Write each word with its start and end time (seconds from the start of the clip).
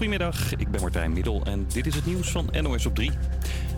Goedemiddag, 0.00 0.56
ik 0.56 0.70
ben 0.70 0.80
Martijn 0.80 1.12
Middel 1.12 1.42
en 1.44 1.66
dit 1.72 1.86
is 1.86 1.94
het 1.94 2.06
nieuws 2.06 2.30
van 2.30 2.48
NOS 2.60 2.86
op 2.86 2.94
3. 2.94 3.10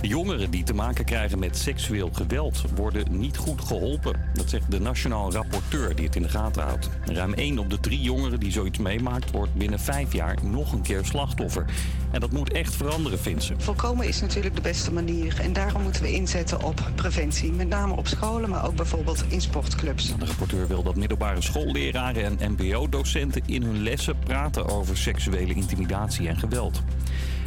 Jongeren 0.03 0.51
die 0.51 0.63
te 0.63 0.75
maken 0.75 1.05
krijgen 1.05 1.39
met 1.39 1.57
seksueel 1.57 2.11
geweld 2.13 2.65
worden 2.75 3.19
niet 3.19 3.37
goed 3.37 3.61
geholpen. 3.61 4.21
Dat 4.33 4.51
zegt 4.51 4.71
de 4.71 4.81
nationaal 4.81 5.33
rapporteur 5.33 5.97
die 5.97 6.07
het 6.07 6.17
in 6.17 6.23
de 6.23 6.29
gaten 6.29 6.63
houdt. 6.63 6.89
Ruim 7.05 7.35
1 7.35 7.59
op 7.59 7.71
de 7.71 7.81
3 7.81 8.01
jongeren 8.01 8.41
die 8.41 8.53
zoiets 8.53 8.79
meemaakt 8.79 9.31
wordt 9.31 9.55
binnen 9.55 9.81
5 9.81 10.13
jaar 10.13 10.37
nog 10.43 10.73
een 10.73 10.83
keer 10.83 11.05
slachtoffer. 11.05 11.65
En 12.11 12.21
dat 12.21 12.31
moet 12.31 12.53
echt 12.53 12.75
veranderen, 12.75 13.19
vindt 13.19 13.43
ze. 13.43 13.55
Voorkomen 13.59 14.09
is 14.09 14.21
natuurlijk 14.21 14.55
de 14.55 14.61
beste 14.61 14.93
manier 14.93 15.41
en 15.41 15.53
daarom 15.53 15.83
moeten 15.83 16.03
we 16.03 16.13
inzetten 16.13 16.63
op 16.63 16.91
preventie. 16.95 17.53
Met 17.53 17.69
name 17.69 17.97
op 17.97 18.07
scholen, 18.07 18.51
maar 18.51 18.67
ook 18.67 18.77
bijvoorbeeld 18.77 19.25
in 19.29 19.41
sportclubs. 19.41 20.17
De 20.19 20.25
rapporteur 20.25 20.69
wil 20.69 20.83
dat 20.83 20.97
middelbare 20.97 21.41
schoolleraren 21.41 22.39
en 22.39 22.53
mbo-docenten 22.53 23.43
in 23.47 23.63
hun 23.63 23.83
lessen 23.83 24.19
praten 24.19 24.69
over 24.69 24.97
seksuele 24.97 25.55
intimidatie 25.55 26.29
en 26.29 26.37
geweld. 26.37 26.83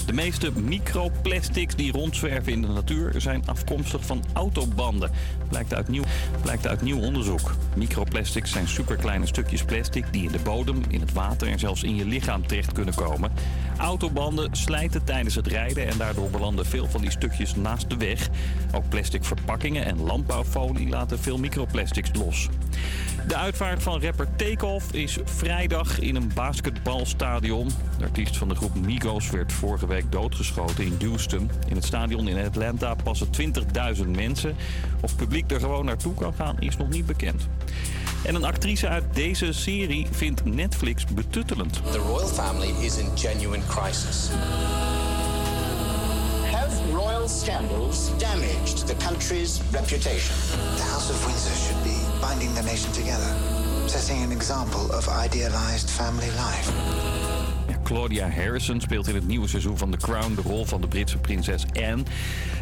De 0.06 0.14
meeste 0.14 0.52
microplastics 0.52 1.76
die 1.76 1.92
rondzwerven 1.92 2.52
in 2.52 2.62
de 2.62 2.68
natuur 2.68 3.14
zijn 3.18 3.48
afkomstig 3.48 4.06
van 4.06 4.24
autobanden. 4.34 5.12
Blijkt 5.50 5.74
uit 5.74 5.88
nieuw, 5.88 6.04
blijkt 6.42 6.68
uit 6.68 6.82
nieuw 6.82 7.00
onderzoek. 7.00 7.56
Microplastics 7.76 8.52
zijn 8.52 8.68
superkleine 8.68 9.26
stukjes 9.26 9.64
plastic 9.64 10.06
die 10.12 10.24
in 10.24 10.32
de 10.32 10.40
bodem, 10.44 10.82
in 10.88 11.02
het 11.02 11.14
water 11.14 11.48
en 11.48 11.60
zelfs 11.60 11.84
in 11.84 11.96
je 11.96 12.06
lichaam 12.06 12.48
terecht 12.48 12.72
kunnen 12.72 12.96
komen. 12.96 13.32
Autobanden 13.78 14.56
slijten 14.56 15.04
tijdens 15.04 15.36
het 15.36 15.48
rijden 15.48 15.88
en 15.88 15.98
daardoor 15.98 16.30
belanden 16.30 16.66
veel 16.66 16.88
van 16.88 17.02
die 17.02 17.12
stukjes 17.12 17.56
naast 17.56 17.90
de 17.90 17.98
weg. 17.98 18.30
Ook 18.72 18.90
plastic 18.90 19.24
verpakkingen 19.24 19.86
en 19.86 20.02
landbouwfolie 20.02 20.90
laten 20.90 21.20
veel 21.20 21.38
microplastics 21.38 22.10
los. 22.14 22.50
De 23.28 23.36
uitvaart 23.36 23.84
van 23.84 24.02
rapper 24.02 24.28
Takeoff 24.36 24.94
is 24.94 25.18
vrijdag 25.24 26.00
in 26.00 26.16
een 26.16 26.32
basketbalstadion. 26.34 27.70
De 27.98 28.04
artiest 28.04 28.38
van 28.38 28.50
de 28.50 28.56
groep 28.56 28.76
Migos 28.76 29.30
werd 29.30 29.54
vorige 29.54 29.88
week 29.88 30.12
doodgeschoten 30.12 30.86
in 30.86 30.98
Houston. 31.00 31.52
In 31.68 31.76
het 31.76 31.86
stadion 31.86 32.28
in 32.28 32.46
Atlanta 32.46 32.96
passen 33.04 33.28
20.000 33.98 34.08
mensen. 34.08 34.56
Of 35.02 35.16
publiek 35.16 35.52
er 35.52 35.60
gewoon 35.60 35.86
naartoe 35.86 36.14
kan 36.14 36.34
gaan 36.34 36.60
is 36.60 36.78
nog 36.78 36.90
niet 36.90 37.06
bekend. 37.06 37.48
En 38.24 38.36
een 38.36 38.44
actrice 38.44 38.88
uit 38.88 39.04
deze 39.14 39.54
serie 39.54 40.08
vindt 40.12 40.46
Netflix 40.46 41.06
betuttelend. 41.06 41.82
The 41.92 41.98
royal 41.98 42.28
family 42.28 42.74
is 42.80 42.98
in 42.98 43.08
genuine 43.16 43.64
crisis. 43.68 44.30
Have 46.52 46.92
royal 46.92 47.28
scandals 47.28 48.18
damaged 48.18 48.88
the 48.88 48.96
country's 48.96 49.62
reputation? 49.72 50.36
The 50.76 50.84
House 50.84 51.12
of 51.12 51.26
Windsor 51.26 51.56
should 51.56 51.84
be 51.84 52.05
binding 52.30 52.54
the 52.54 52.64
nation 52.64 52.92
together, 52.92 53.32
setting 53.88 54.24
an 54.24 54.32
example 54.32 54.82
of 54.98 55.08
idealized 55.26 55.90
family 55.90 56.30
life. 56.30 56.72
Claudia 57.84 58.30
Harrison 58.30 58.82
speelt 58.82 59.08
in 59.08 59.16
het 59.16 59.28
nieuwe 59.28 59.48
seizoen 59.48 59.78
van 59.78 59.92
The 59.92 59.98
Crown 59.98 60.36
de 60.36 60.42
rol 60.42 60.66
van 60.66 60.82
de 60.82 60.88
Britse 60.88 61.18
prinses 61.18 61.66
Anne. 61.74 62.04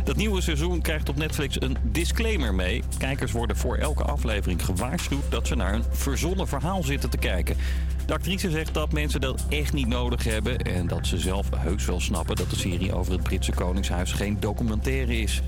Dat 0.03 0.16
nieuwe 0.16 0.42
seizoen 0.42 0.81
krijgt 0.81 1.09
op 1.09 1.16
Netflix 1.16 1.61
een 1.61 1.78
disclaimer 1.81 2.53
mee. 2.53 2.83
Kijkers 2.97 3.31
worden 3.31 3.58
voor 3.58 3.78
elke 3.78 4.03
aflevering 4.03 4.66
gewaarschuwd 4.66 5.23
dat 5.30 5.47
ze 5.47 5.55
naar 5.55 5.73
een 5.73 5.83
verzonnen 5.92 6.48
verhaal 6.48 6.83
zitten 6.83 7.09
te 7.09 7.17
kijken. 7.17 7.58
De 8.05 8.14
actrice 8.14 8.50
zegt 8.50 8.73
dat 8.73 8.92
mensen 8.92 9.22
dat 9.22 9.45
echt 9.50 9.73
niet 9.73 9.88
nodig 9.88 10.23
hebben 10.23 10.58
en 10.58 10.88
dat 10.88 11.08
ze 11.08 11.17
zelf 11.17 11.48
heus 11.58 11.86
wel 11.86 12.00
snappen 12.00 12.36
dat 12.36 12.50
de 12.50 12.55
serie 12.55 12.94
over 12.94 13.11
het 13.11 13.23
Britse 13.23 13.52
Koningshuis 13.52 14.11
geen 14.11 14.38
documentaire 14.39 15.17
is. 15.20 15.42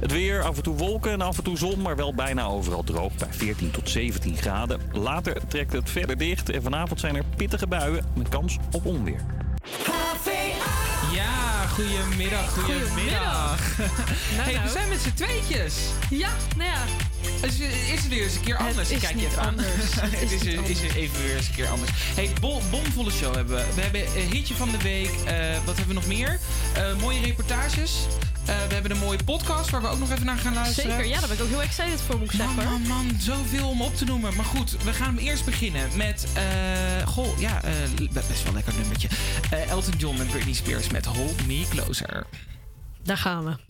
Het 0.00 0.12
weer, 0.12 0.42
af 0.42 0.56
en 0.56 0.62
toe 0.62 0.76
wolken 0.76 1.12
en 1.12 1.20
af 1.20 1.38
en 1.38 1.44
toe 1.44 1.58
zon, 1.58 1.82
maar 1.82 1.96
wel 1.96 2.14
bijna 2.14 2.44
overal 2.44 2.84
droog 2.84 3.14
bij 3.14 3.28
14 3.30 3.70
tot 3.70 3.88
17 3.88 4.36
graden. 4.36 4.80
Later 4.92 5.46
trekt 5.48 5.72
het 5.72 5.90
verder 5.90 6.18
dicht 6.18 6.50
en 6.50 6.62
vanavond 6.62 7.00
zijn 7.00 7.16
er 7.16 7.24
pittige 7.36 7.66
buien 7.66 8.04
met 8.14 8.28
kans 8.28 8.56
op 8.70 8.84
onweer. 8.86 9.20
Ja, 11.12 11.66
goedemiddag, 11.66 12.52
goedemiddag. 12.52 13.76
hey, 14.40 14.52
we 14.52 14.58
nou. 14.58 14.68
zijn 14.68 14.88
met 14.88 15.00
z'n 15.00 15.12
tweetjes. 15.14 15.74
Ja, 16.10 16.30
nou 16.56 16.70
ja. 16.70 16.84
Is, 17.46 17.60
is 17.60 18.00
het 18.00 18.08
weer 18.08 18.22
eens 18.22 18.34
een 18.34 18.40
keer 18.40 18.56
anders? 18.56 18.90
is 18.90 19.00
Kijk 19.00 19.14
je 19.14 19.26
even 19.26 19.42
aan. 19.42 19.46
anders. 19.48 19.94
het 20.00 20.20
Het 20.20 20.30
is, 20.30 20.42
is 20.42 20.82
is 20.82 20.94
even 20.94 21.22
weer 21.22 21.36
eens 21.36 21.48
een 21.48 21.54
keer 21.54 21.68
anders. 21.68 21.90
Hey, 21.94 22.30
bol, 22.40 22.62
bomvolle 22.70 23.10
show 23.10 23.34
hebben 23.34 23.56
we. 23.56 23.64
We 23.74 23.80
hebben 23.80 24.00
een 24.00 24.30
hitje 24.30 24.54
van 24.54 24.70
de 24.70 24.78
week. 24.78 25.10
Eh, 25.24 25.34
wat 25.64 25.76
hebben 25.76 25.86
we 25.86 25.94
nog 25.94 26.06
meer? 26.06 26.38
Eh, 26.74 27.00
mooie 27.00 27.20
reportages. 27.20 28.06
Eh, 28.48 28.54
we 28.68 28.74
hebben 28.74 28.90
een 28.90 28.98
mooie 28.98 29.24
podcast 29.24 29.70
waar 29.70 29.82
we 29.82 29.88
ook 29.88 29.98
nog 29.98 30.10
even 30.10 30.26
naar 30.26 30.38
gaan 30.38 30.54
luisteren. 30.54 30.90
Zeker, 30.90 31.06
ja, 31.06 31.18
daar 31.18 31.28
ben 31.28 31.36
ik 31.36 31.42
ook 31.42 31.48
heel 31.48 31.62
excited 31.62 32.00
voor, 32.00 32.18
moet 32.18 32.32
ik 32.32 32.36
zeggen. 32.36 32.64
man, 32.64 32.82
man, 32.82 33.10
zoveel 33.18 33.68
om 33.68 33.82
op 33.82 33.96
te 33.96 34.04
noemen. 34.04 34.34
Maar 34.36 34.44
goed, 34.44 34.76
we 34.82 34.92
gaan 34.92 35.06
hem 35.06 35.18
eerst 35.18 35.44
beginnen 35.44 35.88
met... 35.96 36.26
eh 36.34 37.06
goh, 37.06 37.38
ja, 37.38 37.62
eh, 37.62 37.72
best 38.12 38.28
wel 38.28 38.46
een 38.46 38.54
lekker 38.54 38.74
nummertje. 38.74 39.08
Elton 39.68 39.94
John 39.98 40.20
en 40.20 40.26
Britney 40.26 40.54
Spears 40.54 40.88
met 40.90 41.04
Hold 41.04 41.46
Me 41.46 41.66
Closer. 41.70 42.26
Daar 43.02 43.18
gaan 43.18 43.44
we. 43.44 43.67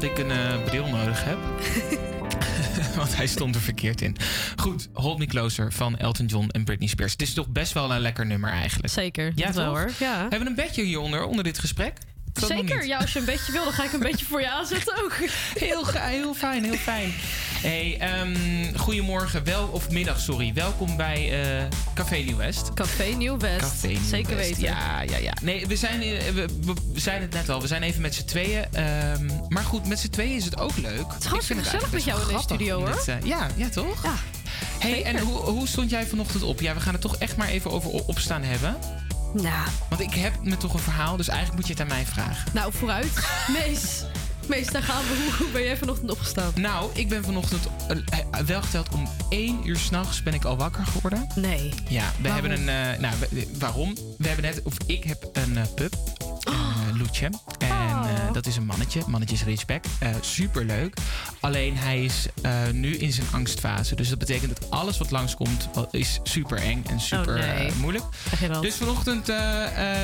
Dat 0.00 0.10
ik 0.10 0.18
een 0.18 0.30
eh, 0.30 0.62
bril 0.64 0.86
nodig 0.86 1.24
heb. 1.24 1.38
Want 2.96 3.16
hij 3.16 3.26
stond 3.26 3.54
er 3.54 3.60
verkeerd 3.60 4.00
in. 4.00 4.16
Goed, 4.56 4.88
Hold 4.92 5.18
Me 5.18 5.26
Closer 5.26 5.72
van 5.72 5.96
Elton 5.96 6.26
John 6.26 6.48
en 6.50 6.64
Britney 6.64 6.88
Spears. 6.88 7.12
Het 7.12 7.22
is 7.22 7.34
toch 7.34 7.48
best 7.48 7.72
wel 7.72 7.92
een 7.92 8.00
lekker 8.00 8.26
nummer 8.26 8.50
eigenlijk. 8.50 8.92
Zeker. 8.92 9.32
Ja, 9.34 9.52
wel 9.52 9.66
hoor. 9.66 9.90
Ja. 9.98 10.20
Hebben 10.20 10.38
we 10.40 10.46
een 10.46 10.54
bedje 10.54 10.82
hieronder, 10.82 11.24
onder 11.24 11.44
dit 11.44 11.58
gesprek? 11.58 11.92
Zeker. 12.32 12.86
Ja, 12.86 12.98
als 12.98 13.12
je 13.12 13.18
een 13.18 13.24
beetje 13.24 13.52
wil, 13.52 13.64
dan 13.64 13.72
ga 13.72 13.84
ik 13.84 13.92
een 13.92 14.00
beetje 14.00 14.26
voor 14.26 14.40
je 14.40 14.50
aanzetten 14.50 15.04
ook. 15.04 15.12
Heel, 15.54 15.86
heel 15.86 16.34
fijn, 16.34 16.64
heel 16.64 16.74
fijn. 16.74 17.12
Hey, 17.66 17.96
ehm, 17.98 18.34
goedemorgen, 18.76 19.44
wel, 19.44 19.66
of 19.66 19.90
middag, 19.90 20.20
sorry. 20.20 20.52
Welkom 20.54 20.96
bij 20.96 21.42
eh, 21.42 21.64
Café 21.94 22.16
Nieuw 22.16 22.36
West. 22.36 22.74
Café 22.74 23.04
Nieuw 23.04 23.38
West. 23.38 23.60
Café 23.60 23.86
Nieuw 23.86 24.02
Zeker 24.08 24.36
West. 24.36 24.48
weten. 24.48 24.62
Ja, 24.62 25.00
ja, 25.00 25.16
ja. 25.16 25.32
Nee, 25.42 25.66
we 25.66 25.76
zijn, 25.76 26.02
eh, 26.02 26.28
we, 26.34 26.46
we 26.92 27.00
zeiden 27.00 27.24
het 27.28 27.34
net 27.38 27.48
al, 27.48 27.60
we 27.60 27.66
zijn 27.66 27.82
even 27.82 28.00
met 28.00 28.14
z'n 28.14 28.24
tweeën. 28.24 28.64
ehm, 28.72 29.26
maar 29.48 29.62
goed, 29.64 29.86
met 29.86 29.98
z'n 29.98 30.08
tweeën 30.08 30.36
is 30.36 30.44
het 30.44 30.58
ook 30.58 30.76
leuk. 30.76 31.12
Het 31.12 31.24
is 31.24 31.28
hartstikke 31.30 31.62
gezellig 31.62 31.92
met 31.92 32.04
jou 32.04 32.20
in 32.20 32.36
de 32.36 32.42
studio, 32.42 32.78
hoor. 32.78 33.02
ja, 33.24 33.46
ja, 33.56 33.68
toch? 33.68 34.02
Ja. 34.02 34.14
Hey, 34.78 34.90
zeker. 34.90 35.06
en 35.06 35.18
hoe, 35.18 35.36
hoe 35.38 35.68
stond 35.68 35.90
jij 35.90 36.06
vanochtend 36.06 36.42
op? 36.42 36.60
Ja, 36.60 36.74
we 36.74 36.80
gaan 36.80 36.92
het 36.92 37.02
toch 37.02 37.16
echt 37.16 37.36
maar 37.36 37.48
even 37.48 37.70
over 37.70 37.90
opstaan 37.90 38.42
hebben. 38.42 38.76
Nou, 39.34 39.68
Want 39.88 40.00
ik 40.00 40.14
heb 40.14 40.32
me 40.42 40.56
toch 40.56 40.72
een 40.74 40.80
verhaal, 40.80 41.16
dus 41.16 41.28
eigenlijk 41.28 41.58
moet 41.58 41.66
je 41.66 41.72
het 41.72 41.82
aan 41.82 41.96
mij 41.96 42.06
vragen. 42.06 42.52
nou 42.52 42.72
vooruit. 42.72 43.12
Mees. 43.58 44.04
Mees, 44.48 44.66
daar 44.66 44.82
gaan 44.82 45.02
we. 45.02 45.28
Hoe, 45.38 45.50
ben 45.50 45.62
jij 45.62 45.76
vanochtend 45.76 46.10
opgestaan? 46.10 46.52
Nou, 46.54 46.90
ik 46.94 47.08
ben 47.08 47.24
vanochtend 47.24 47.66
eh, 47.88 48.18
wel 48.46 48.62
geteld 48.62 48.88
om 48.94 49.08
één 49.28 49.60
uur 49.68 49.76
s'nachts 49.76 50.22
ben 50.22 50.34
ik 50.34 50.44
al 50.44 50.56
wakker 50.56 50.86
geworden. 50.86 51.26
Nee. 51.34 51.72
Ja, 51.88 52.12
we 52.20 52.28
Waarom? 52.28 52.50
hebben 52.50 52.68
een. 52.68 52.92
eh, 52.94 53.00
nou, 53.00 53.14
we- 53.30 53.48
waarom? 53.58 53.94
We 54.18 54.26
hebben 54.26 54.44
net, 54.44 54.62
of 54.62 54.74
ik 54.86 55.04
heb 55.04 55.28
een 55.32 55.56
eh, 55.56 55.62
pup. 55.74 55.94
Uh, 56.48 56.98
Loetje. 56.98 57.24
En 57.26 57.32
Oh. 57.34 57.40
eh, 57.40 57.55
dat 58.36 58.46
is 58.46 58.56
een 58.56 58.66
mannetje. 58.66 59.02
Mannetje 59.06 59.34
is 59.34 59.44
Ridgeback. 59.44 59.84
Eh 59.98 60.10
superleuk. 60.20 60.96
Alleen 61.40 61.76
hij 61.76 62.04
is 62.04 62.26
eh, 62.42 62.52
nu 62.72 62.96
in 62.96 63.12
zijn 63.12 63.26
angstfase. 63.32 63.94
Dus 63.94 64.08
dat 64.08 64.18
betekent 64.18 64.58
dat 64.58 64.70
alles 64.70 64.98
wat 64.98 65.10
langskomt 65.10 65.68
is 65.90 66.20
super 66.22 66.58
eng 66.58 66.84
en 66.90 67.00
super 67.00 67.34
Oh, 67.34 67.40
nee. 67.40 67.66
eh, 67.66 67.74
moeilijk. 67.74 68.04
Dus 68.60 68.74
vanochtend 68.74 69.28
eh, 69.28 69.36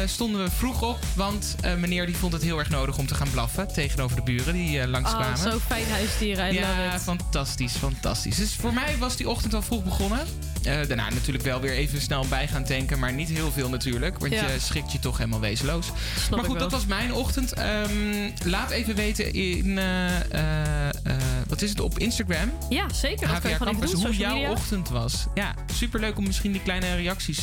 stonden 0.06 0.44
we 0.44 0.50
vroeg 0.50 0.82
op. 0.82 0.98
Want 1.14 1.56
meneer 1.78 2.06
die 2.06 2.16
vond 2.16 2.32
het 2.32 2.42
heel 2.42 2.58
erg 2.58 2.70
nodig 2.70 2.98
om 2.98 3.06
te 3.06 3.14
gaan 3.14 3.30
blaffen. 3.30 3.72
Tegenover 3.72 4.16
de 4.16 4.22
buren 4.22 4.54
die 4.54 4.78
eh, 4.78 4.84
oh, 4.84 4.90
langskwamen. 4.90 5.38
zo 5.38 5.58
fijn 5.66 5.90
huisdieren. 5.90 6.52
I 6.52 6.54
Ja, 6.54 7.00
fantastisch, 7.00 7.72
fantastisch. 7.76 8.36
Dus 8.36 8.54
voor 8.54 8.72
mij 8.72 8.96
was 8.98 9.16
die 9.16 9.28
ochtend 9.28 9.54
al 9.54 9.62
vroeg 9.62 9.84
begonnen. 9.84 10.20
Eh, 10.64 10.86
daarna 10.86 11.10
natuurlijk 11.10 11.44
wel 11.44 11.60
weer 11.60 11.72
even 11.72 12.00
snel 12.00 12.26
bij 12.28 12.48
gaan 12.48 12.64
tanken, 12.64 12.98
maar 12.98 13.12
niet 13.12 13.28
heel 13.28 13.52
veel 13.52 13.68
natuurlijk. 13.68 14.18
Want 14.18 14.32
Ja. 14.32 14.50
je 14.50 14.58
schikt 14.60 14.92
je 14.92 14.98
toch 14.98 15.18
helemaal 15.18 15.40
wezenloos. 15.40 15.86
Snap 16.26 16.40
maar 16.40 16.48
goed, 16.50 16.58
dat 16.58 16.70
was 16.70 16.86
mijn 16.86 17.12
ochtend. 17.14 17.52
Ehm, 17.52 18.30
laat 18.44 18.70
even 18.70 18.94
weten 18.94 19.32
in, 19.32 19.78
eh, 19.78 20.18
eh, 20.18 21.22
wat 21.48 21.62
is 21.62 21.70
het, 21.70 21.80
op 21.80 21.98
Instagram. 21.98 22.52
Ja, 22.68 22.92
zeker. 22.92 23.28
HVA 23.28 23.56
Campus, 23.56 23.90
doen. 23.90 24.00
hoe 24.06 24.16
jouw 24.16 24.34
media. 24.34 24.50
ochtend 24.50 24.88
was. 24.88 25.26
Ja, 25.34 25.54
superleuk 25.74 26.18
om 26.18 26.26
misschien 26.26 26.52
die 26.52 26.62
kleine 26.62 26.94
reacties 26.94 27.42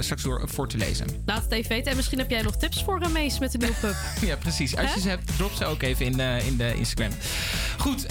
straks 0.00 0.22
door, 0.22 0.48
voor 0.48 0.68
te 0.68 0.76
lezen. 0.76 1.06
Laat 1.26 1.42
het 1.42 1.52
even 1.52 1.68
weten. 1.70 1.90
En 1.90 1.96
misschien 1.96 2.18
heb 2.18 2.30
jij 2.30 2.42
nog 2.42 2.56
tips 2.56 2.82
voor 2.82 3.10
Mees 3.12 3.38
met 3.38 3.52
de 3.52 3.58
nieuwe 3.58 3.74
pup. 3.80 3.94
Ja, 4.28 4.36
precies. 4.36 4.76
Als 4.76 4.94
je 4.94 5.00
ze 5.00 5.08
hebt, 5.08 5.36
drop 5.36 5.52
ze 5.52 5.64
ook 5.64 5.82
even 5.82 6.06
in 6.06 6.16
de, 6.16 6.38
in 6.46 6.56
de 6.56 6.74
Instagram. 6.74 7.10
Goed, 7.78 8.06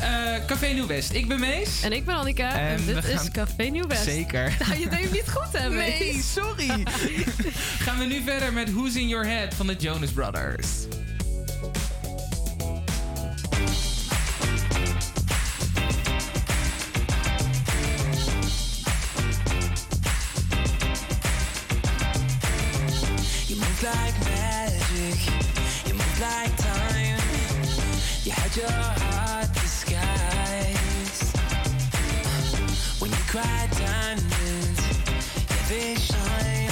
Café 0.48 0.67
Nieuw 0.67 0.88
West. 0.88 1.12
Ik 1.13 1.27
ben 1.27 1.39
Mees. 1.39 1.82
En 1.82 1.91
ik 1.91 2.05
ben 2.05 2.15
Annika. 2.15 2.53
En, 2.53 2.75
En 2.77 2.86
dit 2.86 3.03
is 3.08 3.32
Café 3.32 3.63
Nieuw 3.63 3.88
West. 3.88 4.03
Zeker. 4.15 4.55
Nou, 4.67 4.79
je 4.79 4.88
deed 4.89 5.00
hem 5.00 5.12
niet 5.12 5.29
goed, 5.29 5.60
hè? 5.60 5.69
Nee, 5.69 6.22
sorry. 6.22 6.67
Gaan 7.86 7.98
we 8.00 8.05
nu 8.05 8.22
verder 8.22 8.53
met 8.53 8.72
Who's 8.74 8.95
in 8.95 9.07
Your 9.07 9.27
Head 9.27 9.53
van 9.53 9.67
de 9.67 9.75
Jonas 9.75 10.12
Brothers. 10.12 10.67
You 23.48 23.60
move 23.60 23.81
like 23.81 24.13
magic, 24.24 25.19
you 25.86 25.93
move 25.93 26.19
like 26.19 26.55
time. 26.55 27.22
You 28.24 28.34
had 28.34 28.55
your 28.55 28.72
heart 28.72 29.53
disguised. 29.53 30.13
When 33.00 33.12
you 33.12 33.17
yeah, 33.34 33.75
they 35.75 35.96
shine, 35.96 36.70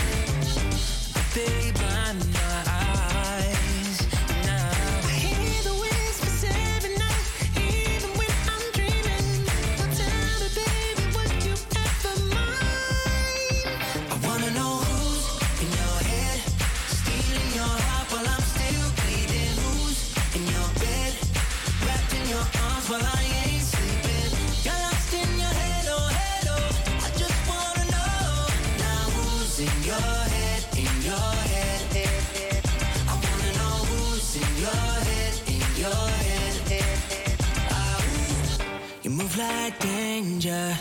like 39.63 39.79
danger, 39.79 40.77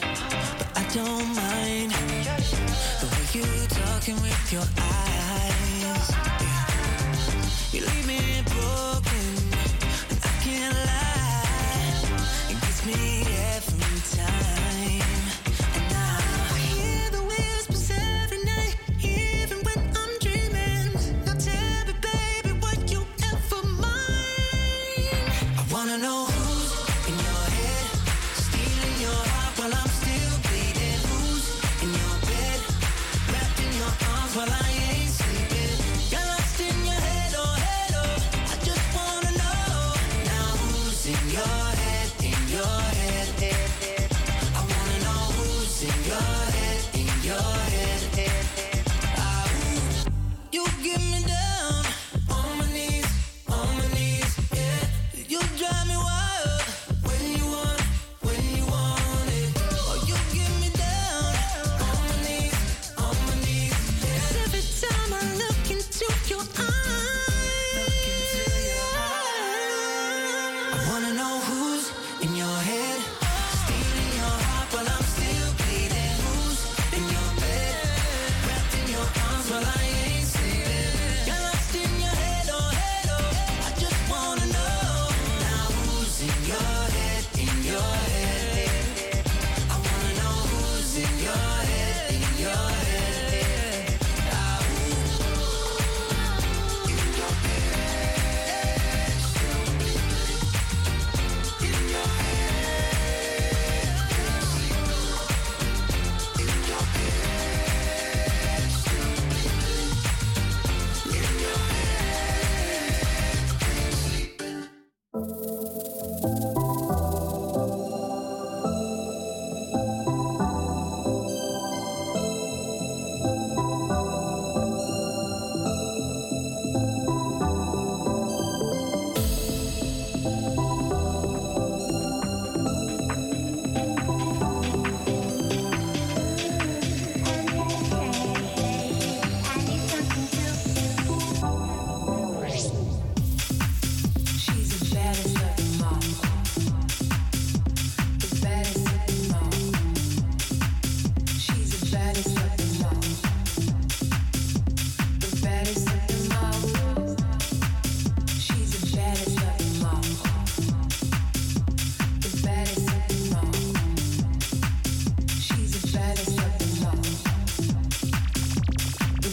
but 0.59 0.69
I 0.75 0.83
don't 0.93 1.29
mind 1.37 1.93
the 3.01 3.07
way 3.13 3.25
you 3.33 3.67
talking 3.69 4.17
with 4.17 4.53
your 4.53 4.63
eyes. 4.63 4.92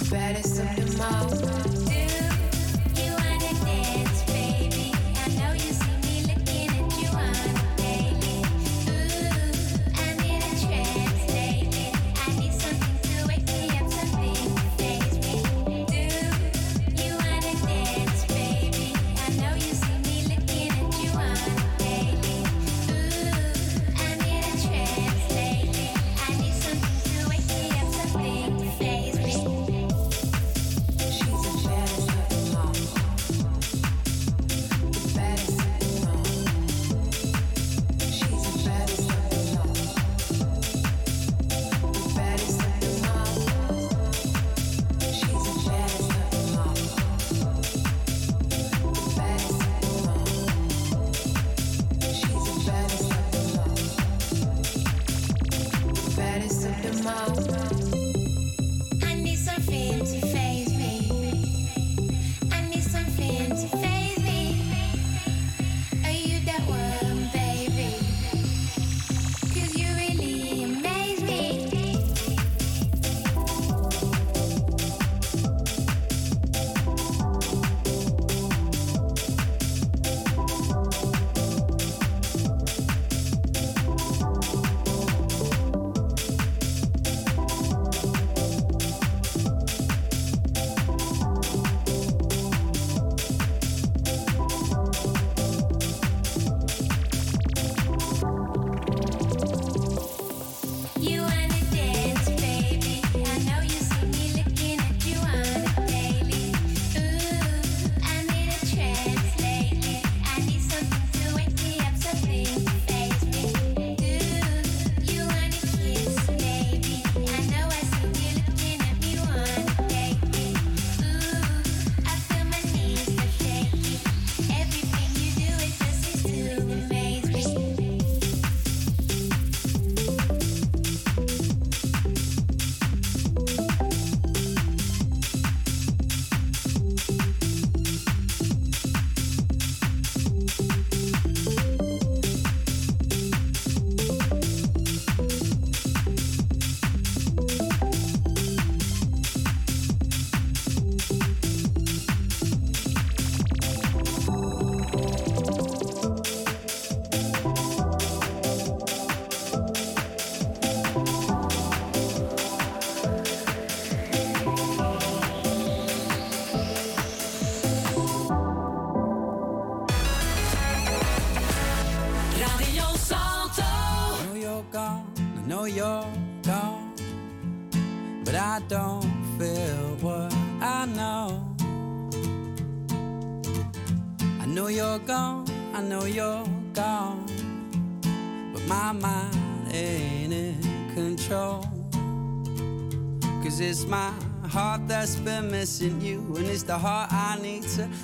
Baddest 0.10 0.60
of 0.60 0.76
them 0.76 1.02
all. 1.02 1.89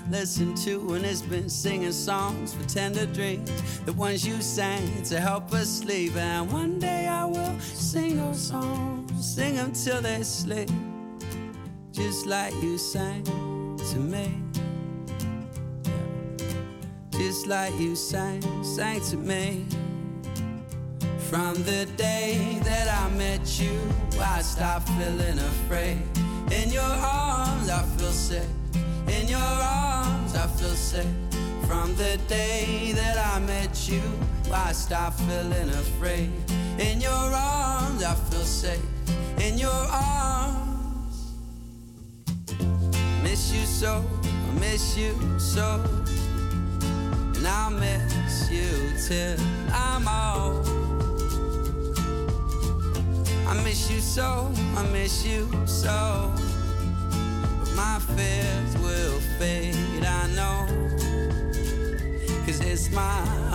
Need 0.05 0.11
to 0.11 0.19
listen 0.19 0.55
to. 0.55 0.93
And 0.93 1.05
it's 1.05 1.21
been 1.21 1.49
singing 1.49 1.91
songs 1.91 2.53
for 2.53 2.67
tender 2.67 3.05
dreams, 3.05 3.51
the 3.85 3.93
ones 3.93 4.25
you 4.25 4.41
sang 4.41 5.03
to 5.03 5.19
help 5.19 5.53
us 5.53 5.69
sleep. 5.69 6.15
And 6.15 6.51
one 6.51 6.79
day 6.79 7.07
I 7.07 7.25
will 7.25 7.59
sing 7.59 8.17
those 8.17 8.47
songs, 8.47 9.35
sing 9.35 9.55
them 9.55 9.71
till 9.73 10.01
they 10.01 10.23
sleep, 10.23 10.69
just 11.91 12.25
like 12.25 12.53
you 12.61 12.77
sang 12.77 13.23
to 13.23 13.99
me. 13.99 14.41
Just 17.11 17.47
like 17.47 17.73
you 17.79 17.95
sang, 17.95 18.41
sang 18.63 19.01
to 19.09 19.17
me. 19.17 19.65
From 21.29 21.55
the 21.63 21.87
day 21.97 22.59
that 22.63 22.87
I 22.87 23.09
met 23.15 23.59
you, 23.59 23.79
I 24.21 24.41
stopped 24.41 24.89
feeling 24.89 25.39
afraid. 25.39 26.01
In 26.51 26.69
your 26.71 26.83
arms, 26.83 27.69
I 27.69 27.81
feel 27.97 28.11
safe. 28.11 28.47
In 29.07 29.27
your 29.27 29.39
arms, 29.39 29.74
Feel. 30.65 31.05
From 31.67 31.95
the 31.95 32.17
day 32.27 32.91
that 32.93 33.17
I 33.17 33.39
met 33.39 33.87
you, 33.87 34.01
I 34.51 34.71
stopped 34.71 35.19
feeling 35.21 35.69
afraid. 35.69 36.31
In 36.79 36.99
your 36.99 37.11
arms, 37.11 38.03
I 38.03 38.15
feel 38.15 38.41
safe. 38.41 38.81
In 39.39 39.57
your 39.59 39.69
arms, 39.69 41.33
miss 43.21 43.53
you 43.53 43.65
so, 43.65 44.03
I 44.23 44.59
miss 44.59 44.97
you 44.97 45.13
so. 45.39 45.83
And 47.35 47.47
I'll 47.47 47.69
miss 47.69 48.49
you 48.49 48.93
till 49.07 49.37
I'm 49.71 50.07
old. 50.07 50.67
I 53.47 53.53
miss 53.63 53.91
you 53.91 53.99
so, 53.99 54.51
I 54.75 54.83
miss 54.91 55.25
you 55.25 55.47
so. 55.67 56.33
But 57.59 57.71
my 57.75 57.99
fears 58.15 58.77
will 58.79 59.04
I 59.41 60.27
know. 60.33 60.65
Cause 62.45 62.61
it's 62.61 62.89
my 62.91 63.01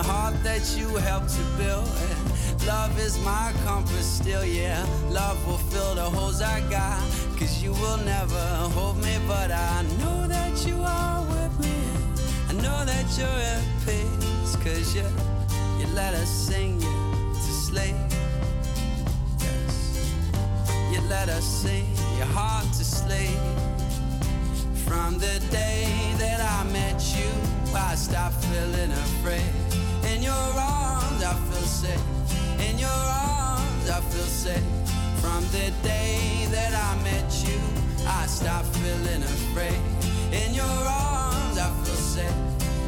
heart 0.03 0.35
that 0.43 0.75
you 0.77 0.87
helped 0.97 1.29
to 1.29 1.43
build. 1.57 1.89
Love 2.67 2.99
is 2.99 3.17
my 3.25 3.51
compass 3.65 4.05
still, 4.05 4.45
yeah. 4.45 4.85
Love 5.09 5.43
will 5.47 5.57
fill 5.57 5.95
the 5.95 6.03
holes 6.03 6.41
I 6.41 6.59
got. 6.69 6.99
Cause 7.39 7.63
you 7.63 7.71
will 7.71 7.97
never 7.97 8.45
hold 8.75 8.97
me, 8.97 9.17
but 9.27 9.51
I 9.51 9.81
know 9.99 10.27
that 10.27 10.67
you 10.67 10.75
are 10.83 11.21
with 11.23 11.59
me. 11.59 11.73
I 12.49 12.53
know 12.61 12.85
that 12.85 13.05
you're 13.17 13.27
at 13.27 13.63
peace. 13.83 14.55
Cause 14.57 14.95
you, 14.95 15.05
you 15.79 15.87
let 15.95 16.13
us 16.13 16.29
sing 16.29 16.79
you 16.79 17.33
to 17.33 17.51
sleep. 17.67 17.95
Yes. 19.39 20.29
You 20.91 21.01
let 21.09 21.29
us 21.29 21.43
sing 21.43 21.87
your 22.17 22.27
heart 22.27 22.65
to 22.65 22.83
sleep. 22.83 23.60
From 24.91 25.13
the 25.19 25.39
day 25.49 25.87
that 26.17 26.41
I 26.41 26.69
met 26.69 26.99
you, 27.15 27.29
I 27.73 27.95
stopped 27.95 28.43
feeling 28.43 28.91
afraid. 28.91 29.53
In 30.11 30.21
your 30.21 30.33
arms, 30.33 31.23
I 31.23 31.33
feel 31.47 31.67
safe. 31.83 32.07
In 32.59 32.77
your 32.77 32.89
arms, 32.89 33.89
I 33.89 34.01
feel 34.11 34.29
safe. 34.45 34.69
From 35.21 35.45
the 35.55 35.71
day 35.81 36.45
that 36.51 36.73
I 36.75 37.01
met 37.05 37.31
you, 37.47 37.57
I 38.05 38.25
stop 38.25 38.65
feeling 38.83 39.23
afraid. 39.23 39.79
In 40.33 40.53
your 40.53 40.65
arms, 40.65 41.57
I 41.57 41.69
feel 41.85 42.01
safe. 42.17 42.39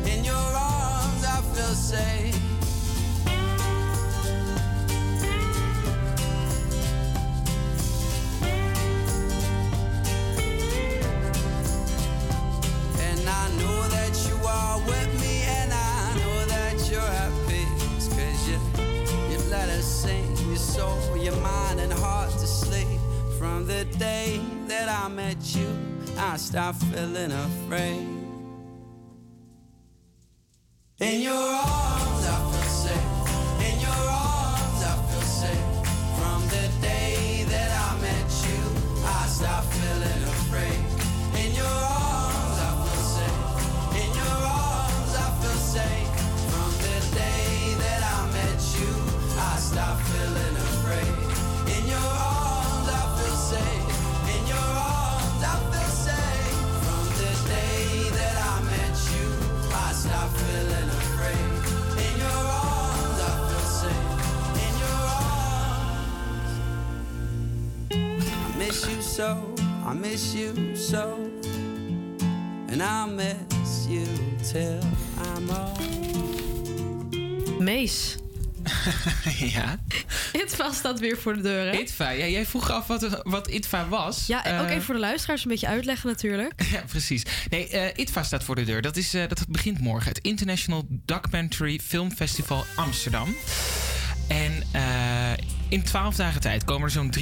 In 0.05 0.25
your 0.25 0.35
arms, 0.35 1.23
I 1.23 1.39
feel 1.55 1.73
safe. 1.73 2.52
Are 14.53 14.79
with 14.85 15.11
me, 15.21 15.35
and 15.59 15.71
I 15.73 16.13
know 16.19 16.45
that 16.53 16.75
you're 16.89 17.29
peace. 17.47 18.07
Cause 18.15 18.41
you, 18.49 18.57
you 19.31 19.39
let 19.49 19.67
us 19.69 19.85
sing 19.85 20.29
your 20.47 20.57
soul, 20.57 21.17
your 21.17 21.35
mind, 21.37 21.79
and 21.79 21.91
heart 21.91 22.31
to 22.31 22.47
sleep. 22.47 22.99
From 23.39 23.65
the 23.65 23.85
day 23.97 24.39
that 24.67 24.87
I 24.89 25.07
met 25.09 25.55
you, 25.55 25.69
I 26.17 26.37
stopped 26.37 26.83
feeling 26.83 27.31
afraid. 27.31 28.07
In 30.99 31.21
your 31.21 31.33
arms, 31.33 32.23
I 32.35 32.37
feel 32.51 32.69
safe. 32.85 33.11
In 33.67 33.75
your 33.87 34.03
arms, 34.29 34.79
I 34.91 34.93
feel 35.09 35.27
safe. 35.43 35.67
From 36.19 36.41
the 36.55 36.65
day 36.81 37.45
that 37.53 37.71
I 37.87 37.89
met 38.07 38.29
you, 38.47 38.61
I 39.05 39.25
stopped 39.27 39.72
so, 69.13 69.53
I 69.91 69.93
miss 69.93 70.33
you 70.33 70.75
so. 70.75 71.31
And 72.71 72.81
I'll 72.81 73.07
miss 73.15 73.85
you 73.87 74.05
till 74.51 74.79
I'm 75.37 75.49
old. 75.49 75.79
Mees. 77.59 78.15
ja. 79.53 79.79
Itva 80.31 80.71
staat 80.71 80.99
weer 80.99 81.17
voor 81.17 81.33
de 81.35 81.41
deur, 81.41 81.65
hè? 81.71 81.77
ITVA. 81.79 82.09
Ja, 82.09 82.25
jij 82.25 82.45
vroeg 82.45 82.71
af 82.71 82.87
wat, 82.87 83.21
wat 83.23 83.47
ITVA 83.47 83.87
was. 83.87 84.27
Ja, 84.27 84.45
en 84.45 84.59
ook 84.59 84.65
Eh, 84.65 84.71
even 84.71 84.83
voor 84.83 84.93
de 84.93 84.99
luisteraars 84.99 85.43
een 85.43 85.49
beetje 85.51 85.67
uitleggen 85.67 86.09
natuurlijk. 86.09 86.53
Ja, 86.71 86.83
precies. 86.87 87.23
Nee, 87.49 87.67
eh 87.69 87.89
ITVA 87.95 88.23
staat 88.23 88.43
voor 88.43 88.55
de 88.55 88.63
deur. 88.63 88.81
Dat, 88.81 88.97
is, 88.97 89.13
eh, 89.13 89.27
dat 89.27 89.45
begint 89.47 89.79
morgen. 89.79 90.09
Het 90.09 90.19
International 90.21 90.85
Documentary 90.89 91.79
Film 91.83 92.11
Festival 92.11 92.65
Amsterdam. 92.75 93.35
En 94.27 94.63
eh, 94.71 94.81
in 95.73 95.83
twaalf 95.83 96.15
dagen 96.15 96.41
tijd 96.41 96.63
komen 96.63 96.83
er 96.83 96.91
zo'n 96.91 97.13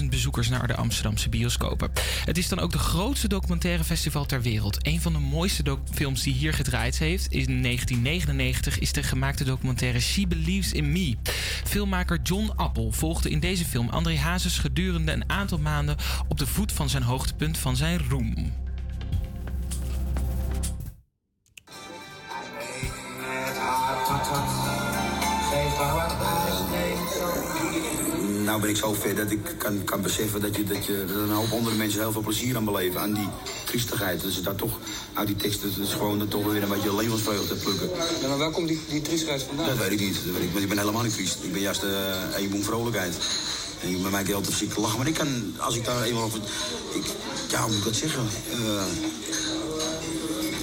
300.000 0.00 0.04
bezoekers 0.08 0.48
naar 0.48 0.66
de 0.66 0.76
Amsterdamse 0.76 1.28
bioscopen. 1.28 1.90
Het 2.24 2.38
is 2.38 2.48
dan 2.48 2.58
ook 2.58 2.72
de 2.72 2.78
grootste 2.78 3.28
documentaire 3.28 3.84
festival 3.84 4.26
ter 4.26 4.42
wereld. 4.42 4.86
Een 4.86 5.00
van 5.00 5.12
de 5.12 5.18
mooiste 5.18 5.78
films 5.92 6.22
die 6.22 6.34
hier 6.34 6.52
gedraaid 6.52 6.98
heeft 6.98 7.26
in 7.26 7.62
1999 7.62 8.78
is 8.78 8.92
de 8.92 9.02
gemaakte 9.02 9.44
documentaire 9.44 10.00
She 10.00 10.26
Believes 10.26 10.72
in 10.72 10.92
Me. 10.92 11.16
Filmmaker 11.64 12.20
John 12.22 12.50
Appel 12.56 12.92
volgde 12.92 13.30
in 13.30 13.40
deze 13.40 13.64
film 13.64 13.88
André 13.88 14.18
Hazes 14.18 14.58
gedurende 14.58 15.12
een 15.12 15.30
aantal 15.30 15.58
maanden 15.58 15.96
op 16.28 16.38
de 16.38 16.46
voet 16.46 16.72
van 16.72 16.88
zijn 16.88 17.02
hoogtepunt 17.02 17.58
van 17.58 17.76
zijn 17.76 18.08
roem. 18.08 18.52
Nou 28.50 28.62
ben 28.62 28.70
ik 28.70 28.76
zo 28.76 28.92
ver 28.92 29.14
dat 29.14 29.30
ik 29.30 29.54
kan, 29.58 29.84
kan 29.84 30.02
beseffen 30.02 30.40
dat, 30.40 30.56
je, 30.56 30.64
dat, 30.64 30.86
je, 30.86 31.04
dat 31.06 31.16
een 31.16 31.30
hoop 31.30 31.52
andere 31.52 31.76
mensen 31.76 32.00
heel 32.00 32.12
veel 32.12 32.22
plezier 32.22 32.56
aan 32.56 32.64
beleven. 32.64 33.00
Aan 33.00 33.14
die 33.14 33.28
triestigheid. 33.64 34.22
Dat 34.22 34.32
ze 34.32 34.40
daar 34.40 34.54
toch 34.54 34.78
uit 35.14 35.26
die 35.26 35.36
teksten 35.36 35.74
dus 35.74 35.92
gewoon 35.92 36.28
toch 36.28 36.44
weer 36.44 36.62
een 36.62 36.68
beetje 36.68 36.96
levensvreugde 36.96 37.54
plukken. 37.54 37.90
Ja, 38.20 38.28
maar 38.28 38.38
waar 38.38 38.50
komt 38.50 38.68
die, 38.68 38.80
die 38.88 39.02
triestigheid 39.02 39.42
vandaan? 39.42 39.66
Dat 39.66 39.76
weet 39.76 39.90
ik 39.90 40.00
niet. 40.00 40.14
Dat 40.14 40.34
weet 40.34 40.42
ik, 40.42 40.50
want 40.50 40.62
ik 40.62 40.68
ben 40.68 40.78
helemaal 40.78 41.02
niet 41.02 41.12
triest. 41.12 41.38
Ik 41.42 41.52
ben 41.52 41.60
juist 41.60 41.82
uh, 41.82 41.90
een 42.36 42.50
boem 42.50 42.62
vrolijkheid. 42.62 43.16
En 43.82 44.02
bij 44.02 44.10
mij 44.10 44.20
kan 44.20 44.30
je 44.30 44.34
altijd 44.34 44.54
ziek 44.54 44.76
lachen. 44.76 44.98
Maar 44.98 45.08
ik 45.08 45.14
kan, 45.14 45.54
als 45.58 45.76
ik 45.76 45.84
daar 45.84 46.02
eenmaal 46.02 46.22
over... 46.22 46.40
Ik, 46.92 47.04
ja, 47.48 47.60
hoe 47.62 47.70
moet 47.70 47.78
ik 47.78 47.84
dat 47.84 47.94
zeggen? 47.94 48.26
Eh, 48.52 48.82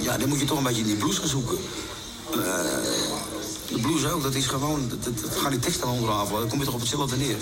ja, 0.00 0.18
dan 0.18 0.28
moet 0.28 0.40
je 0.40 0.44
toch 0.44 0.58
een 0.58 0.64
beetje 0.64 0.80
in 0.80 0.86
die 0.86 0.96
blues 0.96 1.18
gaan 1.18 1.28
zoeken. 1.28 1.58
Eh, 2.32 3.07
de 3.68 3.78
blues 3.80 4.04
ook, 4.04 4.22
dat 4.22 4.34
is 4.34 4.46
gewoon... 4.46 4.88
Dat, 4.88 5.04
dat, 5.04 5.20
dat 5.20 5.36
gaat 5.36 5.50
die 5.50 5.60
tekst 5.60 5.82
aan 5.82 5.90
onderafelen. 5.90 6.40
Dan 6.40 6.48
kom 6.48 6.58
je 6.58 6.64
toch 6.64 6.74
op 6.74 6.80
hetzelfde 6.80 7.16
neer. 7.16 7.36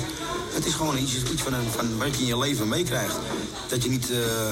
Het 0.54 0.66
is 0.66 0.74
gewoon 0.74 0.98
iets, 0.98 1.14
van, 1.36 1.52
een, 1.52 1.70
van 1.70 1.98
wat 1.98 2.14
je 2.16 2.20
in 2.20 2.26
je 2.26 2.38
leven 2.38 2.68
meekrijgt. 2.68 3.16
Dat 3.68 3.82
je 3.82 3.88
niet... 3.88 4.10
eh, 4.10 4.50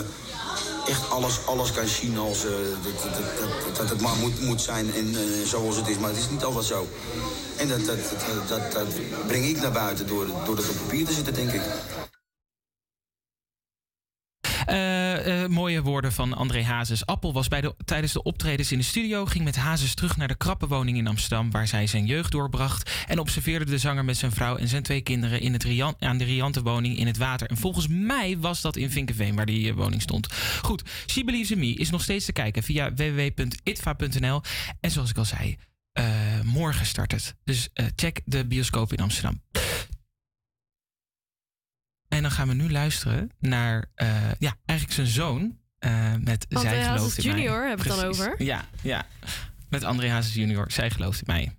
echt 0.86 1.10
alles, 1.10 1.38
alles 1.46 1.72
kan 1.72 1.86
zien 1.86 2.18
als 2.18 2.44
eh, 2.44 2.50
dat, 2.82 3.12
dat, 3.12 3.76
dat, 3.76 3.88
het 3.88 4.00
maar 4.00 4.16
moet, 4.16 4.40
moet 4.40 4.60
zijn 4.60 4.94
en 4.94 5.14
eh, 5.14 5.46
zoals 5.46 5.76
het 5.76 5.88
is. 5.88 5.98
Maar 5.98 6.10
het 6.10 6.18
is 6.18 6.30
niet 6.30 6.44
altijd 6.44 6.64
zo. 6.64 6.88
En 7.56 7.68
dat, 7.68 7.86
dat, 7.86 8.72
dat, 8.72 8.86
breng 9.26 9.44
ik 9.44 9.60
naar 9.60 9.72
buiten 9.72 10.06
door, 10.06 10.26
door 10.44 10.56
dat 10.56 10.68
op 10.68 10.76
papier 10.76 11.06
te 11.06 11.12
zetten, 11.12 11.34
denk 11.34 11.52
ik. 11.52 11.62
Eh, 15.24 15.46
mooie 15.46 15.82
woorden 15.82 16.12
van 16.12 16.34
André 16.34 16.62
Hazes. 16.62 17.06
Appel 17.06 17.32
was 17.32 17.48
bij 17.48 17.60
de, 17.60 17.74
tijdens 17.84 18.12
de 18.12 18.22
optredens 18.22 18.72
in 18.72 18.78
de 18.78 18.84
studio, 18.84 19.24
ging 19.26 19.44
met 19.44 19.56
Hazes 19.56 19.94
terug 19.94 20.16
naar 20.16 20.28
de 20.28 20.36
krappenwoning 20.36 20.96
in 20.96 21.06
Amsterdam, 21.06 21.50
waar 21.50 21.68
zij 21.68 21.86
zijn 21.86 22.06
jeugd 22.06 22.32
doorbracht. 22.32 22.90
En 23.06 23.18
observeerde 23.18 23.64
de 23.64 23.78
zanger 23.78 24.04
met 24.04 24.16
zijn 24.16 24.32
vrouw 24.32 24.56
en 24.56 24.68
zijn 24.68 24.82
twee 24.82 25.00
kinderen 25.00 25.40
in 25.40 25.52
het 25.52 25.94
aan 25.98 26.18
de 26.18 26.24
Riantenwoning 26.24 26.98
in 26.98 27.06
het 27.06 27.16
water. 27.16 27.48
En 27.48 27.56
volgens 27.56 27.88
mij 27.88 28.38
was 28.38 28.60
dat 28.60 28.76
in 28.76 28.90
Vinkenveen, 28.90 29.34
waar 29.34 29.46
die 29.46 29.68
eh, 29.68 29.74
woning 29.74 30.02
stond. 30.02 30.32
Goed, 30.62 30.82
She 31.06 31.24
Believes 31.24 31.56
Me 31.56 31.74
is 31.74 31.90
nog 31.90 32.02
steeds 32.02 32.24
te 32.24 32.32
kijken 32.32 32.62
via 32.62 32.94
www.itva.nl. 32.94 34.42
En 34.80 34.90
zoals 34.90 35.10
ik 35.10 35.18
al 35.18 35.24
zei, 35.24 35.56
eh, 35.92 36.04
morgen 36.42 36.86
start 36.86 37.12
het. 37.12 37.34
Dus 37.44 37.68
check 37.96 38.20
de 38.24 38.46
bioscoop 38.46 38.92
in 38.92 39.02
Amsterdam. 39.02 39.40
En 42.14 42.22
dan 42.22 42.30
gaan 42.30 42.48
we 42.48 42.54
nu 42.54 42.70
luisteren 42.70 43.30
naar, 43.38 43.90
eh, 43.94 44.32
ja, 44.38 44.56
eigenlijk 44.64 44.98
zijn 44.98 45.06
zoon. 45.06 45.62
eh, 45.78 46.14
met 46.20 46.46
André 46.48 46.68
Zij 46.70 46.82
Hazes 46.82 46.96
gelooft 46.96 47.18
in 47.18 47.24
mij. 47.30 47.34
Junior 47.42 47.66
hebben 47.66 47.86
we 47.86 47.92
het 47.92 48.00
dan 48.00 48.08
over? 48.10 48.42
Ja, 48.42 48.64
ja. 48.82 49.06
Met 49.68 49.84
André 49.84 50.10
Hazes 50.10 50.34
junior. 50.34 50.70
Zij 50.70 50.90
gelooft 50.90 51.18
in 51.18 51.24
mij. 51.26 51.56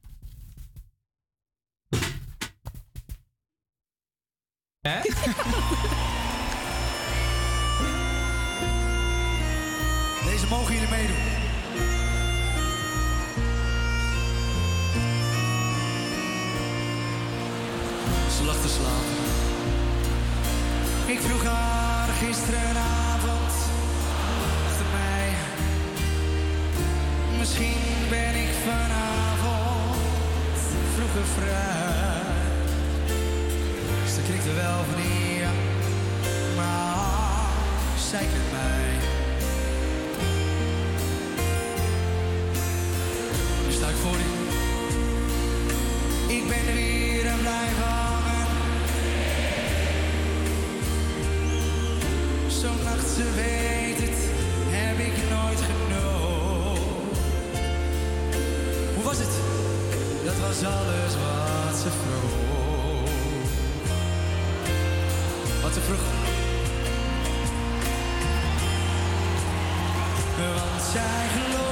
Hè? 4.81 5.01
Deze 10.31 10.47
mogen 10.49 10.73
jullie 10.73 10.89
meedoen. 10.89 11.15
Ze 18.37 18.43
lag 18.45 18.61
te 18.61 18.67
slapen. 18.67 19.44
Ik 21.15 21.21
vroeg 21.21 21.43
haar 21.43 22.07
gisterenavond 22.07 23.53
achter 24.67 24.85
mij. 24.91 25.29
Misschien 27.37 27.81
ben 28.09 28.35
ik 28.35 28.49
vanavond 28.65 29.97
vroeger 30.95 31.25
vrij. 31.37 32.21
Ze 34.13 34.21
knikte 34.27 34.53
wel 34.53 34.83
van 34.89 35.01
hier, 35.01 35.47
maar 36.55 37.49
zij 38.09 38.25
kent 38.33 38.51
mij. 38.51 38.93
Nu 43.65 43.71
sta 43.71 43.87
ik 43.87 43.95
voor 43.95 44.17
u. 44.17 44.33
Ik 46.33 46.47
ben 46.47 46.67
er 46.67 46.73
weer 46.73 47.25
en 47.25 47.39
blijf 47.39 47.84
ze 53.15 53.23
weet 53.35 53.97
het, 53.97 54.19
heb 54.67 54.97
ik 54.99 55.15
nooit 55.29 55.61
genoeg. 55.69 56.79
Hoe 58.95 59.03
was 59.03 59.17
het? 59.17 59.35
Dat 60.25 60.37
was 60.39 60.63
alles 60.63 61.13
wat 61.23 61.75
ze 61.81 61.89
vroeg. 61.89 63.09
Wat 65.61 65.73
ze 65.73 65.81
vroeg. 65.81 66.05
Want 70.37 70.83
zij 70.91 71.27
gelooft 71.35 71.64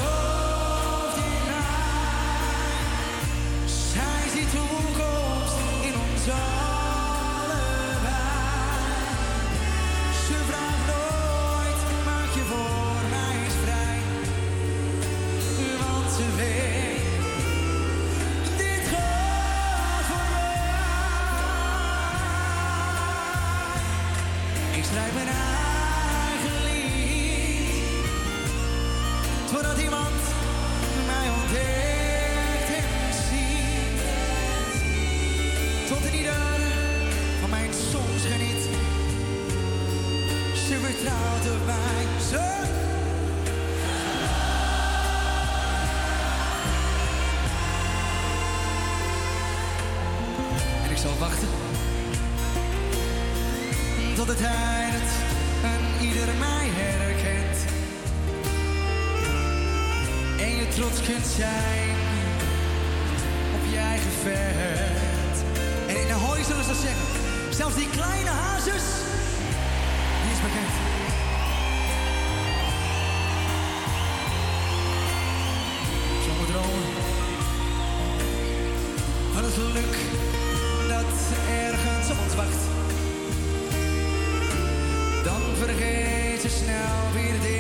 weer 87.14 87.53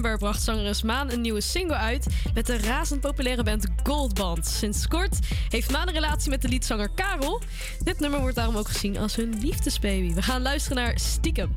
november 0.00 0.28
bracht 0.28 0.42
zangeres 0.42 0.82
Maan 0.82 1.10
een 1.10 1.20
nieuwe 1.20 1.40
single 1.40 1.76
uit 1.76 2.06
met 2.34 2.46
de 2.46 2.58
razend 2.58 3.00
populaire 3.00 3.42
band 3.42 3.66
Goldband. 3.82 4.46
Sinds 4.46 4.88
kort 4.88 5.18
heeft 5.48 5.70
Maan 5.70 5.88
een 5.88 5.94
relatie 5.94 6.30
met 6.30 6.42
de 6.42 6.48
liedzanger 6.48 6.88
Karel. 6.94 7.40
Dit 7.82 8.00
nummer 8.00 8.20
wordt 8.20 8.36
daarom 8.36 8.56
ook 8.56 8.68
gezien 8.68 8.98
als 8.98 9.16
hun 9.16 9.38
liefdesbaby. 9.40 10.14
We 10.14 10.22
gaan 10.22 10.42
luisteren 10.42 10.82
naar 10.82 10.98
Stiekem. 10.98 11.56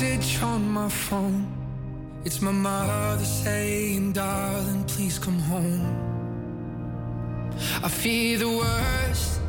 Message 0.00 0.42
on 0.42 0.68
my 0.72 0.90
phone. 0.90 1.46
It's 2.22 2.42
my 2.42 2.52
mother 2.52 3.24
saying, 3.24 4.12
darling, 4.12 4.84
please 4.84 5.18
come 5.18 5.38
home. 5.38 5.86
I 7.82 7.88
fear 7.88 8.36
the 8.36 8.50
worst, 8.50 9.40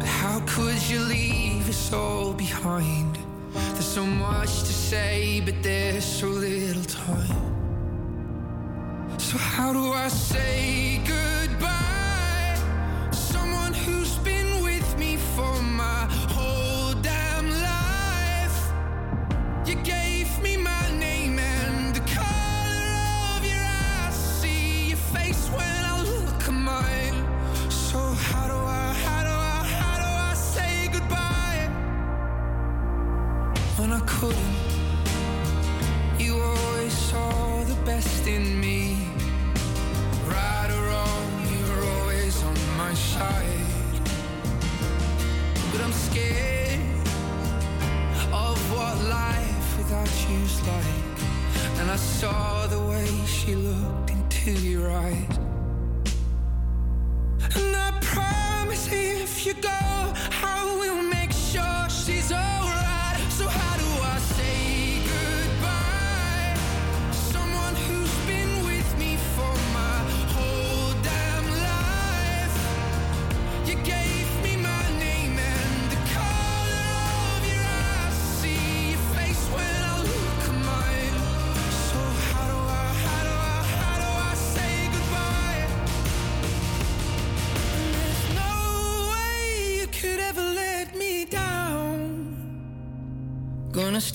but 0.00 0.08
how 0.08 0.42
could 0.46 0.82
you 0.90 0.98
leave 0.98 1.68
us 1.68 1.92
all 1.92 2.32
behind? 2.32 3.18
There's 3.74 3.86
so 3.86 4.04
much 4.04 4.50
to 4.68 4.72
say, 4.88 5.40
but 5.44 5.62
there's 5.62 6.04
so 6.04 6.26
little 6.26 6.82
time. 6.82 7.44
So, 9.18 9.38
how 9.38 9.72
do 9.72 9.92
I 9.92 10.08
say 10.08 11.00
goodbye? 11.06 11.75
You's. 50.66 51.80
And 51.80 51.90
I 51.90 51.96
saw 51.96 52.66
the 52.66 52.80
way 52.80 53.06
she 53.26 53.54
looked 53.54 54.10
into 54.10 54.50
your 54.52 54.90
eyes. 54.90 55.38
And 57.54 57.76
I 57.76 57.90
promise 58.00 58.88
if 58.90 59.46
you 59.46 59.54
go, 59.54 59.85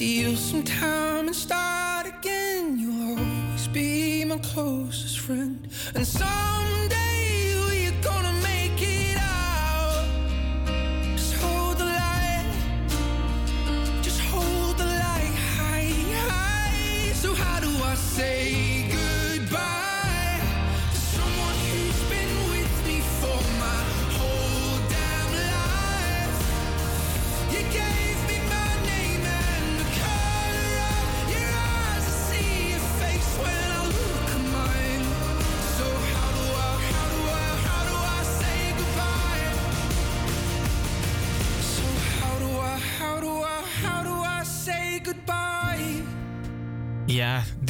steal 0.01 0.35
some 0.35 0.63
time 0.63 1.27
and 1.27 1.35
start 1.35 2.07
again. 2.07 2.79
You'll 2.79 3.19
always 3.19 3.67
be 3.67 4.25
my 4.25 4.39
closest 4.39 5.19
friend. 5.19 5.69
And 5.93 6.07
someday 6.07 6.50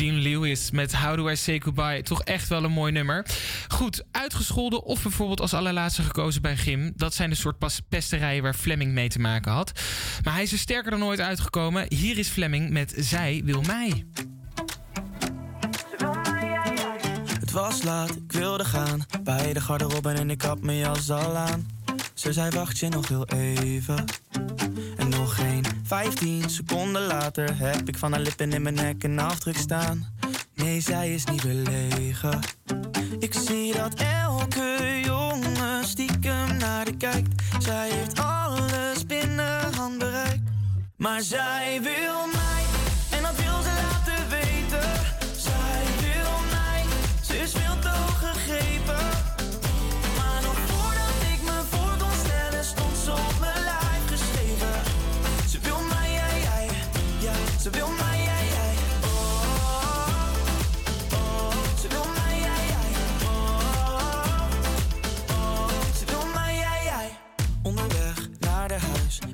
Dean 0.01 0.21
Lewis 0.21 0.71
met 0.71 0.95
How 0.95 1.15
Do 1.15 1.29
I 1.29 1.35
Say 1.35 1.59
Goodbye. 1.59 2.01
Toch 2.03 2.21
echt 2.21 2.47
wel 2.49 2.63
een 2.63 2.71
mooi 2.71 2.91
nummer. 2.91 3.25
Goed, 3.67 4.03
uitgescholden 4.11 4.83
of 4.83 5.01
bijvoorbeeld 5.01 5.41
als 5.41 5.53
allerlaatste 5.53 6.01
gekozen 6.01 6.41
bij 6.41 6.57
Gim. 6.57 6.91
Dat 6.95 7.13
zijn 7.13 7.29
de 7.29 7.35
soort 7.35 7.57
pesterijen 7.89 8.43
waar 8.43 8.53
Fleming 8.53 8.91
mee 8.91 9.09
te 9.09 9.19
maken 9.19 9.51
had. 9.51 9.71
Maar 10.23 10.33
hij 10.33 10.43
is 10.43 10.51
er 10.51 10.57
sterker 10.57 10.91
dan 10.91 11.03
ooit 11.03 11.19
uitgekomen. 11.19 11.85
Hier 11.89 12.17
is 12.17 12.27
Fleming 12.27 12.69
met 12.69 12.93
Zij 12.97 13.41
wil 13.45 13.61
mij. 13.61 14.05
Het 17.39 17.51
was 17.51 17.83
laat, 17.83 18.15
ik 18.15 18.31
wilde 18.31 18.65
gaan. 18.65 19.05
Bij 19.23 19.53
de 19.53 19.61
garderobe 19.61 20.09
en 20.09 20.29
ik 20.29 20.41
had 20.41 20.61
mijn 20.61 20.77
jas 20.77 21.09
al 21.09 21.35
aan. 21.35 21.80
Ze 22.21 22.33
zei 22.33 22.49
wacht 22.49 22.79
je 22.79 22.89
nog 22.89 23.07
heel 23.07 23.25
even. 23.27 24.05
En 24.97 25.09
nog 25.09 25.35
geen 25.35 25.65
15 25.83 26.49
seconden 26.49 27.01
later 27.01 27.57
heb 27.57 27.87
ik 27.87 27.97
van 27.97 28.11
haar 28.11 28.21
lippen 28.21 28.53
in 28.53 28.61
mijn 28.61 28.75
nek 28.75 29.03
een 29.03 29.19
afdruk 29.19 29.57
staan. 29.57 30.07
Nee, 30.55 30.81
zij 30.81 31.13
is 31.13 31.25
niet 31.25 31.41
belegen. 31.41 32.39
Ik 33.19 33.33
zie 33.33 33.73
dat 33.73 33.93
elke 33.93 35.01
jongen 35.03 35.85
stiekem 35.85 36.57
naar 36.57 36.85
de 36.85 36.97
kijkt. 36.97 37.43
Zij 37.59 37.89
heeft 37.89 38.19
alles 38.19 39.05
binnen 39.05 39.73
handbereik. 39.73 40.41
Maar 40.97 41.21
zij 41.21 41.79
wil 41.81 42.27
mij, 42.33 42.60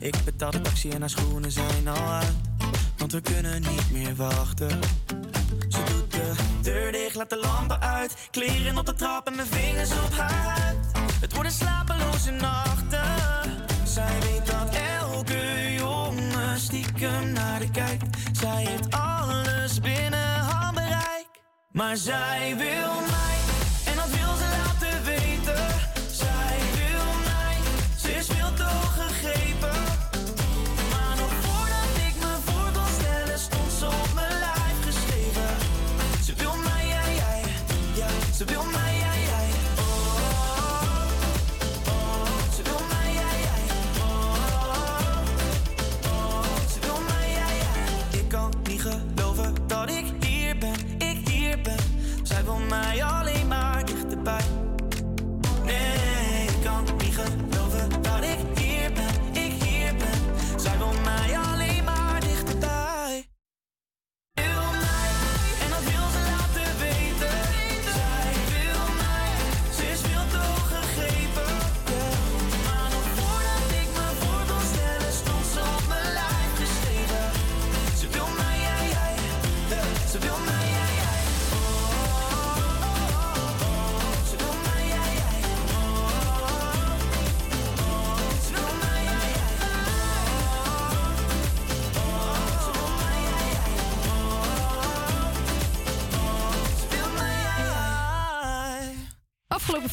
ik 0.07 0.23
betaal 0.25 0.51
de 0.51 0.61
taxi 0.61 0.89
en 0.89 0.99
haar 0.99 1.09
schoenen 1.09 1.51
zijn 1.51 1.87
al 1.87 2.07
uit. 2.07 2.35
Want 2.97 3.11
we 3.11 3.21
kunnen 3.21 3.61
niet 3.61 3.91
meer 3.91 4.15
wachten. 4.15 4.79
Ze 5.69 5.83
doet 5.83 6.11
de 6.11 6.33
deur 6.61 6.91
dicht, 6.91 7.15
laat 7.15 7.29
de 7.29 7.37
lampen 7.37 7.81
uit. 7.81 8.15
Kleren 8.31 8.77
op 8.77 8.85
de 8.85 8.93
trap 8.93 9.27
en 9.27 9.35
mijn 9.35 9.47
vingers 9.47 9.91
op 9.91 10.13
haar 10.13 10.31
huid. 10.31 10.77
Het 11.21 11.33
worden 11.33 11.51
slapeloze 11.51 12.31
nachten. 12.31 13.01
Zij 13.85 14.19
weet 14.19 14.45
dat 14.45 14.75
elke 14.99 15.73
jongen 15.73 16.59
stiekem 16.59 17.31
naar 17.31 17.59
de 17.59 17.71
kijkt. 17.71 18.17
Zij 18.31 18.65
heeft 18.65 18.91
alles 18.91 19.79
binnen 19.79 20.39
handbereik. 20.39 21.27
Maar 21.71 21.97
zij 21.97 22.55
wil 22.57 22.93
mij, 23.01 23.36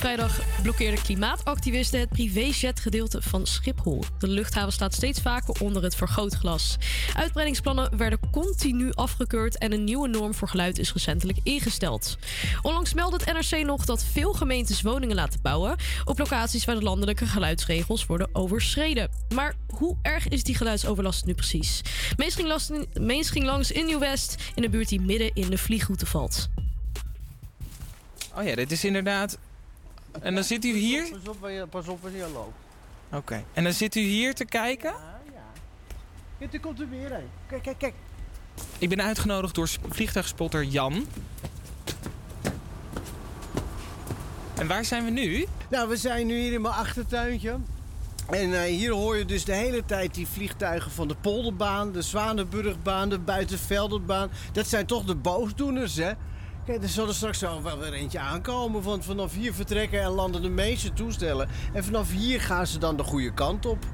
vrijdag 0.04 0.40
blokkeerden 0.62 1.02
klimaatactivisten 1.02 2.00
het 2.00 2.08
privéjetgedeelte 2.08 3.22
van 3.22 3.46
Schiphol. 3.46 4.04
De 4.18 4.28
luchthaven 4.28 4.72
staat 4.72 4.94
steeds 4.94 5.20
vaker 5.20 5.60
onder 5.60 5.82
het 5.82 5.96
vergrootglas. 5.96 6.76
Uitbreidingsplannen 7.16 7.96
werden 7.96 8.18
continu 8.30 8.92
afgekeurd 8.92 9.58
en 9.58 9.72
een 9.72 9.84
nieuwe 9.84 10.08
norm 10.08 10.34
voor 10.34 10.48
geluid 10.48 10.78
is 10.78 10.92
recentelijk 10.92 11.38
ingesteld. 11.42 12.16
Onlangs 12.62 12.94
meldde 12.94 13.16
het 13.24 13.50
NRC 13.50 13.64
nog 13.64 13.84
dat 13.84 14.04
veel 14.04 14.32
gemeentes 14.32 14.82
woningen 14.82 15.16
laten 15.16 15.40
bouwen 15.42 15.76
op 16.04 16.18
locaties 16.18 16.64
waar 16.64 16.74
de 16.74 16.82
landelijke 16.82 17.26
geluidsregels 17.26 18.06
worden 18.06 18.28
overschreden. 18.32 19.10
Maar 19.34 19.54
hoe 19.68 19.96
erg 20.02 20.28
is 20.28 20.42
die 20.42 20.54
geluidsoverlast 20.54 21.24
nu 21.24 21.34
precies? 21.34 21.80
Meest 22.16 23.30
ging 23.30 23.46
langs 23.46 23.70
in 23.70 23.86
Nieuw-West, 23.86 24.36
in 24.54 24.62
de 24.62 24.68
buurt 24.68 24.88
die 24.88 25.00
midden 25.00 25.30
in 25.34 25.50
de 25.50 25.58
vliegroute 25.58 26.06
valt. 26.06 26.48
Oh 28.36 28.44
ja, 28.44 28.54
dit 28.54 28.72
is 28.72 28.84
inderdaad... 28.84 29.38
En 30.20 30.34
dan 30.34 30.44
zit 30.44 30.64
u 30.64 30.72
hier... 30.72 31.08
Pas 31.10 31.28
op 31.28 31.70
pas 31.70 31.88
op 31.88 32.02
waar 32.02 32.12
je 32.12 32.28
loopt. 32.32 32.56
Oké. 33.12 33.44
En 33.52 33.64
dan 33.64 33.72
zit 33.72 33.94
u 33.94 34.00
hier 34.00 34.34
te 34.34 34.44
kijken. 34.44 34.94
Kijk, 36.38 36.52
er 36.52 36.60
komt 36.60 36.80
er 36.80 36.88
weer 36.88 37.12
een. 37.12 37.28
Kijk, 37.46 37.62
kijk, 37.62 37.78
kijk. 37.78 37.94
Ik 38.78 38.88
ben 38.88 39.02
uitgenodigd 39.02 39.54
door 39.54 39.68
vliegtuigspotter 39.88 40.64
Jan. 40.64 41.06
En 44.54 44.66
waar 44.66 44.84
zijn 44.84 45.04
we 45.04 45.10
nu? 45.10 45.46
Nou, 45.70 45.88
we 45.88 45.96
zijn 45.96 46.26
nu 46.26 46.38
hier 46.38 46.52
in 46.52 46.60
mijn 46.60 46.74
achtertuintje. 46.74 47.58
En 48.30 48.54
eh, 48.54 48.62
hier 48.62 48.92
hoor 48.92 49.16
je 49.16 49.24
dus 49.24 49.44
de 49.44 49.52
hele 49.52 49.84
tijd 49.84 50.14
die 50.14 50.26
vliegtuigen 50.26 50.90
van 50.90 51.08
de 51.08 51.16
Polderbaan, 51.20 51.92
de 51.92 52.02
Zwanenburgbaan, 52.02 53.08
de 53.08 53.18
Buitenvelderbaan. 53.18 54.30
Dat 54.52 54.66
zijn 54.66 54.86
toch 54.86 55.04
de 55.04 55.14
boosdoeners, 55.14 55.96
hè? 55.96 56.12
Kijk, 56.66 56.82
er 56.82 56.88
zal 56.88 57.08
er 57.08 57.14
straks 57.14 57.38
zo 57.38 57.62
wel 57.62 57.78
weer 57.78 57.92
eentje 57.92 58.18
aankomen. 58.18 58.82
Want 58.82 59.04
vanaf 59.04 59.34
hier 59.34 59.54
vertrekken 59.54 60.00
en 60.02 60.10
landen 60.10 60.42
de 60.42 60.48
meeste 60.48 60.92
toestellen. 60.92 61.48
En 61.72 61.84
vanaf 61.84 62.10
hier 62.12 62.40
gaan 62.40 62.66
ze 62.66 62.78
dan 62.78 62.96
de 62.96 63.02
goede 63.02 63.32
kant 63.34 63.66
op. 63.66 63.84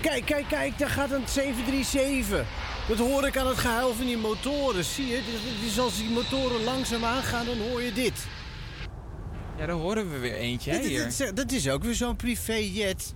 Kijk, 0.00 0.24
kijk, 0.24 0.48
kijk, 0.48 0.78
daar 0.78 0.88
gaat 0.88 1.10
een 1.10 1.28
737. 1.28 2.46
Dat 2.88 2.98
hoor 2.98 3.26
ik 3.26 3.36
aan 3.36 3.46
het 3.46 3.58
gehuil 3.58 3.94
van 3.94 4.06
die 4.06 4.16
motoren. 4.16 4.84
Zie 4.84 5.06
je? 5.06 5.20
Dus- 5.32 5.60
Dus 5.74 5.78
als 5.80 5.96
die 5.96 6.10
motoren 6.10 6.64
langzaam 6.64 7.04
aangaan, 7.04 7.46
dan 7.46 7.58
hoor 7.58 7.82
je 7.82 7.92
dit. 7.92 8.26
Ja, 9.58 9.66
daar 9.66 9.76
horen 9.76 10.10
we 10.10 10.18
weer 10.18 10.34
eentje, 10.34 10.70
hè, 10.70 10.76
Dat- 10.76 10.86
hier. 10.86 11.02
dat, 11.04 11.16
dat, 11.18 11.36
dat 11.36 11.52
is 11.52 11.68
ook 11.68 11.82
weer 11.82 11.94
zo'n 11.94 12.16
privéjet. 12.16 13.14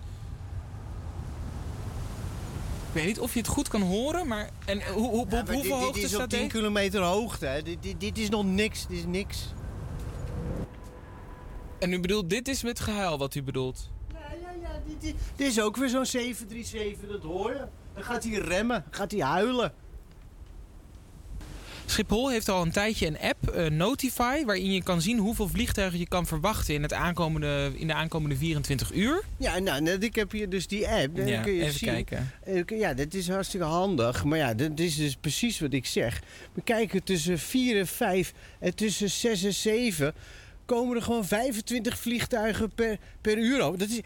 Ik 2.95 3.01
weet 3.01 3.09
niet 3.09 3.21
of 3.21 3.33
je 3.33 3.39
het 3.39 3.49
goed 3.49 3.69
kan 3.69 3.83
horen, 3.83 4.27
maar... 4.27 4.51
En 4.65 4.83
hoe, 4.93 5.09
hoe, 5.09 5.21
op 5.21 5.31
Ja, 5.31 5.37
hoeveel 5.39 5.63
dit, 5.63 5.71
hoogte 5.73 5.93
dit 5.93 6.03
is 6.03 6.11
staat 6.11 6.23
op 6.23 6.29
10 6.29 6.39
deze? 6.39 6.51
kilometer 6.51 7.03
hoogte. 7.03 7.47
Hè. 7.47 7.63
Dit, 7.63 7.83
dit, 7.83 8.01
dit 8.01 8.19
is 8.19 8.29
nog 8.29 8.45
niks. 8.45 8.87
Dit 8.87 8.99
is 8.99 9.05
niks. 9.07 9.53
En 11.79 11.93
u 11.93 12.01
bedoelt, 12.01 12.31
dit 12.31 12.49
is 12.49 12.63
met 12.63 12.81
gehuil 12.81 13.19
wat 13.19 13.35
u 13.35 13.43
bedoelt? 13.43 13.91
Ja, 14.13 14.19
ja, 14.43 14.51
ja. 14.63 14.81
Dit, 14.87 15.01
dit, 15.01 15.15
dit 15.37 15.47
is 15.47 15.61
ook 15.61 15.77
weer 15.77 15.89
zo'n 15.89 16.07
737. 16.07 17.09
Dat 17.09 17.23
hoor 17.23 17.51
je. 17.53 17.65
Dan 17.95 18.03
gaat 18.05 18.25
hij 18.25 18.33
remmen. 18.33 18.85
Gaat 18.91 19.11
hij 19.11 19.21
huilen. 19.21 19.73
Schiphol 21.87 22.31
heeft 22.31 22.49
al 22.49 22.63
een 22.63 22.71
tijdje 22.71 23.07
een 23.07 23.19
app, 23.19 23.49
eh, 23.49 23.71
Notify, 23.71 24.45
waarin 24.45 24.73
je 24.73 24.83
kan 24.83 25.01
zien 25.01 25.19
hoeveel 25.19 25.49
vliegtuigen 25.49 25.99
je 25.99 26.09
kan 26.09 26.27
verwachten 26.27 26.75
in, 26.75 26.83
het 26.83 26.93
aankomende, 26.93 27.73
in 27.77 27.87
de 27.87 27.95
aankomende 27.95 28.37
24 28.37 28.93
uur. 28.93 29.23
Ja, 29.37 29.59
nou, 29.59 29.81
net, 29.83 30.03
ik 30.05 30.15
heb 30.15 30.31
hier 30.33 30.49
dus 30.49 30.67
die 30.67 30.89
app. 30.89 31.17
Dan 31.17 31.27
Ja, 31.27 31.43
kun 31.43 31.53
je 31.53 31.63
even 31.63 31.79
zien. 31.79 31.89
kijken. 32.05 32.31
Ja, 32.79 32.95
dat 32.95 33.15
is 33.15 33.29
hartstikke 33.29 33.67
handig. 33.67 34.25
Maar 34.25 34.39
ja, 34.39 34.55
dat 34.55 34.79
is 34.79 34.97
dus 34.97 35.17
precies 35.17 35.61
wat 35.61 35.73
ik 35.73 35.87
zeg. 35.87 36.23
We 36.53 36.63
kijken 36.63 37.03
tussen 37.03 37.39
4 37.39 37.79
en 37.79 37.87
5 37.87 38.33
en 38.61 38.75
tussen 38.75 39.11
6 39.11 39.43
en 39.45 39.55
7 39.55 40.15
komen 40.65 40.97
er 40.97 41.03
gewoon 41.03 41.25
25 41.25 41.99
vliegtuigen 41.99 42.71
per, 42.75 42.99
per 43.21 43.39
uur. 43.39 43.61
over. 43.61 43.79
Dat 43.79 43.89
is 43.89 44.01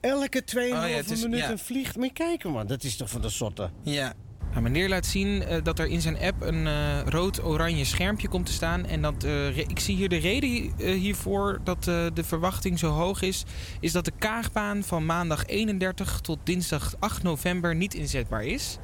elke 0.00 0.42
2,5 0.56 0.56
Oh 0.56 0.62
ja, 0.68 1.02
minuut 1.22 1.38
ja. 1.38 1.50
een 1.50 1.58
vlieg. 1.58 1.96
Maar 1.96 2.12
kijken 2.12 2.50
man, 2.50 2.66
dat 2.66 2.84
is 2.84 2.96
toch 2.96 3.10
van 3.10 3.20
de 3.20 3.28
sotte. 3.30 3.70
Ja. 3.82 4.12
Nou, 4.52 4.64
meneer 4.64 4.88
laat 4.88 5.06
zien 5.06 5.42
eh, 5.42 5.62
dat 5.62 5.78
er 5.78 5.86
in 5.86 6.00
zijn 6.00 6.18
app 6.18 6.42
een 6.42 6.66
eh, 6.66 7.00
rood-oranje 7.04 7.84
schermpje 7.84 8.28
komt 8.28 8.46
te 8.46 8.52
staan. 8.52 8.86
En 8.86 9.02
dat, 9.02 9.24
eh, 9.24 9.58
ik 9.58 9.78
zie 9.78 9.96
hier 9.96 10.08
de 10.08 10.16
reden 10.16 10.48
hiervoor 10.76 11.60
dat 11.64 11.84
de 11.84 12.24
verwachting 12.24 12.78
zo 12.78 12.88
hoog 12.88 13.22
is. 13.22 13.44
Is 13.80 13.92
dat 13.92 14.04
de 14.04 14.12
kaagbaan 14.18 14.82
van 14.82 15.06
maandag 15.06 15.46
31 15.46 16.20
tot 16.20 16.38
dinsdag 16.44 16.94
8 16.98 17.22
november 17.22 17.74
niet 17.74 17.94
inzetbaar 17.94 18.44
is. 18.44 18.78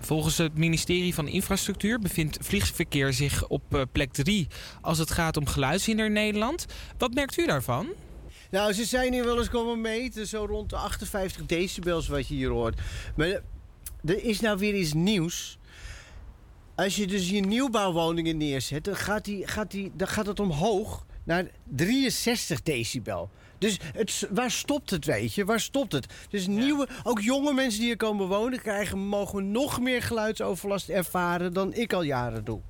Volgens 0.00 0.38
het 0.38 0.58
ministerie 0.58 1.14
van 1.14 1.28
Infrastructuur 1.28 1.98
bevindt 1.98 2.38
vliegverkeer 2.40 3.12
zich 3.12 3.46
op 3.46 3.86
plek 3.92 4.12
3 4.12 4.46
als 4.80 4.98
het 4.98 5.10
gaat 5.10 5.36
om 5.36 5.46
geluidshinder 5.46 6.06
in 6.06 6.12
Nederland. 6.12 6.66
Wat 6.98 7.14
merkt 7.14 7.38
u 7.38 7.46
daarvan? 7.46 7.86
Nou, 8.50 8.72
ze 8.72 8.84
zijn 8.84 9.12
hier 9.12 9.24
wel 9.24 9.38
eens 9.38 9.50
komen 9.50 9.80
meten, 9.80 10.26
zo 10.26 10.44
rond 10.44 10.70
de 10.70 10.76
58 10.76 11.46
decibels 11.46 12.08
wat 12.08 12.28
je 12.28 12.34
hier 12.34 12.50
hoort. 12.50 12.80
Maar 13.16 13.40
er- 14.06 14.24
is 14.24 14.40
nou 14.40 14.58
weer 14.58 14.74
iets 14.74 14.92
nieuws. 14.92 15.58
Als 16.74 16.96
je 16.96 17.06
dus 17.06 17.30
je 17.30 17.40
nieuwbouwwoningen 17.40 18.36
neerzet, 18.36 18.84
dan 18.84 18.96
gaat, 18.96 19.24
die, 19.24 19.46
gaat, 19.46 19.70
die, 19.70 19.92
dan 19.94 20.08
gaat 20.08 20.26
het 20.26 20.40
omhoog 20.40 21.06
naar 21.24 21.46
63 21.64 22.62
decibel. 22.62 23.30
Dus 23.58 23.78
het, 23.94 24.28
waar 24.30 24.50
stopt 24.50 24.90
het, 24.90 25.04
weet 25.04 25.34
je? 25.34 25.44
Waar 25.44 25.60
stopt 25.60 25.92
het? 25.92 26.06
Dus 26.28 26.46
nieuwe, 26.46 26.88
ook 27.02 27.20
jonge 27.20 27.52
mensen 27.52 27.78
die 27.78 27.88
hier 27.88 27.96
komen 27.96 28.28
wonen, 28.28 28.60
krijgen, 28.60 28.98
mogen 28.98 29.50
nog 29.50 29.80
meer 29.80 30.02
geluidsoverlast 30.02 30.88
ervaren 30.88 31.52
dan 31.52 31.74
ik 31.74 31.92
al 31.92 32.02
jaren 32.02 32.44
doe. 32.44 32.60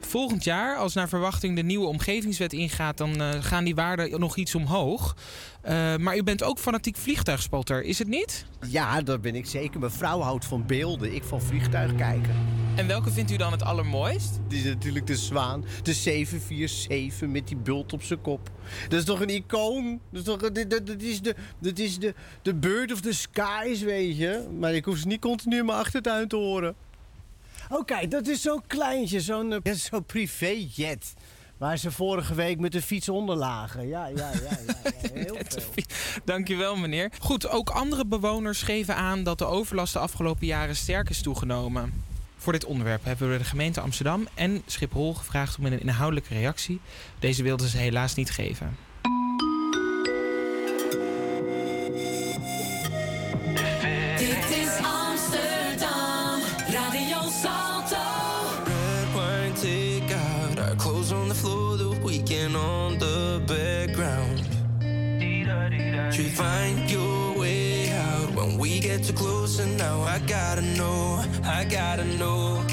Volgend 0.00 0.44
jaar, 0.44 0.76
als 0.76 0.94
naar 0.94 1.08
verwachting 1.08 1.56
de 1.56 1.62
nieuwe 1.62 1.86
omgevingswet 1.86 2.52
ingaat, 2.52 2.96
dan 2.96 3.20
eh, 3.20 3.30
gaan 3.40 3.64
die 3.64 3.74
waarden 3.74 4.20
nog 4.20 4.36
iets 4.36 4.54
omhoog. 4.54 5.16
Eh, 5.62 5.96
maar 5.96 6.16
u 6.16 6.22
bent 6.22 6.42
ook 6.42 6.58
fanatiek 6.58 6.96
vliegtuigspotter, 6.96 7.82
is 7.82 7.98
het 7.98 8.08
niet? 8.08 8.46
Ja, 8.68 9.02
dat 9.02 9.20
ben 9.20 9.34
ik 9.34 9.46
zeker. 9.46 9.80
Mijn 9.80 9.92
vrouw 9.92 10.20
houdt 10.20 10.44
van 10.44 10.66
beelden, 10.66 11.14
ik 11.14 11.24
van 11.24 11.42
vliegtuig 11.42 11.94
kijken. 11.94 12.34
En 12.76 12.86
welke 12.86 13.10
vindt 13.10 13.30
u 13.30 13.36
dan 13.36 13.52
het 13.52 13.62
allermooist? 13.62 14.40
Het 14.44 14.52
is 14.52 14.64
natuurlijk 14.64 15.06
de 15.06 15.16
zwaan, 15.16 15.64
de 15.82 15.92
747 15.92 17.28
met 17.28 17.48
die 17.48 17.56
bult 17.56 17.92
op 17.92 18.02
zijn 18.02 18.20
kop. 18.20 18.50
Dat 18.88 18.98
is 18.98 19.04
toch 19.04 19.20
een 19.20 19.30
icoon? 19.30 20.00
Dat 20.10 20.20
is, 20.20 20.26
toch, 20.26 20.40
dat, 20.40 20.70
dat, 20.70 20.86
dat 20.86 21.02
is, 21.02 21.20
de, 21.20 21.34
dat 21.58 21.78
is 21.78 21.98
de, 21.98 22.14
de 22.42 22.54
bird 22.54 22.92
of 22.92 23.00
the 23.00 23.12
skies, 23.12 23.80
weet 23.82 24.16
je. 24.16 24.48
Maar 24.58 24.74
ik 24.74 24.84
hoef 24.84 24.96
ze 24.96 25.06
niet 25.06 25.20
continu 25.20 25.58
in 25.58 25.66
mijn 25.66 25.78
achtertuin 25.78 26.28
te 26.28 26.36
horen. 26.36 26.74
Oh 27.68 27.84
kijk, 27.84 28.10
dat 28.10 28.26
is 28.26 28.42
zo'n 28.42 28.62
kleintje, 28.66 29.20
zo'n 29.20 29.62
eh, 29.62 29.74
zo'n 29.74 30.04
privéjet. 30.04 31.14
Waar 31.58 31.76
ze 31.76 31.90
vorige 31.90 32.34
week 32.34 32.58
met 32.58 32.72
de 32.72 32.82
fiets 32.82 33.08
onder 33.08 33.36
lagen. 33.36 33.88
Ja, 33.88 34.06
ja, 34.06 34.30
ja, 34.32 34.58
ja, 34.66 34.74
ja 35.02 35.10
heel 35.20 35.36
veel. 35.48 35.84
Dankjewel, 36.24 36.76
meneer. 36.76 37.12
Goed, 37.18 37.48
ook 37.48 37.70
andere 37.70 38.06
bewoners 38.06 38.62
geven 38.62 38.96
aan 38.96 39.22
dat 39.22 39.38
de 39.38 39.44
overlast 39.44 39.92
de 39.92 39.98
afgelopen 39.98 40.46
jaren 40.46 40.76
sterk 40.76 41.08
is 41.08 41.22
toegenomen. 41.22 42.04
Voor 42.36 42.52
dit 42.52 42.64
onderwerp 42.64 43.04
hebben 43.04 43.30
we 43.30 43.38
de 43.38 43.44
gemeente 43.44 43.80
Amsterdam 43.80 44.28
en 44.34 44.62
Schiphol 44.66 45.14
gevraagd 45.14 45.58
om 45.58 45.66
een 45.66 45.80
inhoudelijke 45.80 46.34
reactie. 46.34 46.80
Deze 47.18 47.42
wilden 47.42 47.68
ze 47.68 47.78
helaas 47.78 48.14
niet 48.14 48.30
geven. 48.30 48.85
You 66.16 66.30
find 66.30 66.90
your 66.90 67.38
way 67.38 67.90
out 67.90 68.34
when 68.34 68.56
we 68.56 68.80
get 68.80 69.04
too 69.04 69.12
close, 69.12 69.58
and 69.58 69.76
now 69.76 70.00
I 70.00 70.18
gotta 70.20 70.62
know, 70.62 71.22
I 71.44 71.64
gotta 71.64 72.06
know. 72.06 72.64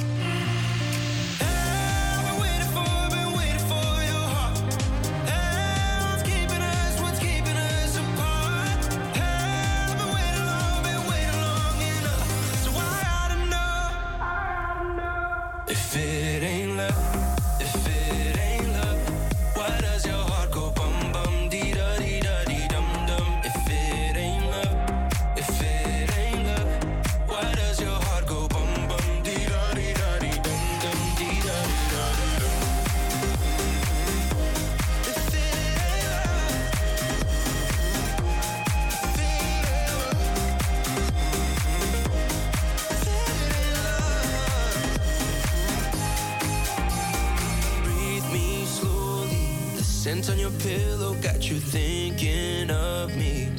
thinking 51.73 52.69
of 52.69 53.17
me. 53.17 53.49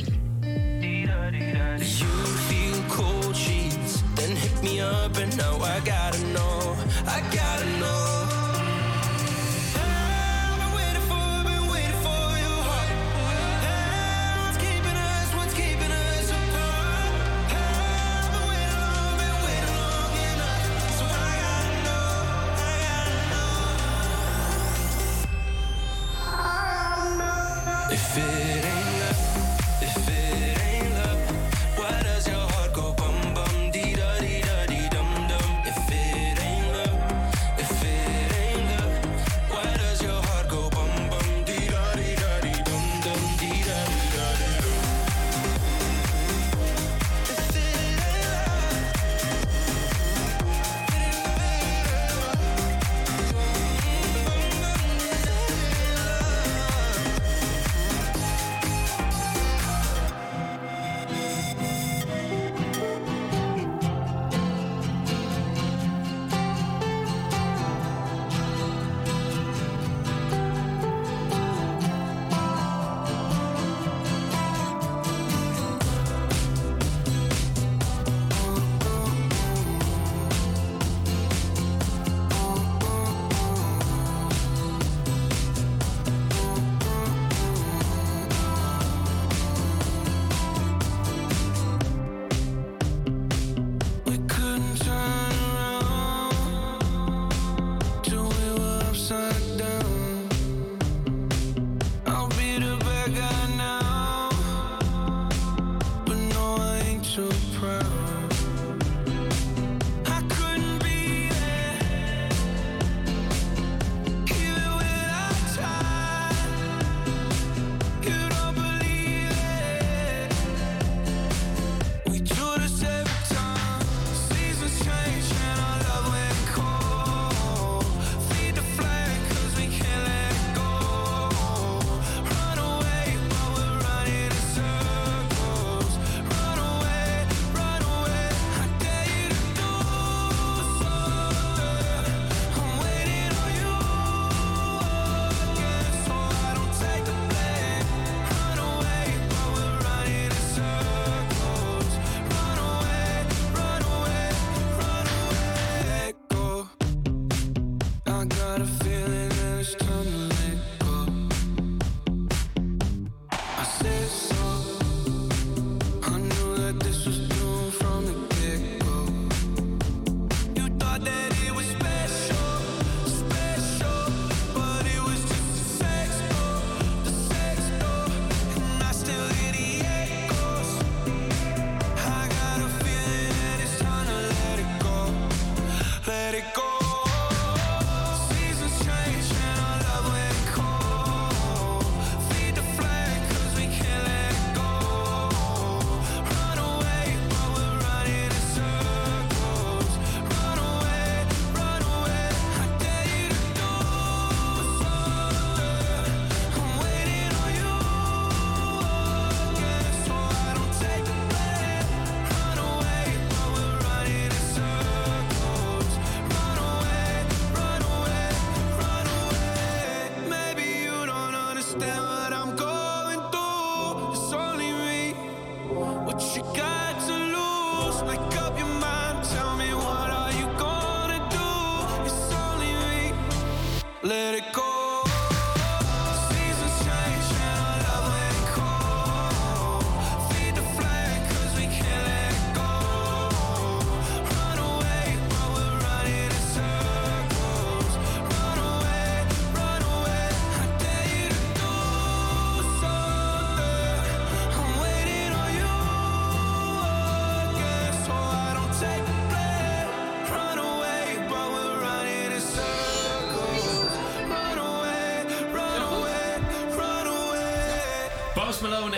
You 2.00 2.14
feel 2.48 2.80
cold 2.88 3.34
sheets, 3.34 4.04
then 4.14 4.36
hit 4.36 4.62
me 4.62 4.80
up, 4.80 5.16
and 5.16 5.36
now 5.36 5.56
I 5.56 5.80
got. 5.80 6.03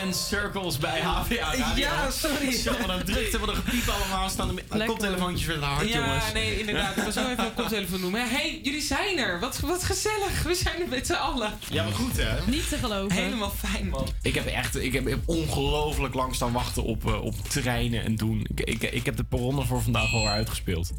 en 0.07 0.15
circles 0.15 0.79
bij 0.79 1.01
HVA 1.01 1.73
Ja, 1.77 2.11
sorry. 2.11 2.47
Ik 2.47 2.55
zat 2.55 2.89
een 2.89 3.05
drukte, 3.05 3.39
wat 3.39 3.49
een 3.49 3.55
gepiep 3.55 3.89
allemaal. 3.89 4.29
Staan 4.29 4.55
de 4.55 4.85
koptelefoontjes 4.85 5.47
weer 5.47 5.59
de 5.59 5.65
hart, 5.65 5.93
jongens. 5.93 6.27
Ja, 6.27 6.33
nee, 6.33 6.59
inderdaad. 6.59 6.97
Ik 6.97 7.03
was 7.03 7.15
zo 7.15 7.29
even 7.29 7.45
een 7.45 7.55
koptelefoon 7.55 8.01
noemen. 8.01 8.21
Hé, 8.21 8.27
hey, 8.27 8.61
jullie 8.63 8.81
zijn 8.81 9.19
er. 9.19 9.41
Wat, 9.41 9.61
wat 9.61 9.85
gezellig. 9.85 10.43
We 10.43 10.55
zijn 10.55 10.81
er 10.81 10.89
met 10.89 11.07
z'n 11.07 11.13
allen. 11.13 11.53
Ja, 11.71 11.85
maar 11.85 11.93
goed, 11.93 12.17
hè? 12.17 12.51
Niet 12.51 12.69
te 12.69 12.77
geloven. 12.77 13.17
Helemaal 13.17 13.51
fijn, 13.51 13.89
man. 13.89 14.07
Ik 14.23 14.35
heb 14.35 14.47
echt 14.47 14.77
ik 14.83 14.93
heb 14.93 15.19
ongelooflijk 15.25 16.15
lang 16.15 16.35
staan 16.35 16.53
wachten 16.53 16.83
op, 16.83 17.05
uh, 17.05 17.25
op 17.25 17.35
treinen 17.49 18.05
en 18.05 18.17
doen. 18.17 18.47
Ik, 18.55 18.61
ik, 18.61 18.83
ik 18.83 19.05
heb 19.05 19.17
de 19.17 19.25
perron 19.25 19.67
voor 19.67 19.83
vandaag 19.83 20.13
al 20.13 20.29
uitgespeeld. 20.29 20.93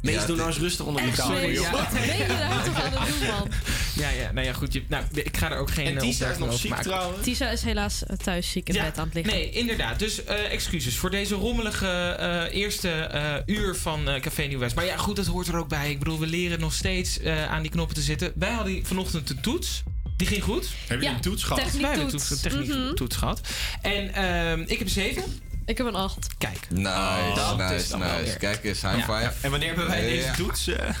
Nee, 0.00 0.14
Ja, 0.14 0.26
doen 0.26 0.36
nou 0.36 0.48
eens 0.48 0.58
rustig 0.58 0.84
onder 0.86 1.02
die 1.02 1.10
Echt, 1.10 1.20
tafel, 1.20 1.50
joh. 1.50 1.62
ja. 1.62 1.70
Wat 1.70 1.90
ben 1.92 2.02
je 2.16 2.26
daar 2.26 2.64
toch 2.64 2.82
aan 2.84 2.92
het 3.06 3.18
doen, 3.20 3.28
man? 3.28 3.48
Ja, 3.94 4.08
ja, 4.10 4.32
nou 4.32 4.46
ja, 4.46 4.52
goed. 4.52 4.72
Je, 4.72 4.82
nou, 4.88 5.04
ik 5.12 5.36
ga 5.36 5.50
er 5.50 5.56
ook 5.58 5.70
geen 5.70 5.86
En 5.86 5.94
eh, 5.96 6.00
Tisa 6.00 6.30
is 6.30 6.38
nog 6.38 6.58
ziek 6.58 6.70
maken. 6.70 6.84
trouwens. 6.84 7.22
Tisa 7.22 7.50
is 7.50 7.62
helaas 7.62 8.04
eh, 8.06 8.16
thuis 8.16 8.50
ziek 8.50 8.68
in 8.68 8.74
Ja, 8.74 8.84
bed 8.84 8.98
aan 8.98 9.04
het 9.04 9.14
liggen. 9.14 9.32
Nee, 9.34 9.50
inderdaad. 9.50 9.98
Dus 9.98 10.24
eh, 10.24 10.52
excuses 10.52 10.96
voor 10.96 11.10
deze 11.10 11.34
rommelige 11.34 11.86
eh, 12.18 12.60
eerste 12.60 12.90
eh, 12.90 13.34
uur 13.46 13.76
van 13.76 14.08
eh, 14.08 14.20
Café 14.20 14.42
Nieuw 14.42 14.58
West. 14.58 14.74
Maar 14.74 14.84
ja, 14.84 14.96
goed, 14.96 15.16
dat 15.16 15.26
hoort 15.26 15.48
er 15.48 15.56
ook 15.56 15.68
bij. 15.68 15.90
Ik 15.90 15.98
bedoel, 15.98 16.18
we 16.18 16.26
leren 16.26 16.60
nog 16.60 16.72
steeds 16.74 17.18
eh, 17.20 17.50
aan 17.50 17.62
die 17.62 17.70
knoppen 17.70 17.94
te 17.96 18.02
zitten. 18.02 18.32
Wij 18.34 18.52
hadden 18.52 18.86
vanochtend 18.86 19.30
een 19.30 19.40
toets. 19.40 19.82
Die 20.16 20.26
ging 20.26 20.42
goed. 20.42 20.68
Heb 20.86 21.00
je 21.00 21.06
Ja, 21.08 21.14
een 21.14 21.20
toets 21.20 21.42
gehad? 21.42 21.70
Wij 21.72 21.80
hebben 21.80 22.00
een 22.00 22.08
toets, 22.10 22.40
techniek 22.40 22.68
Mhm. 22.68 22.94
toets 22.94 23.16
gehad. 23.16 23.40
En 23.82 24.14
ehm, 24.14 24.60
ik 24.60 24.68
heb 24.78 24.80
een 24.80 24.88
7. 24.88 25.22
Ik 25.68 25.76
heb 25.78 25.86
een 25.86 25.94
8. 25.94 26.26
Kijk. 26.38 26.58
Nice, 26.70 27.32
dat 27.34 27.70
is 27.70 27.90
nice, 27.90 27.96
nice. 27.96 28.22
weer. 28.24 28.36
Kijk 28.36 28.64
eens, 28.64 28.82
high 28.82 28.96
Ja. 28.96 29.02
five. 29.02 29.32
En 29.40 29.50
wanneer 29.50 29.68
hebben 29.68 29.86
wij 29.86 30.00
deze 30.00 30.26
ja. 30.26 30.34
toets? 30.34 30.66
eh? 30.68 30.88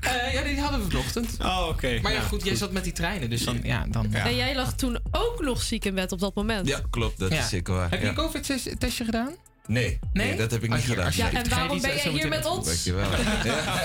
Eh, 0.00 0.32
ja, 0.32 0.42
die 0.42 0.60
hadden 0.60 0.84
we 0.84 0.90
vanochtend. 0.90 1.36
Oh, 1.42 1.66
oké. 1.68 1.98
Maar 2.02 2.12
ja, 2.12 2.20
goed, 2.20 2.44
jij 2.44 2.54
zat 2.56 2.72
met 2.72 2.84
die 2.84 2.92
treinen, 2.92 3.30
dus 3.30 3.44
dan, 3.44 3.60
ja, 3.62 3.84
dan... 3.88 4.14
En 4.14 4.36
jij 4.36 4.54
lag 4.54 4.74
toen 4.74 4.98
ook 5.10 5.40
nog 5.44 5.62
ziek 5.62 5.84
in 5.84 5.94
bed 5.94 6.12
op 6.12 6.20
dat 6.20 6.34
moment. 6.34 6.68
Ja, 6.68 6.80
klopt, 6.90 7.18
dat 7.18 7.32
Ja. 7.32 7.38
is 7.38 7.48
zeker 7.48 7.74
waar. 7.74 7.90
Heb 7.90 7.98
je 7.98 8.04
ja. 8.04 8.10
een 8.10 8.16
COVID-testje 8.16 9.04
gedaan? 9.04 9.34
Nee, 9.66 9.98
nee, 10.12 10.26
Nee? 10.28 10.36
dat 10.36 10.50
heb 10.50 10.62
ik 10.62 10.70
Oh, 10.70 10.76
niet 10.76 10.84
hier, 10.84 10.94
gedaan. 10.94 11.12
Ja, 11.14 11.32
en 11.32 11.48
waarom 11.48 11.80
ben 11.80 11.98
zo 11.98 12.10
jij 12.10 12.12
hier 12.12 12.28
met 12.28 12.46
ons? 12.46 12.66
Dankjewel. 12.66 13.08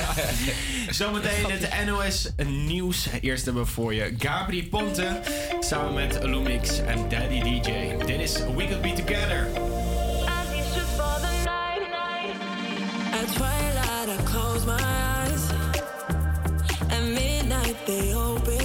Zometeen 0.89 1.45
het 1.51 1.85
NOS 1.85 2.29
Nieuws. 2.45 3.07
Eerst 3.21 3.45
hebben 3.45 3.63
we 3.63 3.69
voor 3.69 3.93
je 3.93 4.15
Gabri 4.17 4.67
Ponte 4.69 5.19
samen 5.59 5.93
met 5.93 6.23
Lumix 6.23 6.79
en 6.79 7.09
Daddy 7.09 7.41
DJ. 7.41 7.71
Dit 8.05 8.19
is 8.19 8.33
We 8.37 8.65
Could 8.67 8.81
Be 8.81 8.93
Together. 8.93 9.47
Twilight, 13.35 14.09
I 14.09 14.17
close 14.25 14.65
my 14.65 14.79
eyes. 14.81 15.51
At 16.91 17.03
midnight, 17.03 17.77
they 17.85 18.13
open 18.13 18.58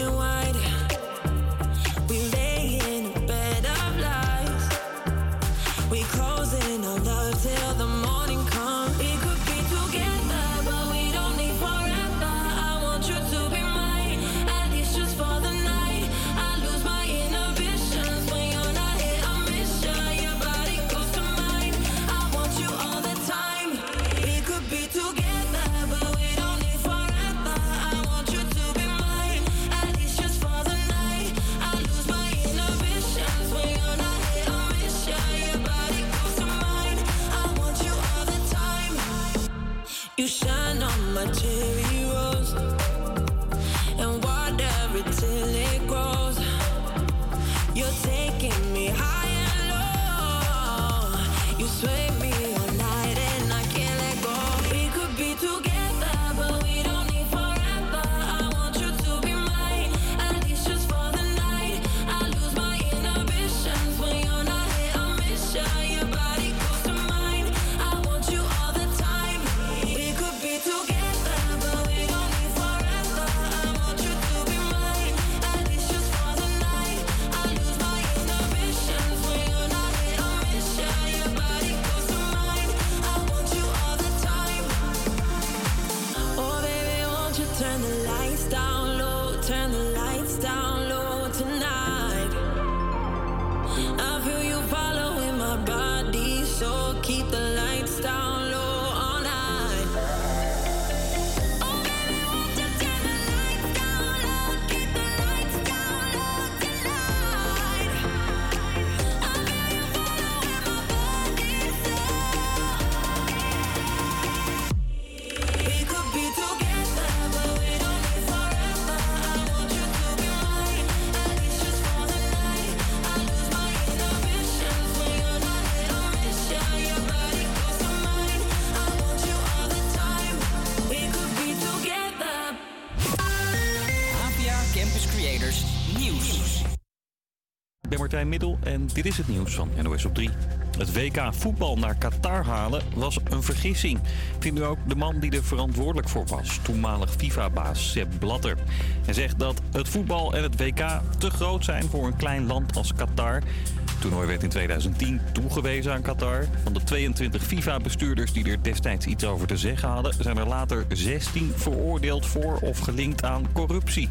En 138.25 138.89
dit 138.93 139.07
is 139.07 139.17
het 139.17 139.29
nieuws 139.29 139.55
van 139.55 139.71
NOS 139.83 140.05
op 140.05 140.15
3. 140.15 140.31
Het 140.79 140.93
WK 140.93 141.35
voetbal 141.35 141.77
naar 141.77 141.95
Qatar 141.95 142.45
halen 142.45 142.83
was 142.95 143.19
een 143.25 143.43
vergissing. 143.43 144.01
Vindt 144.39 144.59
nu 144.59 144.65
ook 144.65 144.79
de 144.87 144.95
man 144.95 145.21
die 145.21 145.31
er 145.31 145.45
verantwoordelijk 145.45 146.09
voor 146.09 146.27
was, 146.27 146.59
toenmalig 146.63 147.11
FIFA-baas 147.19 147.91
Sepp 147.91 148.13
Blatter. 148.19 148.57
Hij 149.05 149.15
zegt 149.15 149.39
dat 149.39 149.61
het 149.73 149.89
voetbal 149.89 150.35
en 150.35 150.43
het 150.43 150.61
WK 150.61 151.01
te 151.19 151.31
groot 151.31 151.65
zijn 151.65 151.85
voor 151.85 152.07
een 152.07 152.17
klein 152.17 152.47
land 152.47 152.77
als 152.77 152.95
Qatar. 152.95 153.35
Het 153.35 154.01
toernooi 154.01 154.27
werd 154.27 154.43
in 154.43 154.49
2010 154.49 155.21
toegewezen 155.33 155.93
aan 155.93 156.03
Qatar. 156.03 156.47
Van 156.63 156.73
de 156.73 156.83
22 156.85 157.43
FIFA-bestuurders 157.43 158.33
die 158.33 158.51
er 158.51 158.63
destijds 158.63 159.07
iets 159.07 159.25
over 159.25 159.47
te 159.47 159.57
zeggen 159.57 159.89
hadden, 159.89 160.15
zijn 160.19 160.37
er 160.37 160.49
later 160.49 160.85
16 160.89 161.53
veroordeeld 161.57 162.27
voor 162.27 162.57
of 162.57 162.79
gelinkt 162.79 163.25
aan 163.25 163.47
corruptie. 163.53 164.09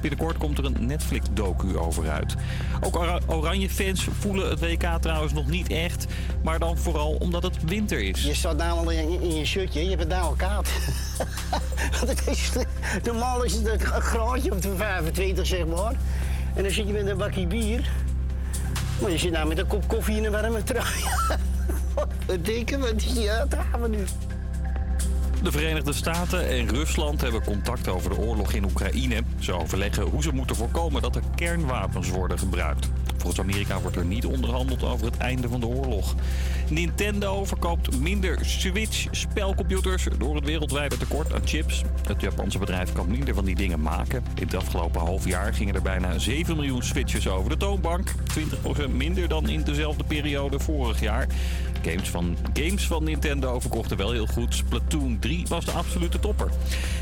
Binnenkort 0.00 0.38
komt 0.38 0.58
er 0.58 0.64
een 0.64 0.76
Netflix-docu 0.80 1.78
over 1.78 2.10
uit. 2.10 2.34
Ook 2.80 2.96
Ora- 2.96 3.20
Oranje-fans 3.26 4.08
voelen 4.18 4.50
het 4.50 4.60
WK 4.60 4.98
trouwens 5.00 5.32
nog 5.32 5.46
niet 5.46 5.68
echt. 5.68 6.06
Maar 6.42 6.58
dan 6.58 6.78
vooral 6.78 7.16
omdat 7.18 7.42
het 7.42 7.64
winter 7.64 8.00
is. 8.00 8.22
Je 8.22 8.34
staat 8.34 8.56
namelijk 8.56 8.98
in, 8.98 9.36
je 9.36 9.44
shirtje, 9.44 9.88
je 9.88 9.96
bent 9.96 10.10
daar 10.10 10.34
koud. 10.36 10.68
Het 12.06 12.26
is, 12.26 12.50
normaal 13.04 13.42
is 13.42 13.52
het 13.54 13.66
een 13.66 13.80
graadje 13.80 14.52
of 14.54 14.66
25, 14.76 15.46
zeg 15.46 15.66
maar. 15.66 15.92
En 16.54 16.62
dan 16.62 16.72
zit 16.72 16.86
je 16.86 16.92
met 16.92 17.06
een 17.06 17.16
bakje 17.16 17.46
bier. 17.46 17.90
Maar 19.00 19.10
je 19.10 19.18
zit 19.18 19.32
nou 19.32 19.48
met 19.48 19.58
een 19.58 19.66
kop 19.66 19.88
koffie 19.88 20.16
in 20.16 20.24
een 20.24 20.30
warme 20.30 20.62
trui. 20.62 21.02
Wat 22.26 22.44
denken 22.44 22.80
we? 22.80 22.94
Ja, 23.20 23.44
daar 23.46 23.66
gaan 23.70 23.80
we 23.80 23.88
nu. 23.88 24.04
De 25.42 25.52
Verenigde 25.52 25.92
Staten 25.92 26.48
en 26.48 26.68
Rusland 26.68 27.20
hebben 27.20 27.44
contact 27.44 27.88
over 27.88 28.10
de 28.10 28.18
oorlog 28.18 28.52
in 28.52 28.64
Oekraïne. 28.64 29.22
Ze 29.38 29.52
overleggen 29.52 30.02
hoe 30.02 30.22
ze 30.22 30.32
moeten 30.32 30.56
voorkomen 30.56 31.02
dat 31.02 31.16
er 31.16 31.22
kernwapens 31.34 32.08
worden 32.08 32.38
gebruikt. 32.38 32.88
Volgens 33.16 33.40
Amerika 33.40 33.80
wordt 33.80 33.96
er 33.96 34.04
niet 34.04 34.26
onderhandeld 34.26 34.82
over 34.82 35.06
het 35.06 35.16
einde 35.16 35.48
van 35.48 35.60
de 35.60 35.66
oorlog. 35.66 36.14
Nintendo 36.68 37.44
verkoopt 37.44 38.00
minder 38.00 38.38
Switch-spelcomputers 38.40 40.06
door 40.18 40.34
het 40.34 40.44
wereldwijde 40.44 40.96
tekort 40.96 41.34
aan 41.34 41.40
chips. 41.46 41.82
Het 42.06 42.20
Japanse 42.20 42.58
bedrijf 42.58 42.92
kan 42.92 43.10
minder 43.10 43.34
van 43.34 43.44
die 43.44 43.54
dingen 43.54 43.80
maken. 43.80 44.24
In 44.34 44.44
het 44.44 44.54
afgelopen 44.54 45.00
half 45.00 45.26
jaar 45.26 45.54
gingen 45.54 45.74
er 45.74 45.82
bijna 45.82 46.18
7 46.18 46.56
miljoen 46.56 46.82
Switches 46.82 47.28
over 47.28 47.50
de 47.50 47.56
toonbank. 47.56 48.12
20% 48.88 48.90
minder 48.92 49.28
dan 49.28 49.48
in 49.48 49.62
dezelfde 49.62 50.04
periode 50.04 50.60
vorig 50.60 51.00
jaar. 51.00 51.26
Games 51.82 52.10
van, 52.10 52.36
games 52.52 52.86
van 52.86 53.04
Nintendo 53.04 53.60
verkochten 53.60 53.96
wel 53.96 54.12
heel 54.12 54.26
goed. 54.26 54.54
Splatoon 54.54 55.18
3 55.18 55.46
was 55.48 55.64
de 55.64 55.70
absolute 55.70 56.20
topper. 56.20 56.50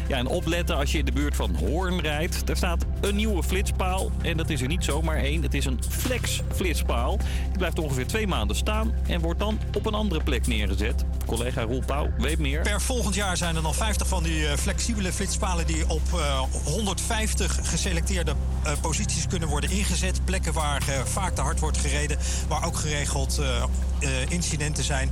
Ja, 0.09 0.17
en 0.17 0.27
opletten 0.27 0.77
als 0.77 0.93
je 0.93 0.99
in 0.99 1.05
de 1.05 1.13
buurt 1.13 1.37
van 1.37 1.55
Hoorn 1.55 2.01
rijdt. 2.01 2.47
Daar 2.47 2.57
staat 2.57 2.85
een 3.01 3.17
nieuwe 3.17 3.43
flitspaal. 3.43 4.11
En 4.23 4.37
dat 4.37 4.51
is 4.51 4.61
er 4.61 4.69
niet 4.69 4.85
zomaar 4.85 5.17
één. 5.17 5.43
Het 5.43 5.55
is 5.55 5.65
een 5.65 5.81
flex-flitspaal. 5.89 7.17
Die 7.49 7.59
blijft 7.59 7.79
ongeveer 7.79 8.07
twee 8.07 8.27
maanden 8.27 8.57
staan 8.57 8.93
en 9.07 9.21
wordt 9.21 9.41
dan 9.41 9.59
op 9.75 9.87
een 9.87 9.95
andere 9.95 10.23
plek 10.23 10.47
neergezet. 10.47 11.05
Collega 11.27 11.63
Roel 11.63 11.83
Pauw 11.87 12.11
weet 12.19 12.39
meer. 12.39 12.61
Per 12.61 12.81
volgend 12.81 13.15
jaar 13.15 13.37
zijn 13.37 13.57
er 13.57 13.63
dan 13.63 13.75
50 13.75 14.09
van 14.09 14.23
die 14.23 14.47
eh, 14.47 14.57
flexibele 14.57 15.13
flitspalen 15.13 15.67
die 15.67 15.89
op 15.89 16.03
eh, 16.15 16.41
150 16.65 17.59
geselecteerde 17.63 18.35
eh, 18.67 18.73
posities 18.81 19.27
kunnen 19.27 19.49
worden 19.49 19.71
ingezet. 19.71 20.25
Plekken 20.25 20.53
waar 20.53 20.83
eh, 20.89 21.01
vaak 21.05 21.35
te 21.35 21.41
hard 21.41 21.61
wordt 21.61 21.79
gereden, 21.79 22.19
waar 22.49 22.67
ook 22.67 22.77
geregeld 22.77 23.39
eh, 23.39 23.65
incidenten 24.67 24.85
zijn. 24.85 25.11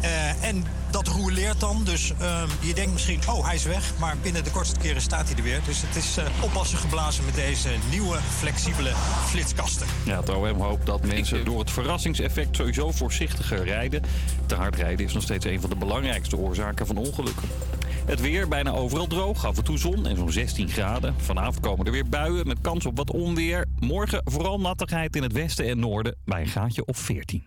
Eh, 0.00 0.48
en 0.48 0.64
dat 0.90 1.08
roeleert 1.08 1.60
dan, 1.60 1.84
dus 1.84 2.12
eh, 2.18 2.42
je 2.60 2.74
denkt 2.74 2.92
misschien, 2.92 3.20
oh 3.28 3.46
hij 3.46 3.54
is 3.54 3.64
weg, 3.64 3.92
maar 3.98 4.16
binnen 4.22 4.44
de 4.44 4.50
kortste 4.50 4.78
keren 4.80 5.00
staat 5.02 5.28
hij 5.28 5.36
er 5.36 5.42
weer. 5.42 5.60
Dus 5.64 5.82
het 5.82 5.96
is 5.96 6.16
eh, 6.16 6.24
oppassen 6.40 6.78
geblazen 6.78 7.24
met 7.24 7.34
deze 7.34 7.68
nieuwe 7.90 8.18
flexibele 8.38 8.92
flitskasten. 9.26 9.86
Ja, 10.04 10.20
het 10.20 10.28
OM 10.28 10.60
hoopt 10.60 10.86
dat 10.86 11.06
mensen 11.06 11.44
door 11.44 11.58
het 11.58 11.70
verrassingseffect 11.70 12.56
sowieso 12.56 12.90
voorzichtiger 12.90 13.64
rijden. 13.64 14.02
Te 14.46 14.54
hard 14.54 14.76
rijden 14.76 15.06
is 15.06 15.12
nog 15.12 15.22
steeds 15.22 15.44
een 15.44 15.60
van 15.60 15.70
de 15.70 15.76
belangrijkste 15.76 16.36
oorzaken 16.36 16.86
van 16.86 16.96
ongelukken. 16.96 17.48
Het 18.06 18.20
weer 18.20 18.48
bijna 18.48 18.70
overal 18.70 19.06
droog, 19.06 19.46
af 19.46 19.56
en 19.56 19.64
toe 19.64 19.78
zon 19.78 20.06
en 20.06 20.16
zo'n 20.16 20.32
16 20.32 20.68
graden. 20.68 21.14
Vanavond 21.16 21.60
komen 21.60 21.86
er 21.86 21.92
weer 21.92 22.08
buien 22.08 22.46
met 22.46 22.60
kans 22.60 22.86
op 22.86 22.96
wat 22.96 23.10
onweer. 23.10 23.66
Morgen 23.78 24.20
vooral 24.24 24.60
nattigheid 24.60 25.16
in 25.16 25.22
het 25.22 25.32
westen 25.32 25.66
en 25.66 25.78
noorden 25.78 26.16
bij 26.24 26.40
een 26.40 26.46
gaatje 26.46 26.84
of 26.84 26.98
14. 26.98 27.46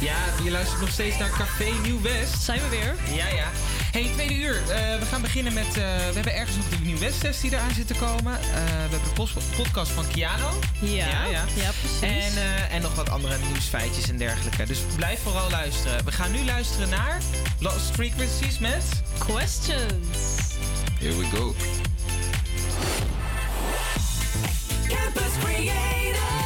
Ja, 0.00 0.16
je 0.44 0.50
luistert 0.50 0.80
nog 0.80 0.90
steeds 0.90 1.18
naar 1.18 1.30
Café 1.30 1.70
Nieuw 1.82 2.00
West. 2.00 2.42
Zijn 2.42 2.60
we 2.60 2.68
weer? 2.68 2.94
Ja, 3.16 3.26
ja. 3.26 3.48
Hey, 3.92 4.10
tweede 4.14 4.34
uur. 4.34 4.56
Eh, 4.56 4.98
we 4.98 5.04
gaan 5.10 5.20
beginnen 5.22 5.52
met... 5.52 5.66
eh, 5.66 5.72
we 5.74 6.14
hebben 6.14 6.34
ergens 6.34 6.56
nog 6.56 6.68
de 6.68 6.76
Nieuw 6.82 6.98
West-test 6.98 7.40
die 7.40 7.52
eraan 7.52 7.74
zit 7.74 7.86
te 7.86 7.94
komen. 7.94 8.32
Eh, 8.40 8.44
we 8.50 8.70
hebben 8.70 9.00
de 9.04 9.10
pos- 9.14 9.32
podcast 9.56 9.90
van 9.90 10.08
Kiano. 10.08 10.58
Ja, 10.80 11.06
ja, 11.06 11.44
ja, 11.54 11.70
precies. 11.80 12.00
En, 12.00 12.42
eh, 12.42 12.74
en 12.74 12.82
nog 12.82 12.94
wat 12.94 13.10
andere 13.10 13.36
nieuwsfeitjes 13.52 14.08
en 14.08 14.16
dergelijke. 14.16 14.64
Dus 14.66 14.78
blijf 14.96 15.20
vooral 15.22 15.50
luisteren. 15.50 16.04
We 16.04 16.12
gaan 16.12 16.30
nu 16.32 16.44
luisteren 16.44 16.88
naar 16.88 17.20
Lost 17.58 17.90
Frequencies 17.92 18.58
met... 18.58 18.84
Questions. 19.18 20.18
Here 20.98 21.16
we 21.16 21.24
go. 21.34 21.54
Campus 24.88 25.32
Creators, 25.42 26.39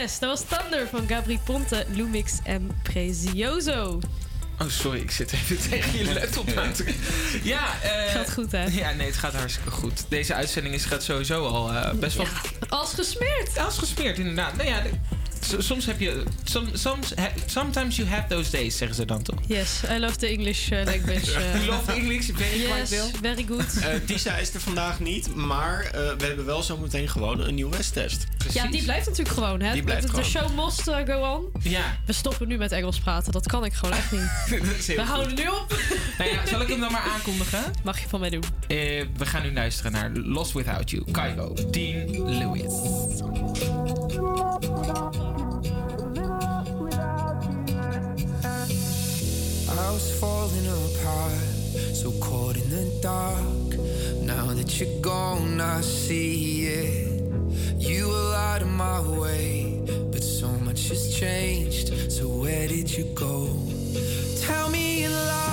Yes, 0.00 0.18
dat 0.18 0.30
was 0.30 0.58
Thunder 0.58 0.88
van 0.88 1.08
Gabri 1.08 1.38
Ponte, 1.44 1.84
Lumix 1.88 2.32
en 2.44 2.80
Prezioso. 2.82 4.00
Oh, 4.60 4.68
sorry, 4.68 5.00
ik 5.00 5.10
zit 5.10 5.32
even 5.32 5.58
tegen 5.70 5.98
je 5.98 6.12
laptop 6.14 6.56
aan 6.56 6.72
te... 6.72 6.84
Ja, 7.42 7.82
eh, 7.82 8.12
Gaat 8.12 8.32
goed, 8.32 8.52
hè? 8.52 8.64
Ja, 8.64 8.92
nee, 8.92 9.06
het 9.06 9.16
gaat 9.16 9.34
hartstikke 9.34 9.70
goed. 9.70 10.04
Deze 10.08 10.34
uitzending 10.34 10.74
is, 10.74 10.84
gaat 10.84 11.02
sowieso 11.02 11.46
al 11.46 11.72
eh, 11.72 11.92
best 11.92 12.16
wel... 12.16 12.26
Als 12.68 12.92
gesmeerd. 12.94 13.58
Als 13.58 13.78
gesmeerd, 13.78 14.18
inderdaad. 14.18 14.56
Nou 14.56 14.68
ja, 14.68 14.82
soms 15.58 15.86
heb 15.86 16.00
je... 16.00 16.22
Some, 16.44 16.68
soms 16.72 17.12
ha- 17.14 17.32
sometimes 17.46 17.96
you 17.96 18.08
have 18.08 18.28
those 18.28 18.50
days, 18.50 18.76
zeggen 18.76 18.96
ze 18.96 19.04
dan 19.04 19.22
toch? 19.22 19.38
Yes, 19.46 19.80
I 19.90 19.98
love 19.98 20.16
the 20.16 20.28
English 20.28 20.70
uh, 20.70 20.84
language. 20.84 21.30
uh. 21.38 21.54
You 21.54 21.66
love 21.66 21.84
the 21.84 21.92
English, 21.92 22.30
very 22.34 22.60
yes, 22.60 22.68
quite 22.68 22.96
well. 22.96 23.10
very 23.22 23.46
good. 23.48 23.78
Eh, 23.82 23.94
Tisa 24.06 24.36
is 24.36 24.54
er 24.54 24.60
vandaag 24.60 25.00
niet, 25.00 25.34
maar 25.34 25.84
eh, 25.84 25.92
we 25.92 26.26
hebben 26.26 26.44
wel 26.44 26.62
zometeen 26.62 27.08
gewoon 27.08 27.40
een 27.40 27.54
nieuwe 27.54 27.76
test. 27.92 28.26
Ja, 28.52 28.66
die 28.66 28.82
blijft 28.82 29.06
natuurlijk 29.06 29.34
gewoon, 29.34 29.60
hè? 29.60 29.72
Die 29.72 29.82
blijft 29.82 30.14
de, 30.14 30.24
show 30.24 30.64
must 30.64 30.88
uh, 30.88 30.96
go 31.06 31.34
on. 31.34 31.62
Ja. 31.62 31.98
We 32.06 32.12
stoppen 32.12 32.48
nu 32.48 32.56
met 32.56 32.72
Engels 32.72 32.98
praten. 32.98 33.32
Dat 33.32 33.46
kan 33.46 33.64
ik 33.64 33.72
gewoon 33.72 33.94
echt 33.94 34.12
niet. 34.12 34.30
We 34.86 34.94
goed. 34.96 34.98
houden 35.00 35.34
nu 35.34 35.46
op. 35.48 35.74
Nou 36.18 36.30
ja, 36.30 36.46
zal 36.46 36.60
ik 36.60 36.68
hem 36.68 36.80
dan 36.80 36.92
maar 36.92 37.10
aankondigen? 37.14 37.62
Mag 37.84 38.00
je 38.00 38.08
van 38.08 38.20
mij 38.20 38.30
doen. 38.30 38.42
Eh, 38.66 38.76
we 39.16 39.26
gaan 39.26 39.42
nu 39.42 39.52
luisteren 39.52 39.92
naar 39.92 40.10
Lost 40.12 40.52
Without 40.52 40.90
You. 40.90 41.04
Kaigo, 41.10 41.54
Dean 41.70 42.38
Lewis. 42.38 42.72
Was 49.92 50.10
falling 50.20 50.66
apart, 50.66 51.32
so 51.94 52.10
caught 52.20 52.56
in 52.56 52.68
the 52.68 52.84
dark. 53.00 53.78
Now 54.20 54.52
that 54.52 54.78
you're 54.78 55.00
gone, 55.00 55.58
I 55.58 55.80
see 55.80 56.66
it. 56.66 57.22
You 57.78 58.08
were 58.08 58.34
out 58.34 58.60
of 58.60 58.68
my 58.68 59.00
way, 59.00 59.80
but 60.12 60.22
so 60.22 60.48
much 60.48 60.88
has 60.90 61.14
changed. 61.14 62.12
So 62.12 62.28
where 62.28 62.68
did 62.68 62.94
you 62.94 63.04
go? 63.14 63.48
Tell 64.44 64.68
me 64.68 65.02
you 65.04 65.08
love 65.08 65.45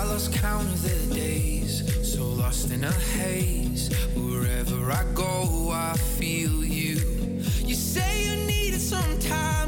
I 0.00 0.04
lost 0.04 0.32
count 0.32 0.66
of 0.66 0.82
the 0.82 1.14
days, 1.14 1.84
so 2.02 2.24
lost 2.24 2.70
in 2.72 2.84
a 2.84 2.90
haze. 2.90 3.94
Wherever 4.16 4.90
I 4.90 5.04
go, 5.12 5.70
I 5.70 5.94
feel 6.16 6.64
you. 6.64 6.96
You 7.68 7.74
say 7.74 8.24
you 8.24 8.36
needed 8.46 8.80
some 8.80 9.18
time 9.18 9.59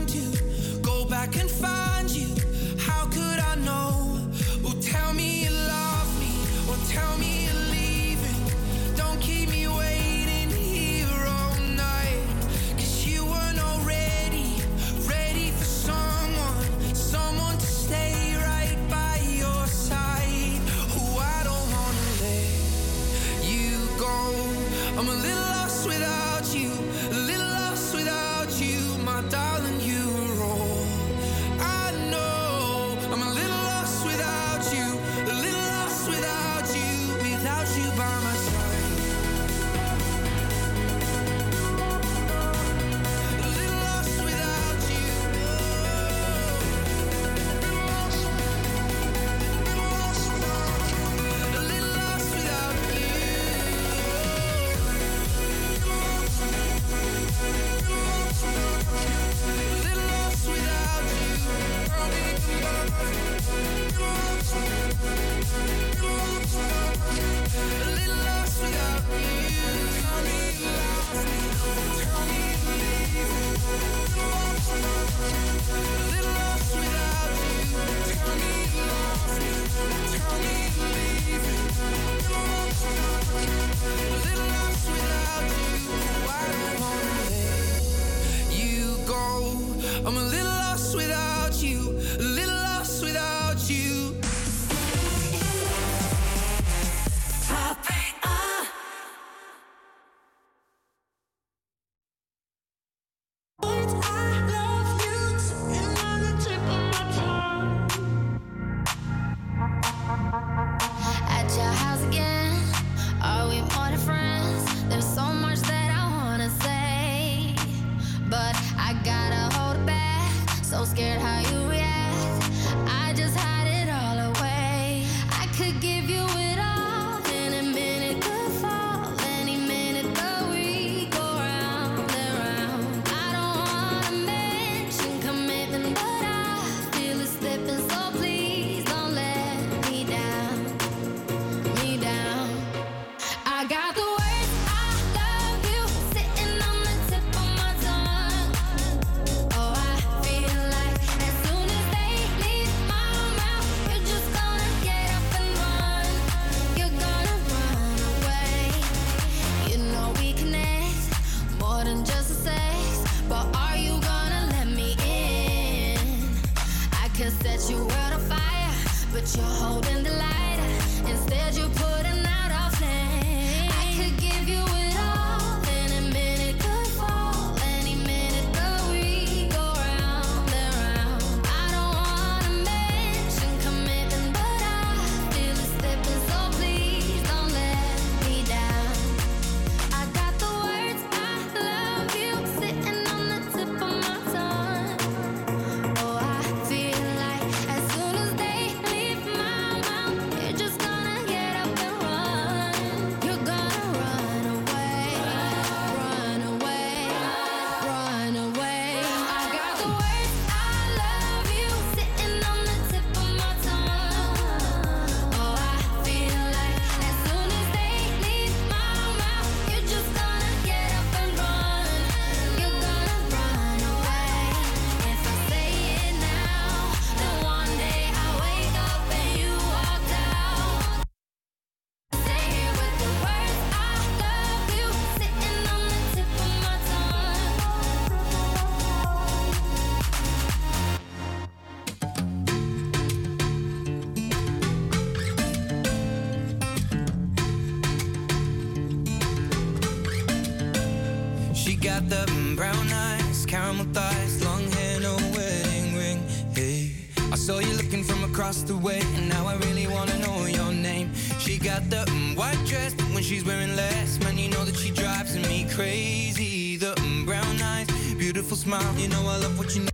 passed 258.62 258.70
away, 258.70 259.00
and 259.16 259.28
now 259.28 259.46
I 259.46 259.56
really 259.56 259.86
wanna 259.86 260.18
know 260.18 260.46
your 260.46 260.72
name. 260.72 261.10
She 261.38 261.58
got 261.58 261.82
the 261.90 262.04
mm, 262.06 262.36
white 262.36 262.62
dress, 262.64 262.94
but 262.94 263.06
when 263.14 263.22
she's 263.22 263.44
wearing 263.44 263.74
less, 263.76 264.20
man, 264.20 264.38
you 264.38 264.48
know 264.50 264.64
that 264.64 264.76
she 264.76 264.90
drives 264.90 265.36
me 265.48 265.66
crazy. 265.70 266.76
The 266.76 266.94
mm, 266.96 267.24
brown 267.24 267.60
eyes, 267.60 267.88
beautiful 268.14 268.56
smile, 268.56 268.94
you 268.96 269.08
know 269.08 269.22
I 269.26 269.38
love 269.38 269.58
what 269.58 269.74
you 269.74 269.82
know. 269.82 269.90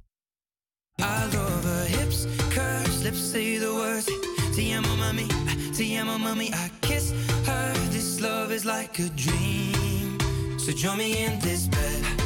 I 1.00 1.24
love 1.26 1.64
her 1.64 1.84
hips, 1.96 2.26
curves, 2.50 3.04
lips 3.04 3.20
say 3.20 3.58
the 3.58 3.72
words. 3.72 4.06
Te 4.54 4.74
my 4.74 4.96
mommy, 4.96 5.28
te 5.72 5.96
ah, 5.98 6.04
my 6.04 6.16
mommy. 6.18 6.50
I 6.52 6.70
kiss 6.80 7.12
her. 7.46 7.72
This 7.90 8.20
love 8.20 8.50
is 8.52 8.64
like 8.64 8.98
a 8.98 9.08
dream. 9.24 10.18
So 10.58 10.72
join 10.72 10.98
me 10.98 11.24
in 11.24 11.38
this 11.40 11.68
bed. 11.68 12.17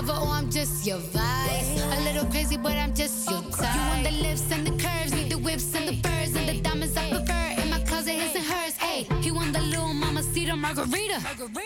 lover, 0.00 0.18
oh, 0.20 0.32
I'm 0.32 0.50
just 0.50 0.86
your 0.86 0.98
vibe. 0.98 1.98
A 1.98 2.00
little 2.02 2.24
crazy, 2.30 2.56
but 2.56 2.72
I'm 2.72 2.94
just 2.94 3.30
your 3.30 3.42
type. 3.42 3.74
You 3.74 3.80
want 3.80 4.04
the 4.04 4.12
lifts 4.22 4.52
and 4.52 4.66
the 4.66 4.70
curves, 4.82 5.12
need 5.12 5.30
the 5.30 5.38
whips 5.38 5.74
and 5.74 5.88
the 5.88 6.08
furs 6.08 6.34
and 6.34 6.48
the 6.48 6.60
diamonds 6.60 6.96
I 6.96 7.10
prefer. 7.10 7.62
In 7.62 7.70
my 7.70 7.80
closet, 7.80 8.12
his 8.12 8.34
and 8.34 8.44
hers. 8.44 8.74
Hey, 8.76 9.06
he 9.20 9.30
want 9.30 9.52
the 9.52 9.60
little 9.60 9.92
mama 9.92 10.22
cedar 10.22 10.56
margarita. 10.56 11.16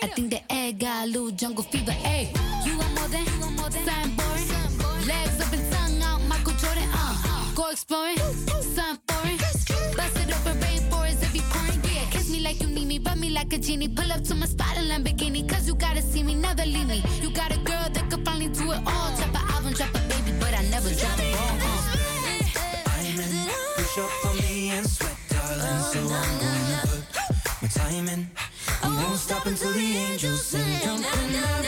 I 0.01 0.07
think 0.15 0.31
the 0.31 0.41
egg 0.51 0.79
got 0.79 1.05
a 1.05 1.07
little 1.07 1.31
jungle 1.31 1.63
fever. 1.63 1.91
Hey, 1.91 2.33
you 2.65 2.77
want 2.77 2.93
more 2.95 3.07
than, 3.07 3.25
you 3.25 3.39
want 3.39 3.55
more 3.57 3.69
than 3.69 3.85
something 3.85 4.15
boring. 4.17 5.07
Legs 5.07 5.41
up 5.41 5.53
and 5.53 5.73
sung 5.73 6.01
out, 6.01 6.21
Michael 6.27 6.53
Jordan. 6.53 6.89
Uh, 6.93 7.51
go 7.55 7.69
exploring, 7.69 8.17
something 8.17 8.99
foreign. 9.07 9.37
Bust 9.97 10.17
it 10.19 10.35
open, 10.35 10.59
rainforest 10.59 11.23
if 11.23 11.35
you 11.35 11.41
pouring. 11.51 11.79
Yeah, 11.83 12.09
kiss 12.11 12.29
me 12.29 12.39
like 12.41 12.61
you 12.61 12.67
need 12.67 12.87
me, 12.87 12.99
rub 12.99 13.17
me 13.17 13.29
like 13.29 13.53
a 13.53 13.57
genie. 13.57 13.87
Pull 13.87 14.11
up 14.11 14.23
to 14.23 14.35
my 14.35 14.45
spot 14.45 14.77
in 14.77 14.85
Lamborghini, 14.85 15.47
cause 15.47 15.67
you 15.67 15.75
gotta 15.75 16.01
see 16.01 16.23
me, 16.23 16.35
never 16.35 16.65
leave 16.65 16.87
me. 16.87 17.03
You 17.21 17.29
gotta 17.31 17.57
all 18.87 19.11
type 19.17 19.29
of 19.29 19.49
album 19.49 19.73
drop 19.73 19.89
a 19.89 19.99
baby, 20.07 20.31
but 20.39 20.53
I 20.53 20.63
never 20.69 20.89
drop 20.89 21.19
a 21.19 21.31
ball. 21.33 21.57
Diamond, 22.85 23.49
push 23.75 23.97
up 23.97 24.09
for 24.21 24.33
me 24.41 24.69
and 24.71 24.87
sweat, 24.87 25.17
darling. 25.29 25.81
So 25.91 25.99
I'm 25.99 26.39
gonna 26.39 26.81
put 26.85 27.61
my 27.61 27.67
time 27.67 28.07
in. 28.09 28.29
I 28.83 28.87
won't 29.03 29.17
stop 29.17 29.45
until 29.45 29.71
the 29.73 29.97
angels 30.09 30.45
sing. 30.45 30.79
Jumping 30.81 31.35
out. 31.37 31.64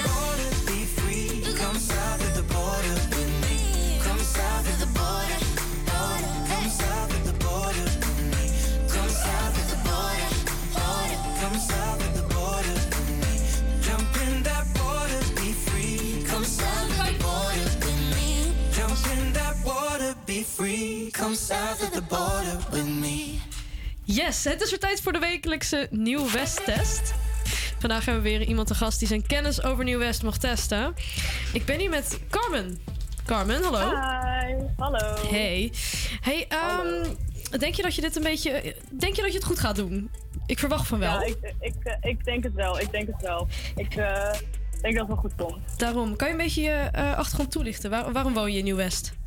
South 21.37 21.81
of 21.81 21.89
the 21.89 22.01
border 22.01 22.57
with 22.71 22.87
me. 22.87 23.39
Yes, 24.03 24.43
het 24.43 24.61
is 24.61 24.69
weer 24.69 24.79
tijd 24.79 25.01
voor 25.01 25.11
de 25.11 25.19
wekelijkse 25.19 25.87
Nieuw 25.91 26.31
West 26.31 26.65
test. 26.65 27.13
Vandaag 27.79 28.05
hebben 28.05 28.23
we 28.23 28.29
weer 28.29 28.41
iemand 28.47 28.67
te 28.67 28.75
gast 28.75 28.99
die 28.99 29.07
zijn 29.07 29.25
kennis 29.27 29.63
over 29.63 29.83
Nieuw 29.83 29.99
West 29.99 30.23
mag 30.23 30.37
testen. 30.37 30.93
Ik 31.53 31.65
ben 31.65 31.79
hier 31.79 31.89
met 31.89 32.19
Carmen. 32.29 32.79
Carmen, 33.25 33.63
hallo. 33.63 33.79
Hi, 33.89 34.53
hallo. 34.77 35.15
Hey. 35.29 35.71
Hey, 36.21 36.45
ehm, 36.47 37.05
denk 37.59 37.75
je 37.75 37.81
dat 37.81 37.95
je 37.95 38.01
dit 38.01 38.15
een 38.15 38.23
beetje. 38.23 38.75
Denk 38.91 39.15
je 39.15 39.21
dat 39.21 39.31
je 39.31 39.37
het 39.37 39.47
goed 39.47 39.59
gaat 39.59 39.75
doen? 39.75 40.09
Ik 40.45 40.59
verwacht 40.59 40.87
van 40.87 40.99
wel. 40.99 41.11
Ja, 41.19 41.25
ik, 41.25 41.53
ik, 41.59 41.73
eh, 41.83 42.09
ik 42.11 42.25
denk 42.25 42.43
het 42.43 42.53
wel. 42.53 42.79
Ik 42.79 42.91
denk 42.91 43.07
het 43.07 43.21
wel. 43.21 43.47
Ik 43.75 43.95
eh, 43.95 44.31
denk 44.81 44.95
dat 44.95 45.07
het 45.07 45.07
wel 45.07 45.15
goed 45.15 45.35
komt. 45.35 45.79
Daarom, 45.79 46.15
kan 46.15 46.27
je 46.27 46.33
een 46.33 46.39
beetje 46.39 46.61
je 46.61 46.89
eh, 46.91 47.17
achtergrond 47.17 47.51
toelichten? 47.51 47.89
Waar- 47.89 48.11
waarom 48.11 48.33
woon 48.33 48.51
je 48.51 48.57
in 48.57 48.63
Nieuw 48.63 48.75
West? 48.75 49.07
Eh, 49.07 49.26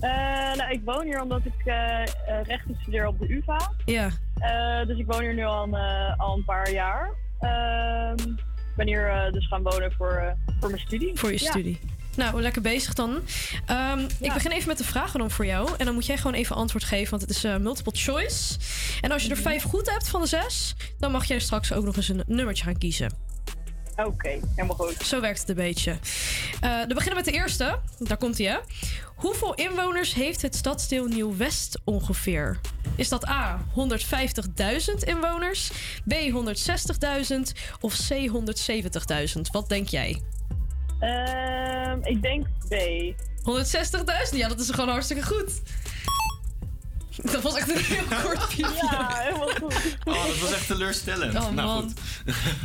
nou, 0.00 0.70
ik 0.70 0.80
woon 0.84 1.04
hier 1.04 1.22
omdat 1.22 1.40
ik 1.44 1.66
eh, 1.66 2.02
eh, 2.02 2.08
rechten 2.42 2.76
studeer 2.80 3.06
op 3.06 3.18
de 3.18 3.28
UvA. 3.34 3.72
Ja. 3.84 4.10
Eh, 4.38 4.86
dus 4.86 4.98
ik 4.98 5.06
woon 5.06 5.20
hier 5.20 5.34
nu 5.34 5.44
al 5.44 5.62
een, 5.62 5.74
eh, 5.74 6.18
al 6.18 6.36
een 6.36 6.44
paar 6.44 6.70
jaar. 6.72 7.10
Ehm, 7.40 8.28
ik 8.30 8.76
ben 8.76 8.86
hier 8.86 9.08
eh, 9.08 9.32
dus 9.32 9.46
gaan 9.48 9.62
wonen 9.62 9.92
voor, 9.92 10.12
eh, 10.12 10.32
voor 10.60 10.70
mijn 10.70 10.82
studie. 10.82 11.10
Voor 11.18 11.32
je 11.32 11.42
Ja. 11.42 11.50
studie. 11.50 11.80
Nou, 12.16 12.40
lekker 12.42 12.62
bezig 12.62 12.92
dan. 12.94 13.20
Ehm, 13.66 13.98
Ik 14.20 14.32
begin 14.32 14.50
even 14.50 14.68
met 14.68 14.78
de 14.78 14.84
vragen 14.84 15.18
dan 15.18 15.30
voor 15.30 15.46
jou. 15.46 15.70
En 15.78 15.84
dan 15.84 15.94
moet 15.94 16.06
jij 16.06 16.16
gewoon 16.16 16.34
even 16.36 16.56
antwoord 16.56 16.84
geven, 16.84 17.10
want 17.10 17.22
het 17.22 17.30
is 17.30 17.44
eh, 17.44 17.56
multiple 17.56 17.92
choice. 17.94 18.58
En 19.00 19.12
als 19.12 19.22
je 19.22 19.30
er 19.30 19.36
vijf 19.36 19.62
goed 19.62 19.90
hebt 19.90 20.08
van 20.08 20.20
de 20.20 20.26
zes, 20.26 20.74
dan 20.98 21.10
mag 21.12 21.24
jij 21.24 21.38
straks 21.38 21.72
ook 21.72 21.84
nog 21.84 21.96
eens 21.96 22.08
een 22.08 22.22
nummertje 22.26 22.64
gaan 22.64 22.78
kiezen. 22.78 23.12
Oké, 23.96 24.28
helemaal 24.54 24.76
goed. 24.76 24.96
Zo 25.06 25.20
werkt 25.20 25.40
het 25.40 25.48
een 25.48 25.54
beetje. 25.54 25.90
Eh 26.60 26.80
we 26.80 26.94
beginnen 26.94 27.14
met 27.14 27.24
de 27.24 27.30
eerste. 27.32 27.78
Daar 27.98 28.16
komt 28.16 28.38
hij, 28.38 28.46
hè. 28.46 28.56
Hoeveel 29.16 29.54
inwoners 29.54 30.14
heeft 30.14 30.42
het 30.42 30.54
stadsdeel 30.54 31.06
Nieuw-West 31.06 31.78
ongeveer? 31.84 32.60
Is 32.96 33.08
dat 33.08 33.28
A, 33.28 33.64
150.000 33.74 34.94
inwoners, 34.98 35.70
B, 36.08 36.12
160.000 36.12 36.34
of 37.80 37.94
C, 38.08 38.28
170.000? 39.34 39.40
Wat 39.52 39.68
denk 39.68 39.88
jij? 39.88 40.22
Ehm, 41.00 41.98
ik 42.02 42.22
denk 42.22 42.46
B. 42.68 42.74
160.000? 43.42 44.36
Ja, 44.36 44.48
dat 44.48 44.60
is 44.60 44.70
gewoon 44.70 44.88
hartstikke 44.88 45.26
goed. 45.26 45.62
Dat 47.22 47.42
was 47.42 47.54
echt 47.56 47.70
een 47.70 47.76
heel 47.78 48.18
kort 48.24 48.48
piepje. 48.48 48.88
Ja, 48.90 49.16
helemaal 49.22 49.48
goed. 49.48 49.96
Oh, 50.04 50.26
dat 50.26 50.38
was 50.38 50.52
echt 50.52 50.66
teleurstellend. 50.66 51.34
Oh, 51.34 51.50
nou 51.50 51.54
man. 51.54 51.82
goed. 51.82 51.92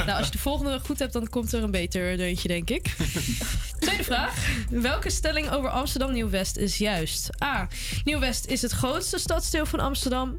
Nou, 0.06 0.18
als 0.18 0.26
je 0.26 0.32
de 0.32 0.38
volgende 0.38 0.80
goed 0.80 1.00
hebt, 1.00 1.14
dan 1.14 1.30
komt 1.30 1.54
er 1.54 1.64
een 1.64 1.72
beter 1.72 2.18
deuntje, 2.18 2.48
denk 2.48 2.70
ik. 2.70 2.96
Tweede 3.92 4.12
vraag. 4.14 4.66
Welke 4.70 5.10
stelling 5.10 5.50
over 5.50 5.70
Amsterdam 5.70 6.12
Nieuw-West 6.12 6.58
is 6.58 6.78
juist? 6.78 7.44
A. 7.44 7.68
Nieuw-West 8.04 8.46
is 8.46 8.62
het 8.62 8.72
grootste 8.72 9.18
stadsdeel 9.18 9.66
van 9.66 9.80
Amsterdam. 9.80 10.38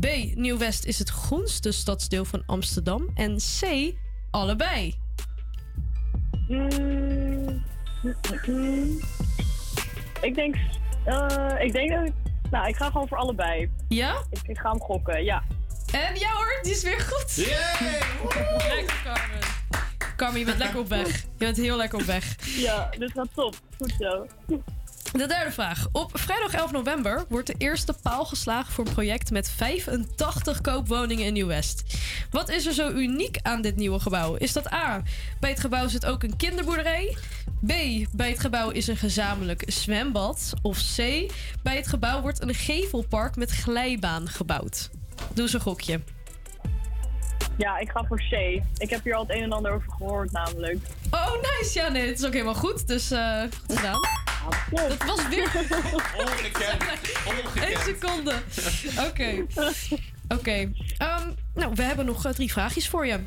B. 0.00 0.06
Nieuw-West 0.34 0.84
is 0.84 0.98
het 0.98 1.08
groenste 1.08 1.72
stadsdeel 1.72 2.24
van 2.24 2.42
Amsterdam. 2.46 3.10
En 3.14 3.36
C. 3.36 3.92
Allebei. 4.30 4.94
Mm, 6.48 7.64
mm, 8.46 9.00
ik 10.20 10.34
denk, 10.34 10.56
eh, 11.04 11.54
ik 11.58 11.72
denk 11.72 11.90
dat 11.90 12.06
ik, 12.06 12.12
nou, 12.50 12.68
ik 12.68 12.76
ga 12.76 12.86
gewoon 12.86 13.08
voor 13.08 13.18
allebei. 13.18 13.70
Ja? 13.88 14.24
Ik, 14.30 14.40
ik 14.42 14.58
ga 14.58 14.70
hem 14.70 14.80
gokken, 14.80 15.24
ja. 15.24 15.42
En 15.92 16.18
ja 16.18 16.32
hoor, 16.32 16.58
die 16.62 16.72
is 16.72 16.82
weer 16.82 17.00
goed. 17.00 17.36
Lekker, 18.68 19.00
Carmen. 19.04 19.85
Carmen, 20.16 20.38
je 20.38 20.44
bent 20.44 20.58
lekker 20.58 20.78
op 20.78 20.88
weg. 20.88 21.20
Je 21.20 21.26
bent 21.36 21.56
heel 21.56 21.76
lekker 21.76 21.98
op 21.98 22.04
weg. 22.04 22.36
Ja, 22.56 22.90
dit 22.98 23.12
gaat 23.12 23.28
top. 23.34 23.54
Goed 23.78 23.94
zo. 23.98 24.26
De 25.12 25.26
derde 25.26 25.52
vraag. 25.52 25.86
Op 25.92 26.18
vrijdag 26.18 26.54
11 26.54 26.72
november 26.72 27.24
wordt 27.28 27.46
de 27.46 27.54
eerste 27.58 27.94
paal 28.02 28.24
geslagen 28.24 28.72
voor 28.72 28.86
een 28.86 28.92
project 28.92 29.30
met 29.30 29.50
85 29.50 30.60
koopwoningen 30.60 31.24
in 31.24 31.32
Nieuw-West. 31.32 31.82
Wat 32.30 32.48
is 32.48 32.66
er 32.66 32.72
zo 32.72 32.90
uniek 32.90 33.38
aan 33.42 33.62
dit 33.62 33.76
nieuwe 33.76 34.00
gebouw? 34.00 34.34
Is 34.34 34.52
dat 34.52 34.72
A. 34.72 35.02
Bij 35.40 35.50
het 35.50 35.60
gebouw 35.60 35.88
zit 35.88 36.06
ook 36.06 36.22
een 36.22 36.36
kinderboerderij? 36.36 37.16
B. 37.66 37.72
Bij 38.12 38.28
het 38.28 38.40
gebouw 38.40 38.70
is 38.70 38.86
een 38.86 38.96
gezamenlijk 38.96 39.62
zwembad? 39.66 40.52
Of 40.62 40.78
C. 40.96 41.32
Bij 41.62 41.76
het 41.76 41.86
gebouw 41.86 42.20
wordt 42.20 42.42
een 42.42 42.54
gevelpark 42.54 43.36
met 43.36 43.50
glijbaan 43.50 44.28
gebouwd? 44.28 44.90
Doe 45.34 45.44
eens 45.44 45.52
een 45.52 45.60
gokje. 45.60 46.00
Ja, 47.56 47.78
ik 47.78 47.90
ga 47.90 48.04
voor 48.04 48.22
C. 48.30 48.32
Ik 48.76 48.90
heb 48.90 49.04
hier 49.04 49.14
al 49.14 49.22
het 49.22 49.30
een 49.30 49.42
en 49.42 49.52
ander 49.52 49.72
over 49.72 49.92
gehoord 49.92 50.32
namelijk. 50.32 50.78
Oh, 51.10 51.32
nice. 51.32 51.70
Ja, 51.78 51.88
nee, 51.88 52.08
het 52.08 52.18
is 52.18 52.26
ook 52.26 52.32
helemaal 52.32 52.54
goed. 52.54 52.86
Dus 52.86 53.10
eh, 53.10 53.40
goed 53.40 53.76
gedaan. 53.76 54.00
Dat 54.70 55.04
was 55.04 55.28
weer... 55.28 55.50
Ongekend. 56.18 56.82
Eén 57.54 57.78
seconde. 57.78 58.34
Oké. 59.08 59.46
Oké. 60.38 60.72
Ehm, 60.98 61.30
nou, 61.54 61.72
we 61.74 61.82
hebben 61.82 62.06
nog 62.06 62.24
eh, 62.24 62.32
drie 62.32 62.52
vraagjes 62.52 62.88
voor 62.88 63.06
je. 63.06 63.18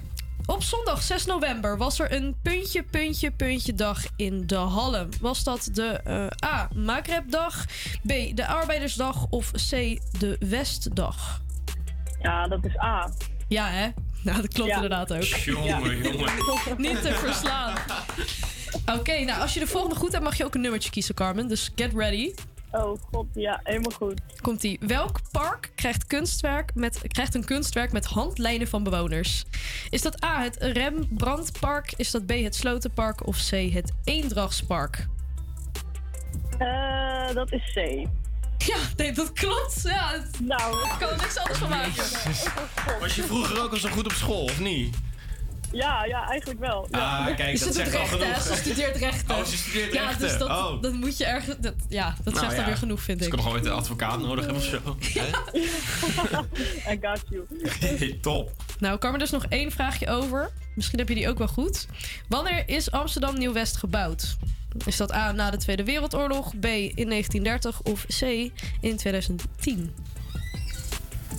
Op 0.46 0.64
zondag 0.64 1.02
6 1.02 1.26
november 1.26 1.78
was 1.78 2.00
er 2.00 2.14
een 2.14 2.36
puntje, 2.42 2.84
puntje, 2.84 3.32
puntje 3.32 3.74
dag 3.74 4.04
in 4.16 4.48
de 4.48 4.56
Hallen. 4.56 5.10
Was 5.22 5.44
dat 5.44 5.70
de 5.74 5.88
eh, 5.88 6.50
A. 6.50 6.70
Maghreb-dag, 6.76 7.66
B. 8.02 8.36
de 8.36 8.48
Arbeidersdag 8.48 9.26
of 9.30 9.52
C. 9.52 10.00
de 10.20 10.36
Westdag? 10.40 11.42
Ja, 12.22 12.48
dat 12.48 12.66
is 12.66 12.80
A. 12.80 13.12
Ja, 13.48 13.68
hè? 13.68 13.90
Nou, 14.24 14.42
dat 14.42 14.54
klopt 14.54 14.70
Ja. 14.70 14.76
inderdaad 14.76 15.14
ook. 15.14 15.24
Jongen, 15.24 15.98
jongen. 16.02 16.32
Niet 16.78 17.02
te 17.02 17.14
verslaan. 17.14 17.78
Oké, 18.98 19.20
nou, 19.24 19.42
als 19.42 19.54
je 19.54 19.60
de 19.60 19.68
volgende 19.68 19.96
goed 19.96 20.12
hebt, 20.12 20.24
mag 20.24 20.36
je 20.38 20.46
ook 20.46 20.56
een 20.56 20.62
nummertje 20.62 20.90
kiezen, 20.90 21.16
Carmen. 21.16 21.48
Dus 21.48 21.72
get 21.76 21.94
ready. 21.94 22.34
Oh 22.72 23.00
god, 23.12 23.26
ja, 23.34 23.60
helemaal 23.64 23.92
goed. 23.92 24.22
Komt-ie. 24.42 24.78
Welk 24.82 25.20
park 25.32 25.72
krijgt, 25.76 26.06
kunstwerk 26.08 26.72
met, 26.76 27.02
krijgt 27.08 27.36
een 27.36 27.46
kunstwerk 27.46 27.92
met 27.92 28.06
handlijnen 28.06 28.68
van 28.68 28.84
bewoners? 28.84 29.46
Is 29.90 30.02
dat 30.02 30.24
A, 30.24 30.42
het 30.42 30.58
Rembrandtpark? 30.60 31.94
Is 31.98 32.12
dat 32.12 32.26
B, 32.26 32.30
het 32.30 32.56
Slotenpark? 32.56 33.28
Of 33.28 33.38
C, 33.50 33.50
het 33.74 33.92
Eendrachtspark? 34.04 35.08
Eh, 36.58 37.34
dat 37.34 37.52
is 37.52 37.72
C. 37.74 38.08
Ja, 38.68 38.78
nee, 38.98 39.12
dat 39.12 39.34
klopt. 39.34 39.82
Ja, 39.84 40.12
het, 40.12 40.40
nou, 40.40 40.84
ik 40.86 40.96
kan 41.00 41.10
er 41.10 41.18
niks 41.18 41.38
anders 41.38 41.58
van 41.60 41.70
maken. 41.70 42.04
Was 43.00 43.16
je 43.16 43.24
vroeger 43.24 43.62
ook 43.62 43.72
al 43.72 43.78
zo 43.78 43.90
goed 43.90 44.06
op 44.06 44.12
school, 44.12 44.44
of 44.44 44.60
niet? 44.60 44.96
Ja, 45.72 46.04
ja, 46.06 46.28
eigenlijk 46.30 46.60
wel. 46.60 46.88
Ja. 46.92 47.18
Ah, 47.18 47.26
kijk, 47.36 47.58
Je 47.58 47.66
dat 47.66 47.76
zegt 47.76 47.94
al 47.96 48.00
rechten, 48.00 48.20
hè? 48.20 48.26
genoeg. 48.34 48.42
Ze 48.48 48.56
studeert 48.56 48.96
rechten. 48.96 49.36
Oh, 49.36 49.44
ze 49.44 49.58
studeert 49.58 49.94
Ja, 49.94 50.02
rechten. 50.04 50.28
dus 50.28 50.38
dat, 50.38 50.50
Oh. 50.50 50.82
dat 50.82 50.94
moet 50.94 51.18
je 51.18 51.26
ergens... 51.26 51.56
Dat, 51.60 51.74
ja, 51.90 52.16
dat 52.24 52.34
Nou 52.34 52.38
zegt 52.38 52.52
ja. 52.52 52.58
dan 52.58 52.66
weer 52.66 52.78
genoeg, 52.78 53.02
vind 53.02 53.18
Dus 53.18 53.28
ik. 53.28 53.34
ik 53.34 53.40
kan 53.40 53.48
nog 53.48 53.56
ooit 53.58 53.66
een 53.66 53.72
advocaat 53.78 54.20
nodig 54.20 54.46
hebben 54.46 54.64
of 54.64 54.68
zo. 54.70 54.80
I 56.92 57.00
got 57.02 57.22
you. 57.30 57.46
Top. 58.22 58.52
Nou, 58.80 58.98
Carmen, 58.98 59.20
er 59.20 59.26
is 59.26 59.32
nog 59.32 59.46
één 59.46 59.72
vraagje 59.72 60.08
over. 60.10 60.50
Misschien 60.76 61.00
heb 61.00 61.08
je 61.10 61.16
die 61.16 61.30
ook 61.30 61.38
wel 61.38 61.48
goed. 61.48 61.88
Wanneer 62.30 62.64
is 62.70 62.92
Amsterdam 62.92 63.38
Nieuw-West 63.38 63.78
gebouwd? 63.78 64.38
Is 64.86 64.98
dat 64.98 65.14
A 65.14 65.32
na 65.32 65.52
de 65.52 65.58
Tweede 65.58 65.84
Wereldoorlog, 65.84 66.60
B 66.60 66.66
in 66.66 67.10
1930 67.10 67.82
of 67.82 68.06
C 68.06 68.22
in 68.82 68.98
2010? 68.98 69.94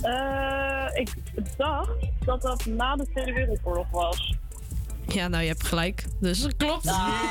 Eh, 0.01 0.87
ik 0.93 1.13
dacht 1.57 1.91
dat 2.25 2.41
dat 2.41 2.65
na 2.65 2.95
de 2.95 3.07
Tweede 3.13 3.33
Wereldoorlog 3.33 3.89
was. 3.91 4.35
Ja, 5.13 5.27
nou, 5.27 5.41
je 5.43 5.47
hebt 5.49 5.63
gelijk. 5.67 6.05
Dus 6.19 6.41
dat 6.41 6.57
klopt. 6.57 6.83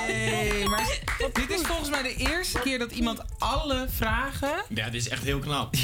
Nee, 0.06 0.68
maar 0.68 0.98
dit 1.32 1.50
is 1.50 1.60
volgens 1.60 1.90
mij 1.90 2.02
de 2.02 2.14
eerste 2.14 2.60
keer 2.60 2.78
dat 2.78 2.92
iemand 2.92 3.22
alle 3.38 3.86
vragen. 3.90 4.50
Ja, 4.68 4.84
dit 4.84 4.94
is 5.00 5.08
echt 5.08 5.24
heel 5.24 5.38
knap. 5.38 5.74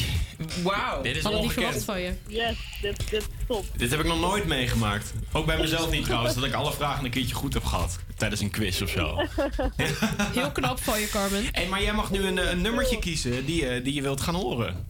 Wauw. 0.63 1.03
Dit 1.03 1.17
is 1.17 1.23
Hadden 1.23 1.51
verwacht 1.51 1.85
van 1.85 2.01
je. 2.01 2.13
Yes, 2.27 2.79
dit, 2.83 3.11
dit 3.11 3.13
is 3.23 3.27
top. 3.47 3.65
Dit 3.77 3.91
heb 3.91 4.01
ik 4.01 4.07
nog 4.07 4.21
nooit 4.21 4.47
meegemaakt. 4.47 5.15
Ook 5.33 5.47
bij 5.47 5.59
mezelf 5.59 5.91
niet 5.91 6.05
trouwens, 6.05 6.35
dat 6.35 6.45
ik 6.45 6.53
alle 6.53 6.73
vragen 6.73 7.05
een 7.05 7.11
keertje 7.11 7.35
goed 7.35 7.55
heb 7.55 7.65
gehad. 7.65 7.99
Tijdens 8.17 8.41
een 8.41 8.51
quiz 8.51 8.83
of 8.83 8.89
zo. 8.89 9.17
Heel 10.41 10.51
knap 10.53 10.79
van 10.83 11.01
je, 11.01 11.09
Carmen. 11.09 11.45
Hey, 11.51 11.67
maar 11.69 11.83
jij 11.83 11.93
mag 11.93 12.11
nu 12.11 12.27
een, 12.27 12.39
eh, 12.39 12.51
een 12.51 12.61
nummertje 12.61 12.99
kiezen 12.99 13.47
die, 13.47 13.65
je- 13.65 13.83
die 13.83 13.95
je 13.95 14.03
wilt 14.03 14.21
gaan 14.21 14.35
horen. 14.35 14.87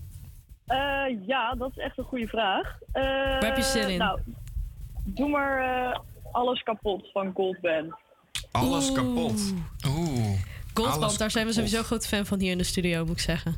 Eh, 0.66 0.76
ja, 1.26 1.54
dat 1.54 1.70
is 1.76 1.82
echt 1.82 1.98
een 1.98 2.04
goede 2.04 2.26
vraag. 2.26 2.78
Eh, 2.92 3.02
Waar 3.02 3.44
heb 3.44 3.56
je 3.56 3.62
zin 3.62 3.88
in? 3.88 3.98
Nou, 3.98 4.20
doe 5.04 5.28
maar 5.28 5.58
eh, 5.90 5.98
alles 6.36 6.62
kapot 6.62 7.10
van 7.12 7.32
Goldband. 7.34 7.94
Alles 8.50 8.88
Oeh. 8.88 8.94
kapot. 8.98 9.40
Oeh. 9.88 10.38
Goldband, 10.74 11.18
daar 11.18 11.30
zijn 11.30 11.46
we 11.46 11.52
sowieso 11.52 11.82
groot 11.82 12.06
fan 12.06 12.26
van 12.26 12.40
hier 12.40 12.50
in 12.50 12.58
de 12.58 12.64
studio, 12.64 13.04
moet 13.04 13.12
ik 13.16 13.20
zeggen. 13.20 13.56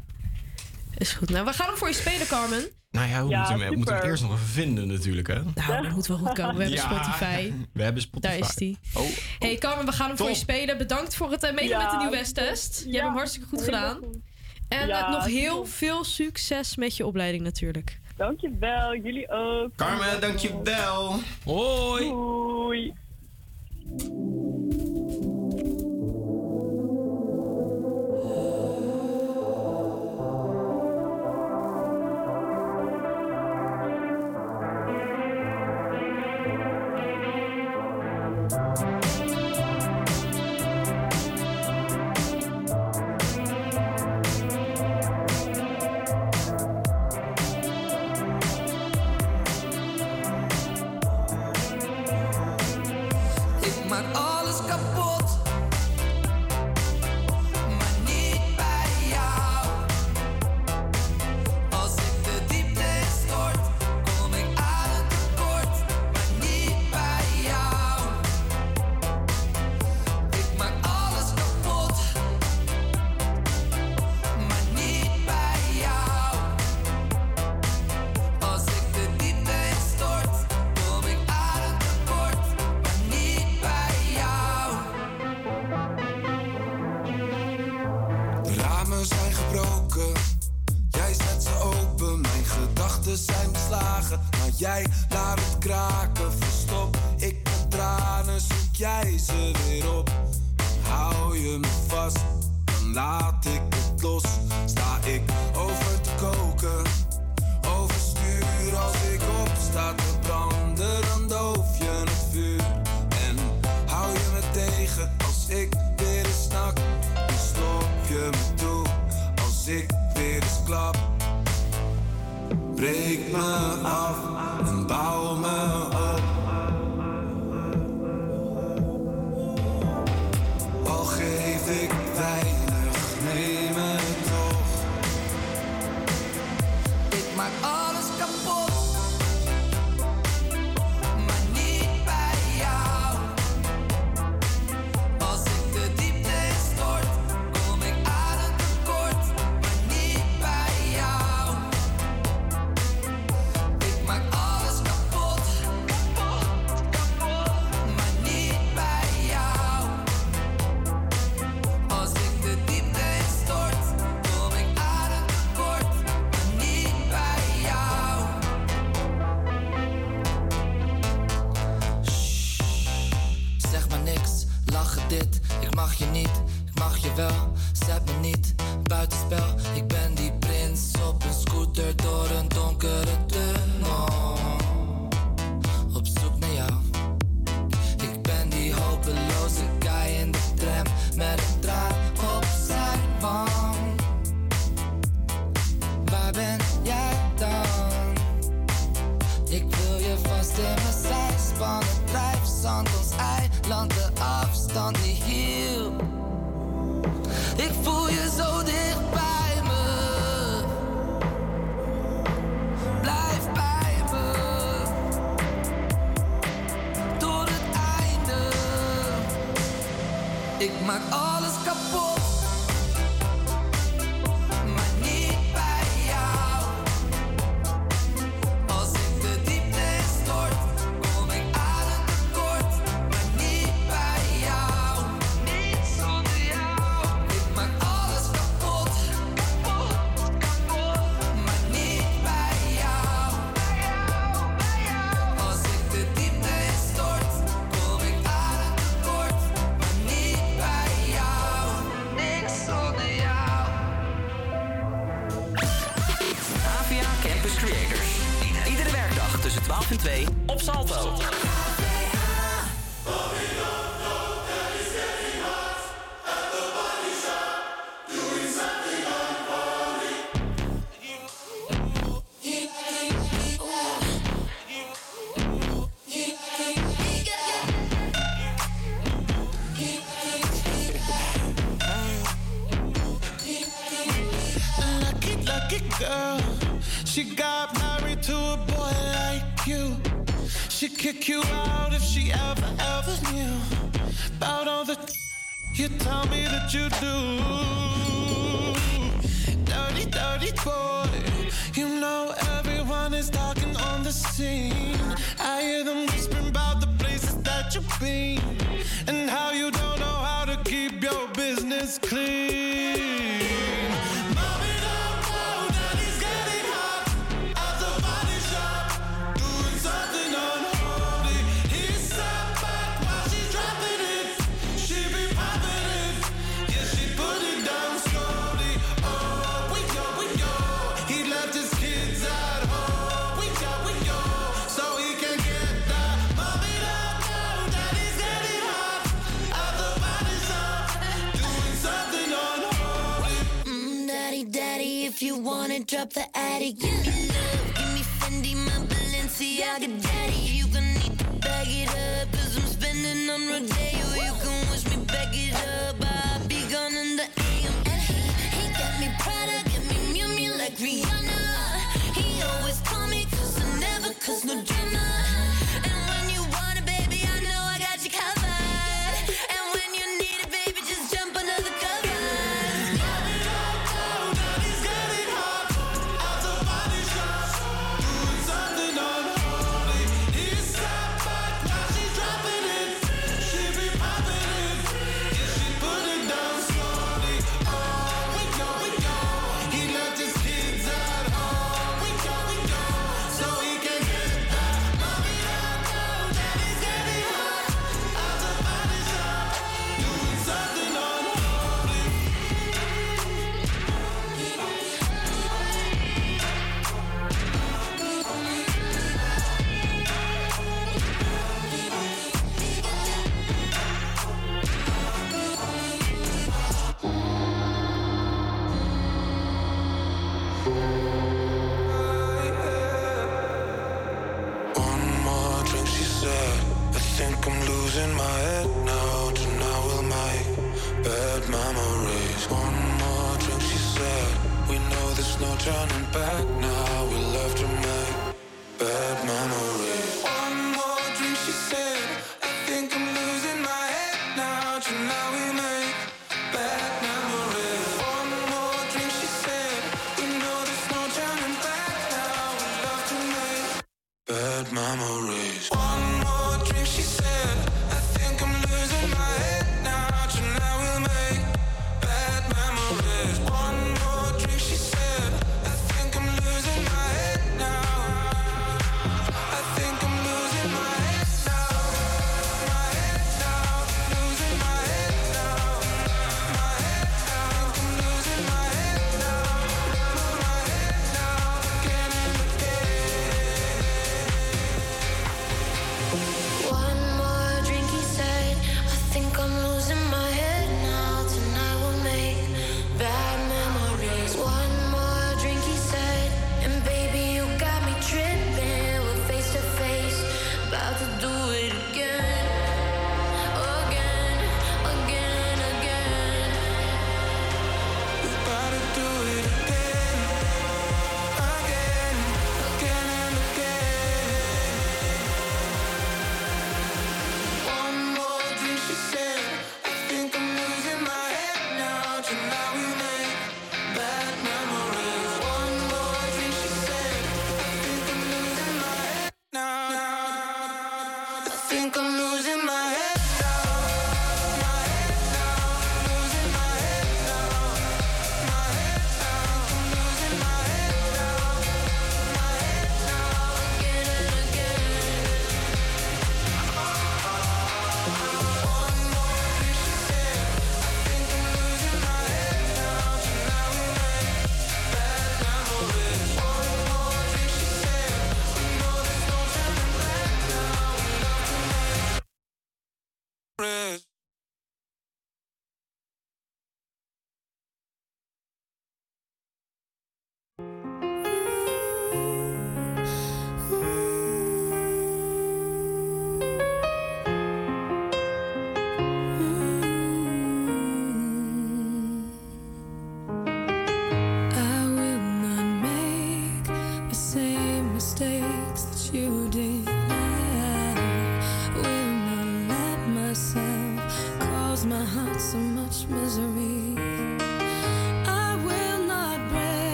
Is 0.97 1.13
goed. 1.13 1.31
Nou, 1.31 1.45
we 1.45 1.53
gaan 1.53 1.67
hem 1.67 1.77
voor 1.77 1.89
je 1.89 1.95
spelen, 1.95 2.27
Carmen. 2.27 2.65
Nou 2.91 3.09
ja, 3.09 3.23
we 3.25 3.29
Ja, 3.31 3.39
moeten, 3.39 3.61
hem, 3.61 3.71
we 3.71 3.77
moeten 3.77 3.97
hem 3.97 4.05
eerst 4.05 4.23
nog 4.23 4.33
even 4.33 4.47
vinden 4.47 4.87
natuurlijk, 4.89 5.27
hè? 5.29 5.41
Nou, 5.55 5.83
dat 5.83 5.93
moet 5.93 6.07
wel 6.07 6.17
goed 6.17 6.33
komen. 6.33 6.57
We 6.57 6.63
hebben 6.63 6.79
Ja, 6.81 6.91
Spotify. 6.91 7.53
We 7.73 7.83
hebben 7.83 8.03
Spotify. 8.03 8.39
Daar 8.39 8.49
is 8.49 8.55
die. 8.55 8.79
Oh, 8.95 9.07
Hey 9.39 9.57
Carmen, 9.57 9.85
we 9.87 9.93
gaan 9.93 10.09
hem 10.09 10.17
voor 10.17 10.29
je 10.29 10.35
spelen. 10.35 10.79
Bedankt 10.79 11.15
voor 11.15 11.31
het 11.31 11.41
meedoen 11.43 11.69
Ja, 11.69 11.83
met 11.83 11.91
de 11.91 11.97
Nieuw 11.97 12.11
West 12.11 12.35
test. 12.35 12.83
Je 12.87 12.93
hebt 12.93 13.05
hem 13.05 13.15
hartstikke 13.17 13.49
goed 13.49 13.63
gedaan. 13.63 13.97
goed. 13.97 14.17
En 14.69 14.87
Ja, 14.87 15.07
eh, 15.07 15.13
nog 15.13 15.25
heel 15.27 15.67
veel 15.67 16.05
succes 16.05 16.77
met 16.77 16.97
je 16.97 17.07
opleiding 17.07 17.43
natuurlijk. 17.43 17.99
Dankjewel, 18.19 18.97
jullie 18.97 19.31
ook. 19.31 19.71
Carmen, 19.77 20.21
dankjewel. 20.21 21.15
Hoi. 21.45 22.09
Doei. 22.09 22.95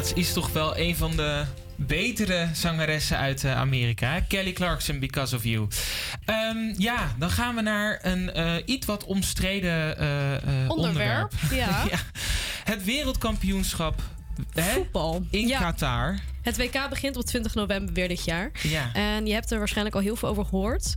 Dat 0.00 0.12
is 0.16 0.32
toch 0.32 0.52
wel 0.52 0.78
een 0.78 0.96
van 0.96 1.16
de 1.16 1.44
betere 1.76 2.48
zangeressen 2.52 3.16
uit 3.16 3.44
eh, 3.44 3.56
Amerika. 3.56 4.20
Kelly 4.20 4.52
Clarkson, 4.52 4.98
Because 4.98 5.36
of 5.36 5.44
You. 5.44 5.68
Ehm, 6.24 6.74
ja, 6.78 7.14
dan 7.18 7.30
gaan 7.30 7.54
we 7.54 7.60
naar 7.60 7.98
een 8.02 8.32
eh, 8.32 8.54
iets 8.64 8.86
wat 8.86 9.04
omstreden 9.04 9.98
eh, 9.98 10.34
eh, 10.34 10.70
onderwerp. 10.70 11.32
ja. 11.52 11.86
Het 12.64 12.84
wereldkampioenschap 12.84 14.02
Voetbal. 14.54 15.26
in 15.30 15.48
Ja. 15.48 15.58
Qatar. 15.58 16.18
Het 16.42 16.56
WK 16.56 16.88
begint 16.88 17.16
op 17.16 17.24
20 17.24 17.54
november 17.54 17.94
weer 17.94 18.08
dit 18.08 18.24
jaar. 18.24 18.50
Ja. 18.62 18.90
En 18.92 19.26
je 19.26 19.32
hebt 19.32 19.50
er 19.50 19.58
waarschijnlijk 19.58 19.96
al 19.96 20.02
heel 20.02 20.16
veel 20.16 20.28
over 20.28 20.44
gehoord. 20.44 20.94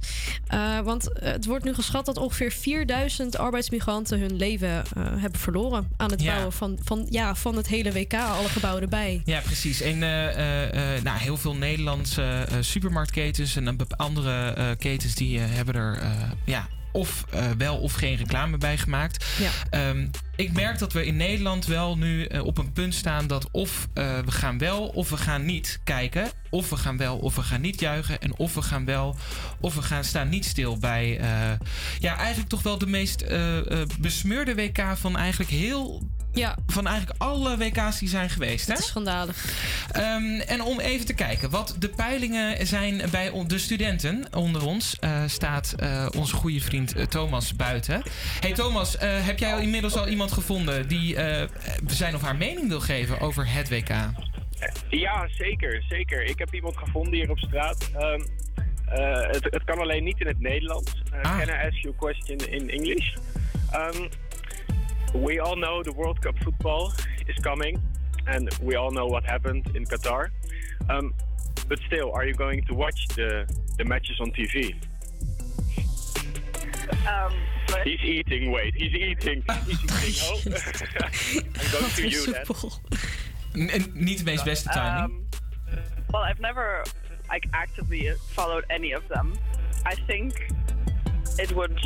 Eh, 0.48 0.80
want 0.80 1.10
het 1.20 1.46
wordt 1.46 1.64
nu 1.66 1.74
geschat 1.74 2.06
dat 2.06 2.18
ongeveer 2.18 2.52
4000 2.52 3.38
arbeidsmigranten 3.38 4.20
hun 4.20 4.36
leven 4.36 4.70
eh, 4.70 4.82
hebben 5.18 5.40
verloren 5.40 5.88
aan 5.98 6.12
het 6.12 6.22
Ja. 6.22 6.32
bouwen 6.34 6.54
van, 6.54 6.78
van, 6.84 7.06
ja, 7.10 7.36
van 7.36 7.56
het 7.56 7.68
hele 7.68 7.92
WK, 7.92 8.14
alle 8.14 8.48
gebouwen 8.50 8.82
erbij. 8.82 9.22
Ja, 9.26 9.40
precies. 9.40 9.82
En 9.82 10.04
eh, 10.04 10.28
eh, 10.28 10.96
eh, 10.98 11.04
nou, 11.04 11.18
heel 11.20 11.38
veel 11.38 11.56
Nederlandse 11.56 12.22
eh, 12.50 12.58
supermarktketens 12.60 13.56
en 13.56 13.66
andere 13.98 14.48
eh, 14.54 14.68
ketens 14.78 15.16
die 15.16 15.40
eh, 15.40 15.46
hebben 15.48 15.76
er 15.76 15.98
eh, 16.02 16.10
ja, 16.46 16.68
of 16.94 17.26
eh, 17.30 17.46
wel 17.58 17.78
of 17.78 17.94
geen 17.94 18.16
reclame 18.16 18.58
bij 18.58 18.78
gemaakt. 18.78 19.26
Ja. 19.40 19.50
Ehm, 19.70 20.08
ik 20.36 20.54
merk 20.54 20.80
dat 20.80 20.94
we 20.94 21.06
in 21.06 21.16
Nederland 21.16 21.66
wel 21.66 21.98
nu 21.98 22.26
eh, 22.26 22.46
op 22.46 22.58
een 22.58 22.72
punt 22.72 22.94
staan 22.94 23.28
dat 23.28 23.48
of 23.52 23.88
eh, 23.94 24.20
we 24.20 24.32
gaan 24.32 24.58
wel 24.58 24.88
of 24.88 25.10
we 25.10 25.18
gaan 25.18 25.46
niet 25.46 25.80
kijken. 25.84 26.30
Of 26.50 26.70
we 26.70 26.78
gaan 26.78 26.98
wel 26.98 27.18
of 27.18 27.36
we 27.36 27.42
gaan 27.42 27.62
niet 27.62 27.80
juichen. 27.80 28.20
En 28.20 28.38
of 28.38 28.54
we 28.54 28.62
gaan 28.62 28.86
wel 28.86 29.16
of 29.60 29.76
we 29.76 29.82
gaan 29.82 30.04
staan 30.04 30.30
niet 30.30 30.46
stil 30.46 30.78
bij 30.78 31.20
ja, 32.00 32.18
eigenlijk 32.18 32.50
toch 32.50 32.62
wel 32.64 32.78
de 32.78 32.88
meest 32.88 33.26
besmeurde 34.00 34.56
WK 34.56 34.84
van 34.96 35.18
eigenlijk 35.18 35.52
heel. 35.52 36.02
Ja. 36.34 36.56
Van 36.68 36.88
eigenlijk 36.88 37.22
alle 37.22 37.58
WK's 37.58 38.00
die 38.00 38.10
zijn 38.10 38.30
geweest. 38.30 38.68
Hè? 38.68 38.74
Het 38.74 38.82
is 38.82 38.88
schandalig. 38.88 39.46
Ehm, 39.92 40.40
en 40.40 40.62
om 40.62 40.80
even 40.80 41.06
te 41.06 41.14
kijken 41.14 41.50
wat 41.50 41.76
de 41.80 41.90
peilingen 41.90 42.68
zijn 42.68 43.02
bij 43.12 43.32
de 43.48 43.58
studenten 43.58 44.26
onder 44.34 44.66
ons, 44.66 44.98
eh, 45.00 45.24
staat 45.28 45.74
eh, 45.78 46.08
onze 46.16 46.36
goede 46.36 46.62
vriend 46.62 46.96
eh, 46.96 47.06
Thomas 47.06 47.56
buiten. 47.56 48.02
Hey 48.40 48.54
Thomas, 48.54 48.98
eh, 48.98 49.26
heb 49.26 49.40
jij 49.40 49.54
al 49.54 49.60
inmiddels 49.60 49.96
al 49.96 50.08
iemand 50.08 50.32
gevonden 50.32 50.88
die 50.88 51.16
eh, 51.16 51.48
zijn 51.88 52.16
of 52.16 52.22
haar 52.22 52.36
mening 52.36 52.68
wil 52.68 52.80
geven 52.82 53.20
over 53.20 53.52
het 53.52 53.70
WK? 53.70 53.90
Ja, 54.90 55.28
zeker, 55.38 55.84
zeker. 55.90 56.24
Ik 56.24 56.40
heb 56.40 56.54
iemand 56.54 56.78
gevonden 56.78 57.14
hier 57.14 57.30
op 57.30 57.40
straat. 57.40 57.90
Ehm, 57.96 58.22
eh, 58.86 59.28
het, 59.32 59.44
het 59.44 59.64
kan 59.64 59.80
alleen 59.80 60.04
niet 60.04 60.20
in 60.20 60.28
het 60.28 60.40
Nederlands. 60.40 61.02
Uh, 61.14 61.22
Can 61.22 61.48
I 61.48 61.68
ask 61.68 61.78
you 61.82 61.94
a 61.94 61.98
question 61.98 62.38
in 62.38 62.70
English? 62.70 63.16
Um, 63.76 64.10
we 65.14 65.40
all 65.40 65.56
know 65.56 65.84
the 65.84 65.94
World 65.94 66.22
Cup 66.22 66.36
football 66.44 66.94
is 67.28 67.38
coming, 67.44 67.82
and 68.28 68.50
we 68.62 68.76
all 68.76 68.92
know 68.92 69.06
what 69.06 69.24
happened 69.24 69.72
in 69.76 69.86
Qatar. 69.86 70.30
Um, 70.90 71.14
but 71.68 71.80
still, 71.88 72.12
are 72.12 72.26
you 72.26 72.34
going 72.34 72.64
to 72.66 72.74
watch 72.74 73.08
the 73.16 73.46
the 73.78 73.86
matches 73.86 74.20
on 74.20 74.32
TV? 74.32 74.76
Um, 77.08 77.34
He's 77.84 78.00
eating. 78.04 78.52
Wait, 78.52 78.76
he's 78.76 78.94
eating. 78.94 79.44
He's 79.66 79.84
eating. 79.84 80.14
Oh, 80.24 80.42
I'm 81.60 81.72
going 81.72 81.92
to 81.92 82.08
you 82.08 82.26
then. 82.26 83.70
En 83.70 83.92
niet 83.94 84.18
de 84.18 84.24
meest 84.24 84.44
beste 84.44 84.70
timing. 84.70 85.16
Um, 85.16 85.28
well, 86.10 86.24
I've 86.24 86.40
never 86.40 86.86
like 87.30 87.48
actively 87.52 88.16
followed 88.32 88.64
any 88.68 88.96
of 88.96 89.04
them. 89.08 89.34
I 89.86 89.96
think 90.08 90.48
it 91.38 91.52
would. 91.54 91.80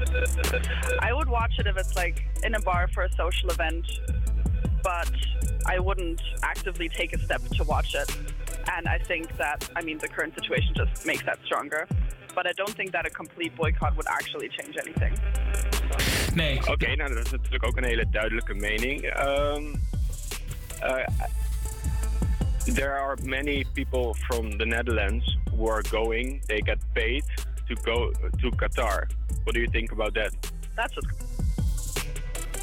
I 1.00 1.12
would 1.12 1.28
watch 1.28 1.58
it 1.58 1.66
if 1.66 1.76
it's 1.76 1.94
like 1.94 2.24
in 2.42 2.54
a 2.54 2.60
bar 2.60 2.88
for 2.88 3.02
a 3.02 3.12
social 3.12 3.50
event, 3.50 3.86
but 4.82 5.10
I 5.66 5.78
wouldn't 5.78 6.22
actively 6.42 6.88
take 6.88 7.14
a 7.14 7.18
step 7.18 7.42
to 7.56 7.64
watch 7.64 7.94
it. 7.94 8.10
And 8.76 8.86
I 8.88 8.98
think 8.98 9.36
that 9.36 9.68
I 9.76 9.82
mean 9.82 9.98
the 9.98 10.08
current 10.08 10.34
situation 10.34 10.74
just 10.74 11.06
makes 11.06 11.24
that 11.24 11.38
stronger. 11.44 11.86
But 12.34 12.46
I 12.46 12.52
don't 12.52 12.74
think 12.74 12.92
that 12.92 13.06
a 13.06 13.10
complete 13.10 13.54
boycott 13.56 13.96
would 13.96 14.06
actually 14.06 14.48
change 14.48 14.76
anything. 14.76 15.12
Nee. 16.34 16.60
Oké, 16.68 16.96
nou 16.96 17.14
dat 17.14 17.24
is 17.24 17.30
natuurlijk 17.30 17.66
ook 17.66 17.76
een 17.76 17.84
hele 17.84 18.06
duidelijke 18.10 18.54
mening. 18.54 19.02
Ehm, 19.02 19.64
uh, 20.82 21.06
there 22.74 22.92
are 22.92 23.16
many 23.22 23.64
people 23.72 24.14
from 24.14 24.58
the 24.58 24.64
Netherlands 24.64 25.38
who 25.50 25.68
are 25.68 25.82
going. 25.88 26.42
They 26.46 26.62
get 26.64 26.78
paid 26.92 27.24
to 27.70 27.76
go 27.82 28.12
to 28.42 28.50
Qatar. 28.56 29.06
What 29.44 29.54
do 29.54 29.60
you 29.60 29.70
think 29.70 29.92
about 29.92 30.14
that? 30.14 30.32
That's 30.76 30.94
just 30.94 31.08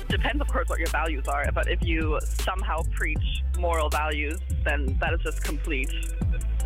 depends, 0.09 0.41
of 0.41 0.47
course, 0.47 0.67
what 0.69 0.77
your 0.79 0.91
values 0.91 1.27
are. 1.27 1.51
But 1.53 1.67
if 1.67 1.79
you 1.81 2.19
somehow 2.43 2.79
preach 2.95 3.43
moral 3.59 3.89
values, 3.89 4.37
then 4.63 4.97
that 4.99 5.11
is 5.13 5.21
just 5.23 5.43
complete, 5.43 5.91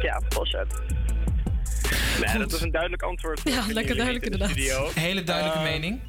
yeah, 0.03 0.19
bullshit. 0.29 0.67
Nee, 2.25 2.37
dat 2.37 2.51
is 2.53 2.61
een 2.61 2.71
duidelijk 2.71 3.01
antwoord. 3.03 3.41
Ja, 3.43 3.65
lekker 3.67 3.95
duidelijk 3.95 4.25
in 4.25 4.31
de 4.31 4.37
inderdaad. 4.37 4.49
studio. 4.49 4.89
Hele 4.93 5.23
duidelijke 5.23 5.59
Ehm, 5.59 5.71
mening. 5.71 5.99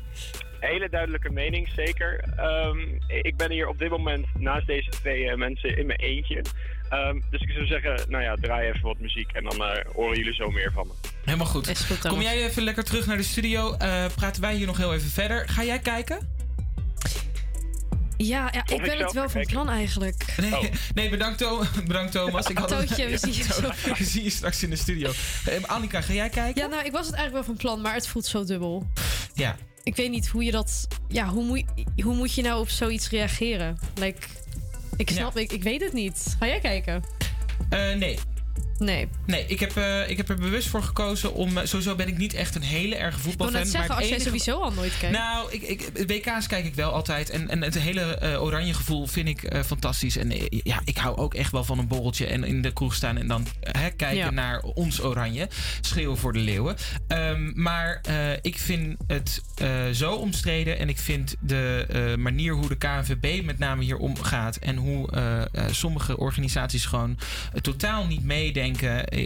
Hele 0.60 0.88
duidelijke 0.88 1.30
mening, 1.30 1.68
zeker. 1.74 2.24
Ehm, 2.36 2.78
ik 3.06 3.36
ben 3.36 3.50
hier 3.50 3.68
op 3.68 3.78
dit 3.78 3.90
moment 3.90 4.26
naast 4.38 4.66
deze 4.66 4.90
twee 4.90 5.28
eh, 5.30 5.36
mensen 5.36 5.76
in 5.76 5.86
mijn 5.86 5.98
eentje. 5.98 6.42
Ehm, 6.88 7.20
dus 7.30 7.40
ik 7.40 7.50
zou 7.50 7.66
zeggen, 7.66 8.10
nou 8.10 8.22
ja, 8.22 8.34
draai 8.34 8.68
even 8.68 8.82
wat 8.82 8.98
muziek 8.98 9.32
en 9.32 9.44
dan 9.44 9.64
eh, 9.64 9.84
horen 9.94 10.16
jullie 10.16 10.34
zo 10.34 10.50
meer 10.50 10.72
van 10.72 10.86
me. 10.86 10.92
Helemaal 11.24 11.46
goed. 11.46 11.98
Kom 12.08 12.20
jij 12.22 12.44
even 12.44 12.62
lekker 12.62 12.84
terug 12.84 13.06
naar 13.06 13.16
de 13.16 13.22
studio? 13.22 13.74
Eh, 13.76 14.04
praten 14.14 14.42
wij 14.42 14.54
hier 14.54 14.66
nog 14.66 14.76
heel 14.76 14.94
even 14.94 15.10
verder. 15.10 15.48
Ga 15.48 15.64
jij 15.64 15.78
kijken? 15.78 16.28
Ja, 18.16 18.48
ja 18.52 18.66
ik 18.66 18.82
ben 18.82 18.98
het 18.98 19.12
wel 19.12 19.28
van 19.28 19.42
plan 19.46 19.68
eigenlijk. 19.68 20.24
Nee, 20.36 20.70
nee 20.94 21.10
bedankt, 21.10 21.38
Tho- 21.38 21.64
bedankt 21.86 22.12
Thomas. 22.12 22.46
Ik 22.46 22.58
had 22.58 22.68
Tootje, 22.68 23.08
we 23.08 23.18
zien 23.18 23.34
je 23.34 23.42
zo. 23.52 23.94
We 23.98 24.04
zien 24.04 24.24
je 24.24 24.30
straks 24.30 24.62
in 24.62 24.70
de 24.70 24.76
studio. 24.76 25.12
Eh, 25.44 25.62
Annika, 25.64 26.00
ga 26.00 26.12
jij 26.12 26.28
kijken? 26.28 26.62
Ja, 26.62 26.68
nou, 26.68 26.84
ik 26.84 26.92
was 26.92 27.06
het 27.06 27.14
eigenlijk 27.14 27.46
wel 27.46 27.54
van 27.56 27.64
plan, 27.64 27.80
maar 27.80 27.94
het 27.94 28.06
voelt 28.06 28.26
zo 28.26 28.44
dubbel. 28.44 28.86
Ja. 29.34 29.56
Ik 29.82 29.96
weet 29.96 30.10
niet 30.10 30.28
hoe 30.28 30.44
je 30.44 30.50
dat... 30.50 30.86
Ja, 31.08 31.28
hoe 31.28 31.44
moet, 31.44 31.64
hoe 32.02 32.14
moet 32.14 32.34
je 32.34 32.42
nou 32.42 32.60
op 32.60 32.68
zoiets 32.68 33.08
reageren? 33.08 33.78
Like, 33.94 34.26
ik 34.96 35.10
snap, 35.10 35.36
ik, 35.36 35.52
ik 35.52 35.62
weet 35.62 35.80
het 35.80 35.92
niet. 35.92 36.36
Ga 36.38 36.46
jij 36.46 36.60
kijken? 36.60 37.02
Eh, 37.68 37.92
nee. 37.94 38.18
Nee. 38.82 39.08
Nee, 39.26 39.44
ik 39.46 39.60
heb, 39.60 39.76
eh, 39.76 40.10
ik 40.10 40.16
heb 40.16 40.28
er 40.28 40.36
bewust 40.36 40.68
voor 40.68 40.82
gekozen 40.82 41.34
om... 41.34 41.58
eh, 41.58 41.64
sowieso 41.66 41.94
ben 41.94 42.08
ik 42.08 42.16
niet 42.16 42.34
echt 42.34 42.54
een 42.54 42.62
hele 42.62 42.94
erge 42.96 43.18
voetbalfan. 43.18 43.66
zeggen, 43.66 43.88
maar 43.88 43.98
als 43.98 44.08
jij 44.08 44.18
sowieso 44.20 44.60
al 44.60 44.72
nooit 44.72 44.98
kijkt. 44.98 45.16
Nou, 45.16 45.52
ik, 45.52 45.62
ik, 45.62 45.90
WK's 46.06 46.46
kijk 46.46 46.64
ik 46.64 46.74
wel 46.74 46.92
altijd. 46.92 47.30
En, 47.30 47.48
en 47.48 47.62
het 47.62 47.78
hele 47.78 48.00
eh, 48.16 48.42
oranje 48.42 48.74
gevoel 48.74 49.06
vind 49.06 49.28
ik 49.28 49.62
fantastisch. 49.66 50.16
En 50.16 50.32
ja, 50.48 50.80
ik 50.84 50.96
hou 50.96 51.16
ook 51.16 51.34
echt 51.34 51.52
wel 51.52 51.64
van 51.64 51.78
een 51.78 51.86
borreltje 51.88 52.26
en 52.26 52.44
in 52.44 52.62
de 52.62 52.72
kroeg 52.72 52.94
staan 52.94 53.16
en 53.18 53.26
dan 53.26 53.46
hè, 53.60 53.90
kijken 53.90 54.16
Ja. 54.16 54.30
naar 54.30 54.60
ons 54.60 55.02
oranje. 55.02 55.48
Schreeuwen 55.80 56.16
voor 56.18 56.32
de 56.32 56.38
leeuwen. 56.38 56.76
Ehm, 57.08 57.50
maar 57.54 58.00
ik 58.42 58.58
vind 58.58 58.96
het 59.06 59.42
zo 59.92 60.12
omstreden. 60.12 60.78
En 60.78 60.88
ik 60.88 60.98
vind 60.98 61.36
de 61.40 62.14
manier 62.18 62.52
hoe 62.52 62.68
de 62.68 62.76
KNVB 62.76 63.44
met 63.44 63.58
name 63.58 63.82
hier 63.84 63.96
omgaat. 63.96 64.56
En 64.56 64.76
hoe 64.76 65.08
sommige 65.70 66.16
organisaties 66.16 66.84
gewoon 66.86 67.18
totaal 67.60 68.06
niet 68.06 68.24
meedenken 68.24 68.71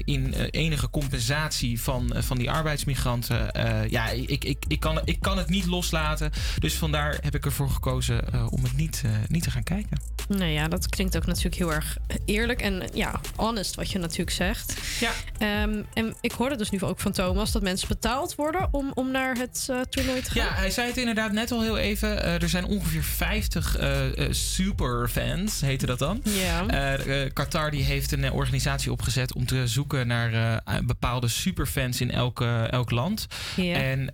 in 0.04 0.34
eh, 0.34 0.46
enige 0.50 0.90
compensatie 0.90 1.80
van, 1.80 2.12
eh, 2.12 2.22
van 2.22 2.38
die 2.38 2.50
arbeidsmigranten. 2.50 3.52
Eh, 3.52 3.90
ja, 3.90 4.08
ik, 4.08 4.44
ik, 4.44 4.64
ik, 4.68 4.80
kan, 4.80 5.00
ik 5.04 5.20
kan 5.20 5.38
het 5.38 5.48
niet 5.48 5.66
loslaten. 5.66 6.30
Dus 6.58 6.74
vandaar 6.74 7.18
heb 7.20 7.34
ik 7.34 7.44
ervoor 7.44 7.70
gekozen 7.70 8.32
eh, 8.32 8.46
om 8.50 8.62
het 8.62 8.76
niet, 8.76 9.02
eh, 9.04 9.10
niet 9.28 9.42
te 9.42 9.50
gaan 9.50 9.62
kijken. 9.62 10.00
Nou 10.28 10.50
ja, 10.50 10.68
dat 10.68 10.88
klinkt 10.88 11.16
ook 11.16 11.26
natuurlijk 11.26 11.56
heel 11.56 11.72
erg 11.72 11.96
eerlijk 12.24 12.60
en 12.60 12.82
eh, 12.82 12.88
ja, 12.92 13.20
honest 13.36 13.74
wat 13.74 13.90
je 13.90 13.98
natuurlijk 13.98 14.30
zegt. 14.30 14.74
Ja. 15.00 15.12
Ehm, 15.38 15.82
en 15.94 16.14
ik 16.20 16.32
hoorde 16.32 16.56
dus 16.56 16.70
nu 16.70 16.80
ook 16.80 17.00
van 17.00 17.12
Thomas 17.12 17.52
dat 17.52 17.62
mensen 17.62 17.88
betaald 17.88 18.34
worden 18.34 18.68
om, 18.70 18.90
om 18.94 19.10
naar 19.10 19.36
het 19.36 19.66
eh, 19.70 19.80
toernooi 19.80 20.22
te 20.22 20.30
gaan. 20.30 20.44
Ja, 20.44 20.54
hij 20.54 20.70
zei 20.70 20.88
het 20.88 20.96
inderdaad 20.96 21.32
net 21.32 21.50
al 21.52 21.62
heel 21.62 21.78
even. 21.78 22.22
Eh, 22.22 22.42
er 22.42 22.48
zijn 22.48 22.64
ongeveer 22.64 23.02
50 23.02 23.76
eh, 23.76 24.18
eh, 24.18 24.32
superfans, 24.32 25.60
heette 25.60 25.86
dat 25.86 25.98
dan. 25.98 26.22
Ja. 26.22 26.96
Qatar 27.32 27.70
die 27.70 27.82
heeft 27.82 28.12
een 28.12 28.32
organisatie 28.32 28.92
opgezet 28.92 29.34
om 29.34 29.46
te 29.46 29.66
zoeken 29.66 30.06
naar 30.06 30.62
bepaalde 30.86 31.28
superfans 31.28 32.00
in 32.00 32.10
elk, 32.10 32.40
elk 32.70 32.90
land. 32.90 33.26
Ja. 33.56 33.74
En 33.74 34.12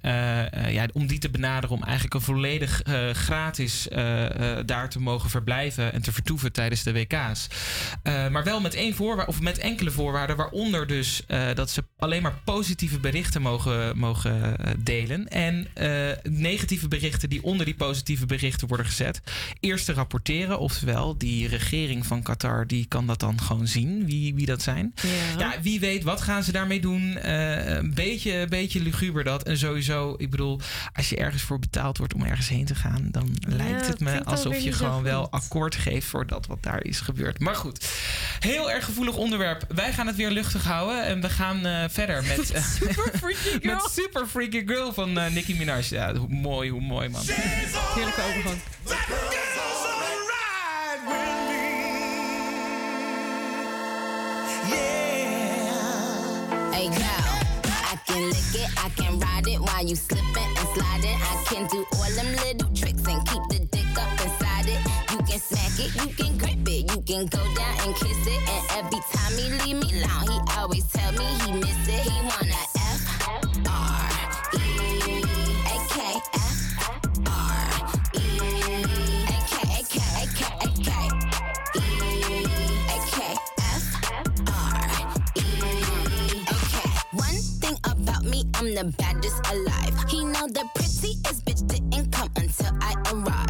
ja, 0.72 0.86
om 0.92 1.06
die 1.06 1.18
te 1.18 1.30
benaderen, 1.30 1.76
om 1.76 1.82
eigenlijk 1.82 2.14
een 2.14 2.20
volledig 2.20 2.82
gratis 3.12 3.88
daar 4.66 4.88
te 4.88 5.00
mogen 5.00 5.30
verblijven 5.30 6.01
en 6.02 6.08
te 6.08 6.12
vertoeven 6.12 6.52
tijdens 6.52 6.82
de 6.82 6.92
WK's. 6.92 7.46
Eh, 8.02 8.28
maar 8.28 8.44
wel 8.44 8.60
met 8.60 8.74
één 8.74 8.94
voorwaarde, 8.94 9.32
of 9.32 9.40
met 9.40 9.58
enkele 9.58 9.90
voorwaarden, 9.90 10.36
waaronder 10.36 10.86
dus 10.86 11.22
eh, 11.26 11.54
dat 11.54 11.70
ze 11.70 11.84
alleen 11.98 12.22
maar 12.22 12.40
positieve 12.44 12.98
berichten 12.98 13.42
mogen, 13.42 13.98
mogen 13.98 14.58
eh, 14.58 14.72
delen. 14.78 15.28
En 15.28 15.66
negatieve 16.22 16.88
berichten 16.88 17.28
die 17.28 17.42
onder 17.42 17.66
die 17.66 17.74
positieve 17.74 18.26
berichten 18.26 18.68
worden 18.68 18.86
gezet, 18.86 19.20
eerst 19.60 19.84
te 19.84 19.92
rapporteren. 19.92 20.58
Oftewel, 20.58 21.18
die 21.18 21.48
regering 21.48 22.06
van 22.06 22.22
Qatar 22.22 22.66
die 22.66 22.86
kan 22.86 23.06
dat 23.06 23.20
dan 23.20 23.40
gewoon 23.40 23.66
zien, 23.66 24.06
wie, 24.06 24.34
wie 24.34 24.46
dat 24.46 24.62
zijn. 24.62 24.94
Ja. 25.38 25.54
wie 25.62 25.80
weet, 25.80 26.02
wat 26.02 26.20
gaan 26.20 26.42
ze 26.42 26.52
daarmee 26.52 26.80
doen? 26.80 27.28
Een 27.28 27.94
beetje, 27.94 28.32
een 28.32 28.48
beetje 28.48 28.80
luguber 28.80 29.24
dat. 29.24 29.42
En 29.42 29.58
sowieso, 29.58 30.14
ik 30.18 30.30
bedoel, 30.30 30.60
als 30.92 31.08
je 31.08 31.16
ergens 31.16 31.42
voor 31.42 31.58
betaald 31.58 31.98
wordt 31.98 32.14
om 32.14 32.22
ergens 32.22 32.48
heen 32.48 32.64
te 32.64 32.74
gaan, 32.74 33.08
dan 33.10 33.36
lijkt 33.48 33.86
het 33.86 34.00
me 34.00 34.24
alsof 34.24 34.58
je 34.58 34.72
gewoon 34.72 35.02
wel 35.02 35.30
akkoord 35.30 35.74
geeft 35.74 35.91
geeft 35.92 36.06
voor 36.06 36.26
dat 36.26 36.46
wat 36.46 36.62
daar 36.62 36.84
is 36.84 37.00
gebeurd. 37.00 37.40
Maar 37.40 37.54
goed, 37.54 37.84
heel 38.38 38.70
erg 38.70 38.84
gevoelig 38.84 39.16
onderwerp. 39.16 39.64
Wij 39.68 39.92
gaan 39.92 40.06
het 40.06 40.16
weer 40.16 40.30
luchtig 40.30 40.64
houden 40.64 41.04
en 41.04 41.20
we 41.20 41.28
gaan 41.28 41.66
uh, 41.66 41.84
verder 41.88 42.24
met, 42.24 42.54
uh, 42.54 42.64
super 42.80 43.10
freaky 43.18 43.58
girl. 43.66 43.74
met 43.74 43.90
Super 43.92 44.26
Freaky 44.26 44.66
Girl 44.66 44.92
van 44.92 45.18
uh, 45.18 45.26
Nicki 45.26 45.56
Minaj. 45.56 45.84
Ja, 45.88 46.14
hoe 46.14 46.28
mooi, 46.28 46.70
hoe 46.70 46.80
mooi 46.80 47.08
man. 47.08 47.22
Heerlijke 47.26 48.22
overgang. 48.22 48.60
Hey 56.72 56.88
girl, 56.88 57.32
I 57.92 57.96
can 58.06 58.22
lick 58.28 58.54
it, 58.62 58.70
I 58.86 58.88
can 58.96 59.18
ride 59.18 59.46
it 59.46 59.60
while 59.60 59.84
you 59.86 59.96
slip 59.96 60.18
it 60.20 60.58
and 60.58 60.68
slide 60.74 61.04
it. 61.04 61.16
I 61.32 61.44
can 61.44 61.66
do 61.66 61.84
all 61.92 62.10
them 62.16 62.30
little 62.46 62.71
it, 65.82 65.94
you 65.94 66.08
can 66.14 66.38
grip 66.38 66.66
it. 66.66 66.90
You 66.90 67.00
can 67.02 67.26
go 67.26 67.38
down 67.54 67.74
and 67.84 67.94
kiss 67.96 68.26
it. 68.26 68.40
And 68.48 68.62
every 68.78 69.00
time 69.12 69.32
he 69.36 69.44
leave 69.64 69.78
me 69.82 70.02
alone, 70.02 70.26
he 70.30 70.38
always 70.56 70.86
tell 70.88 71.12
me 71.12 71.24
he 71.44 71.52
miss 71.52 71.88
it. 71.88 72.00
He 72.00 72.20
wanna 72.20 72.62
F 72.76 73.02
R 73.66 74.10
E 74.54 75.24
A 75.66 75.76
K 75.92 75.96
F 76.34 76.58
R 77.26 77.66
E 78.14 78.24
A 79.26 79.38
K 79.50 79.54
A 79.68 79.82
K 79.92 79.96
A 80.18 80.26
K 80.38 80.40
A 80.60 80.68
K 80.86 80.90
E 81.74 81.84
A 82.88 82.98
K 83.10 83.16
F 83.58 83.84
R 84.48 84.90
E 85.36 85.44
Okay. 86.56 86.88
One 87.12 87.40
thing 87.60 87.76
about 87.84 88.24
me, 88.24 88.44
I'm 88.54 88.74
the 88.74 88.84
baddest 88.98 89.38
alive. 89.52 89.94
He 90.08 90.24
know 90.24 90.46
the 90.48 90.64
prettiest 90.74 91.44
bitch 91.44 91.66
didn't 91.66 92.10
come 92.12 92.30
until 92.36 92.72
I 92.80 92.94
arrived. 93.12 93.41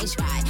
they 0.00 0.06
right. 0.18 0.49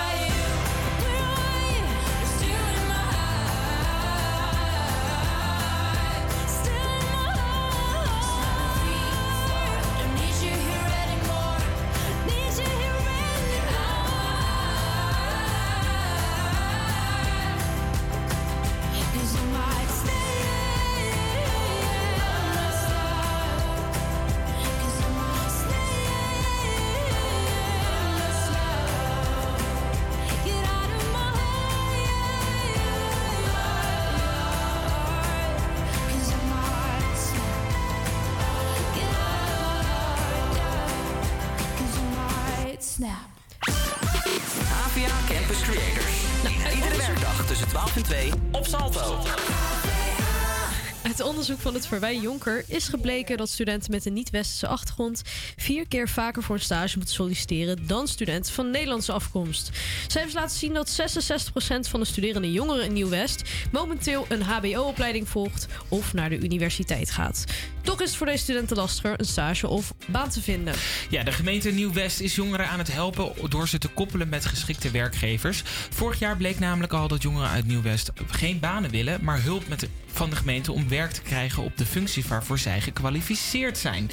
het 51.73 51.87
Verwij 51.87 52.17
Jonker 52.17 52.63
is 52.67 52.87
gebleken 52.87 53.37
dat 53.37 53.49
studenten 53.49 53.91
met 53.91 54.05
een 54.05 54.13
niet-westerse 54.13 54.67
achtergrond 54.67 55.21
vier 55.57 55.87
keer 55.87 56.09
vaker 56.09 56.43
voor 56.43 56.55
een 56.55 56.61
stage 56.61 56.97
moeten 56.97 57.15
solliciteren 57.15 57.87
dan 57.87 58.07
studenten 58.07 58.53
van 58.53 58.71
Nederlandse 58.71 59.11
afkomst. 59.11 59.69
Cijfers 60.07 60.33
laten 60.33 60.57
zien 60.57 60.73
dat 60.73 61.01
66% 61.01 61.89
van 61.89 61.99
de 61.99 62.05
studerende 62.05 62.51
jongeren 62.51 62.85
in 62.85 62.93
Nieuw-West 62.93 63.49
momenteel 63.71 64.25
een 64.29 64.41
HBO-opleiding 64.41 65.29
volgt 65.29 65.67
of 65.87 66.13
naar 66.13 66.29
de 66.29 66.39
universiteit 66.39 67.11
gaat. 67.11 67.45
Toch 67.81 68.01
is 68.01 68.07
het 68.07 68.17
voor 68.17 68.25
deze 68.25 68.43
studenten 68.43 68.77
lastiger 68.77 69.19
een 69.19 69.25
stage 69.25 69.67
of 69.67 69.93
baan 70.07 70.29
te 70.29 70.41
vinden. 70.41 70.73
Ja, 71.09 71.23
de 71.23 71.31
gemeente 71.31 71.69
Nieuw-West 71.69 72.19
is 72.19 72.35
jongeren 72.35 72.67
aan 72.67 72.79
het 72.79 72.93
helpen 72.93 73.49
door 73.49 73.67
ze 73.67 73.77
te 73.77 73.87
koppelen 73.87 74.29
met 74.29 74.45
geschikte 74.45 74.91
werkgevers. 74.91 75.61
Vorig 75.89 76.19
jaar 76.19 76.37
bleek 76.37 76.59
namelijk 76.59 76.93
al 76.93 77.07
dat 77.07 77.21
jongeren 77.21 77.49
uit 77.49 77.65
Nieuw-West 77.65 78.11
geen 78.27 78.59
banen 78.59 78.91
willen, 78.91 79.23
maar 79.23 79.43
hulp 79.43 79.67
met 79.67 79.79
de, 79.79 79.87
van 80.05 80.29
de 80.29 80.35
gemeente 80.35 80.71
om 80.71 80.89
werk 80.89 81.11
te 81.11 81.21
krijgen 81.21 81.60
op 81.61 81.77
de 81.77 81.85
functie 81.85 82.23
waarvoor 82.27 82.57
zij 82.57 82.81
gekwalificeerd 82.81 83.77
zijn. 83.77 84.09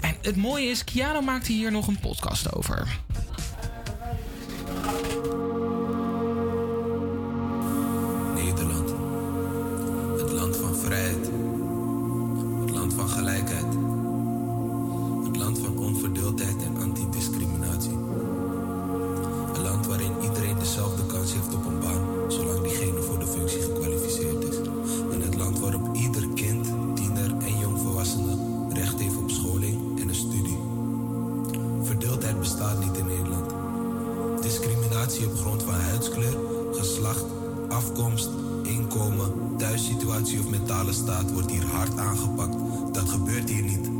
En 0.00 0.16
het 0.22 0.36
mooie 0.36 0.68
is, 0.68 0.84
Kiano 0.84 1.20
maakte 1.20 1.52
hier 1.52 1.72
nog 1.72 1.86
een 1.86 2.00
podcast 2.00 2.54
over. 2.54 2.98
Nederland. 8.34 8.90
Het 10.20 10.30
land 10.30 10.56
van 10.56 10.76
vrijheid. 10.76 11.30
Het 12.60 12.70
land 12.70 12.94
van 12.94 13.08
gelijkheid. 13.08 13.74
Het 15.26 15.36
land 15.36 15.58
van 15.58 15.78
onverdeeldheid 15.78 16.67
afkomst, 37.98 38.30
inkomen, 38.62 39.56
thuissituatie 39.56 40.38
of 40.38 40.50
mentale 40.50 40.92
staat 40.92 41.32
wordt 41.32 41.50
hier 41.50 41.64
hard 41.64 41.98
aangepakt. 41.98 42.56
Dat 42.94 43.08
gebeurt 43.08 43.48
hier 43.48 43.62
niet. 43.62 43.90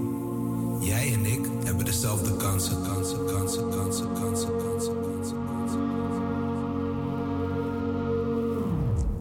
Jij 0.81 1.13
en 1.13 1.25
ik 1.27 1.47
hebben 1.65 1.85
dezelfde 1.85 2.37
kansen, 2.37 2.83
kansen, 2.83 3.27
kansen, 3.27 3.71
kansen, 3.71 4.13
kansen, 4.13 4.57
kansen, 4.59 4.97
kansen. 5.07 5.37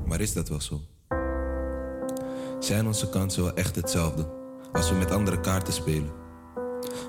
Maar 0.06 0.22
is 0.22 0.34
dat 0.34 0.49
wel 0.49 0.62
zo? 0.62 0.82
Zijn 2.60 2.88
onze 2.88 3.10
kansen 3.10 3.44
wel 3.44 3.54
echt 3.54 3.76
hetzelfde 3.76 4.28
als 4.74 4.90
we 4.90 4.95
met 4.95 5.12
andere 5.12 5.40
kaarten 5.40 5.74
spelen? 5.74 6.12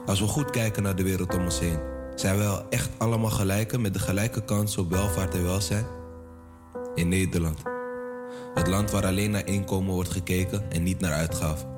Als 0.06 0.20
we 0.20 0.26
goed 0.26 0.50
kijken 0.50 0.82
naar 0.82 0.96
de 0.96 1.02
wereld 1.02 1.34
om 1.34 1.44
ons 1.44 1.58
heen, 1.58 1.78
zijn 2.14 2.36
we 2.36 2.42
wel 2.42 2.68
echt 2.68 2.90
allemaal 2.98 3.30
gelijken 3.30 3.80
met 3.80 3.92
de 3.92 4.00
gelijke 4.00 4.44
kansen 4.44 4.82
op 4.82 4.90
welvaart 4.90 5.34
en 5.34 5.42
welzijn? 5.42 5.97
In 6.94 7.08
Nederland. 7.08 7.62
Het 8.54 8.66
land 8.66 8.90
waar 8.90 9.06
alleen 9.06 9.30
naar 9.30 9.46
inkomen 9.46 9.94
wordt 9.94 10.10
gekeken 10.10 10.70
en 10.70 10.82
niet 10.82 11.00
naar 11.00 11.12
uitgaven. 11.12 11.68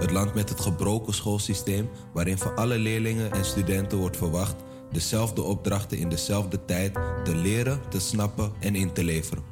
Het 0.00 0.10
land 0.10 0.34
met 0.34 0.48
het 0.48 0.60
gebroken 0.60 1.14
schoolsysteem 1.14 1.88
waarin 2.12 2.38
van 2.38 2.56
alle 2.56 2.78
leerlingen 2.78 3.32
en 3.32 3.44
studenten 3.44 3.98
wordt 3.98 4.16
verwacht 4.16 4.56
dezelfde 4.90 5.42
opdrachten 5.42 5.98
in 5.98 6.08
dezelfde 6.08 6.64
tijd 6.64 6.92
te 7.24 7.34
leren, 7.34 7.80
te 7.88 8.00
snappen 8.00 8.52
en 8.60 8.74
in 8.74 8.92
te 8.92 9.04
leveren. 9.04 9.44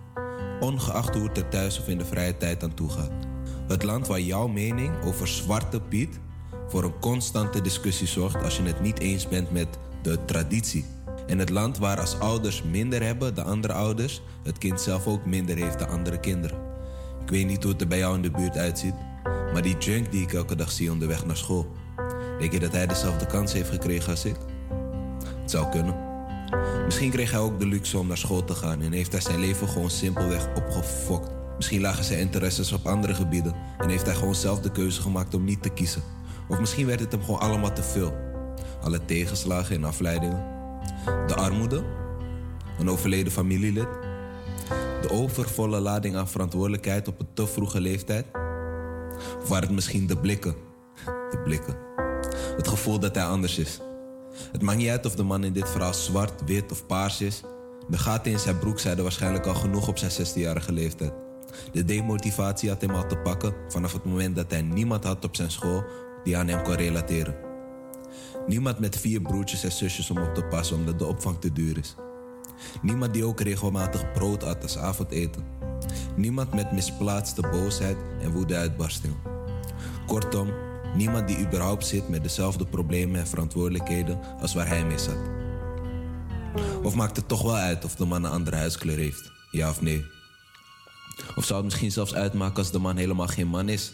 Ongeacht 0.61 1.15
hoe 1.15 1.29
het 1.29 1.39
er 1.39 1.49
thuis 1.49 1.81
of 1.81 1.89
in 1.89 1.99
de 1.99 2.05
vrije 2.05 2.37
tijd 2.37 2.63
aan 2.63 2.75
toe 2.75 2.91
gaat. 2.91 3.13
Het 3.69 3.83
land 3.83 4.07
waar 4.07 4.21
jouw 4.21 4.47
mening 4.47 5.05
over 5.05 5.29
Zwarte 5.29 5.81
Piet 5.81 6.21
voor 6.69 6.85
een 6.85 6.99
constante 6.99 7.61
discussie 7.61 8.07
zorgt 8.07 8.43
als 8.43 8.57
je 8.57 8.63
het 8.63 8.81
niet 8.81 8.99
eens 8.99 9.29
bent 9.29 9.51
met 9.51 9.69
de 10.03 10.25
traditie. 10.25 10.85
En 11.27 11.39
het 11.39 11.51
land 11.51 11.79
waar 11.79 12.01
als 12.01 12.19
ouders 12.19 12.63
minder 12.63 13.03
hebben 13.03 13.35
dan 13.35 13.45
andere 13.45 13.73
ouders, 13.73 14.23
het 14.43 14.59
kind 14.59 14.81
zelf 14.81 15.07
ook 15.07 15.27
minder 15.27 15.57
heeft 15.57 15.79
dan 15.79 15.89
andere 15.89 16.21
kinderen. 16.21 16.59
Ik 17.23 17.31
weet 17.31 17.47
niet 17.47 17.63
hoe 17.63 17.73
het 17.73 17.81
er 17.81 17.89
bij 17.89 17.99
jou 17.99 18.15
in 18.15 18.23
de 18.23 18.31
buurt 18.31 18.57
uitziet, 18.57 18.95
maar 19.53 19.63
die 19.63 19.79
junk 19.79 20.11
die 20.11 20.23
ik 20.23 20.33
elke 20.33 20.57
dag 20.57 20.71
zie 20.71 20.91
onderweg 20.91 21.27
naar 21.27 21.37
school, 21.37 21.73
denk 22.39 22.53
je 22.53 22.61
dat 22.61 22.73
hij 22.73 22.87
dezelfde 22.87 23.27
kans 23.27 23.53
heeft 23.53 23.71
gekregen 23.71 24.11
als 24.11 24.25
ik? 24.25 24.37
Het 25.41 25.51
zou 25.51 25.71
kunnen. 25.71 25.95
Misschien 26.85 27.11
kreeg 27.11 27.31
hij 27.31 27.41
ook 27.41 27.59
de 27.59 27.67
luxe 27.67 27.99
om 27.99 28.07
naar 28.07 28.19
school 28.19 28.45
te 28.45 28.55
gaan 28.55 28.83
en 28.83 28.93
heeft 28.93 29.13
hij 29.13 29.21
zijn 29.21 29.41
leven 29.41 29.69
gewoon 29.69 29.91
simpelweg 29.91 30.49
opgefokt. 30.55 31.31
Misschien 31.57 31.81
lagen 31.81 32.05
zijn 32.05 32.19
interesses 32.19 32.73
op 32.73 32.87
andere 32.87 33.15
gebieden 33.15 33.55
en 33.79 33.89
heeft 33.89 34.07
hij 34.07 34.15
gewoon 34.15 34.35
zelf 34.35 34.61
de 34.61 34.71
keuze 34.71 35.01
gemaakt 35.01 35.35
om 35.35 35.45
niet 35.45 35.63
te 35.63 35.69
kiezen. 35.69 36.03
Of 36.49 36.61
misschien 36.61 36.87
werd 36.87 37.01
het 37.01 37.13
hem 37.13 37.25
gewoon 37.25 37.41
allemaal 37.41 37.73
te 37.73 37.83
veel. 37.83 38.15
Alle 38.83 39.05
tegenslagen 39.05 39.77
en 39.77 39.85
afleidingen. 39.85 40.54
De 41.27 41.35
armoede, 41.35 41.83
een 42.79 42.91
overleden 42.91 43.33
familielid, 43.33 43.89
de 45.03 45.11
overvolle 45.11 45.81
lading 45.81 46.17
aan 46.17 46.29
verantwoordelijkheid 46.29 47.09
op 47.09 47.21
een 47.21 47.29
te 47.35 47.47
vroege 47.47 47.81
leeftijd. 47.81 48.27
Of 49.43 49.49
waren 49.49 49.67
het 49.67 49.75
misschien 49.75 50.07
de 50.07 50.17
blikken? 50.17 50.55
De 51.05 51.41
blikken. 51.45 51.77
Het 52.57 52.69
gevoel 52.69 52.99
dat 52.99 53.15
hij 53.15 53.25
anders 53.25 53.59
is. 53.59 53.81
Het 54.53 54.63
maakt 54.63 54.79
niet 54.79 54.89
uit 54.89 55.07
of 55.07 55.15
de 55.15 55.23
man 55.23 55.45
in 55.45 55.53
dit 55.53 55.69
verhaal 55.69 55.95
zwart, 55.95 56.45
wit 56.45 56.73
of 56.73 56.87
paars 56.87 57.21
is. 57.21 57.43
De 57.89 57.99
gaten 57.99 58.33
in 58.33 58.39
zijn 58.39 58.59
broek 58.59 58.79
zeiden 58.79 59.05
waarschijnlijk 59.05 59.47
al 59.47 59.55
genoeg 59.55 59.89
op 59.89 59.99
zijn 59.99 60.11
16-jarige 60.11 60.73
leeftijd. 60.73 61.13
De 61.73 61.85
demotivatie 61.85 62.69
had 62.69 62.81
hem 62.81 62.91
al 62.91 63.07
te 63.07 63.17
pakken 63.17 63.55
vanaf 63.69 63.93
het 63.93 64.05
moment 64.05 64.37
dat 64.37 64.51
hij 64.51 64.63
niemand 64.63 65.05
had 65.05 65.25
op 65.25 65.37
zijn 65.37 65.51
school 65.51 65.85
die 66.25 66.37
aan 66.37 66.49
hem 66.49 66.63
kon 66.63 66.75
relateren. 66.75 67.44
Niemand 68.47 68.79
met 68.79 68.97
vier 68.97 69.21
broertjes 69.21 69.65
en 69.65 69.73
zusjes 69.73 70.11
om 70.11 70.19
op 70.19 70.35
te 70.35 70.45
passen 70.45 70.77
omdat 70.77 70.99
de 70.99 71.07
opvang 71.07 71.41
te 71.41 71.53
duur 71.53 71.79
is. 71.79 71.95
Niemand 72.83 73.13
die 73.15 73.25
ook 73.25 73.41
regelmatig 73.41 74.13
brood 74.13 74.45
at 74.45 74.63
als 74.63 74.79
avondeten. 74.79 75.45
Niemand 76.17 76.55
met 76.55 76.73
misplaatste 76.73 77.41
boosheid 77.41 77.97
en 78.21 78.33
woedeuitbarstingen. 78.33 79.17
Kortom, 80.07 80.53
niemand 80.95 81.29
die 81.29 81.39
überhaupt 81.39 81.87
zit 81.87 82.09
met 82.09 82.23
dezelfde 82.23 82.67
problemen 82.67 83.21
en 83.21 83.27
verantwoordelijkheden 83.27 84.21
als 84.41 84.55
waar 84.55 84.69
hij 84.69 84.85
mee 84.85 84.99
zat. 84.99 85.19
Of 86.83 86.95
maakt 86.95 87.17
het 87.17 87.29
toch 87.29 87.43
wel 87.43 87.57
uit 87.57 87.85
of 87.85 87.95
de 87.95 88.05
man 88.05 88.25
een 88.25 88.31
andere 88.31 88.57
huidskleur 88.57 88.99
heeft? 88.99 89.33
Ja 89.51 89.71
of 89.71 89.81
nee? 89.81 90.05
Of 91.37 91.45
zou 91.45 91.55
het 91.55 91.65
misschien 91.65 91.93
zelfs 91.93 92.15
uitmaken 92.15 92.57
als 92.57 92.71
de 92.71 92.79
man 92.79 92.97
helemaal 92.97 93.27
geen 93.27 93.49
man 93.49 93.69
is? 93.69 93.93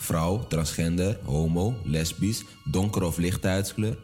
Vrouw, 0.00 0.46
transgender, 0.46 1.18
homo, 1.24 1.74
lesbisch, 1.84 2.44
donker 2.64 3.02
of 3.02 3.16
lichte 3.16 3.48
huidskleur? 3.48 3.98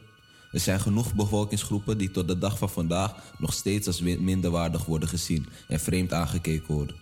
Er 0.52 0.60
zijn 0.60 0.80
genoeg 0.80 1.14
bevolkingsgroepen 1.14 1.98
die 1.98 2.10
tot 2.10 2.28
de 2.28 2.38
dag 2.38 2.58
van 2.58 2.70
vandaag 2.70 3.14
nog 3.38 3.52
steeds 3.52 3.86
als 3.86 4.00
minderwaardig 4.00 4.84
worden 4.84 5.08
gezien 5.08 5.46
en 5.68 5.80
vreemd 5.80 6.12
aangekeken 6.12 6.74
worden. 6.74 6.96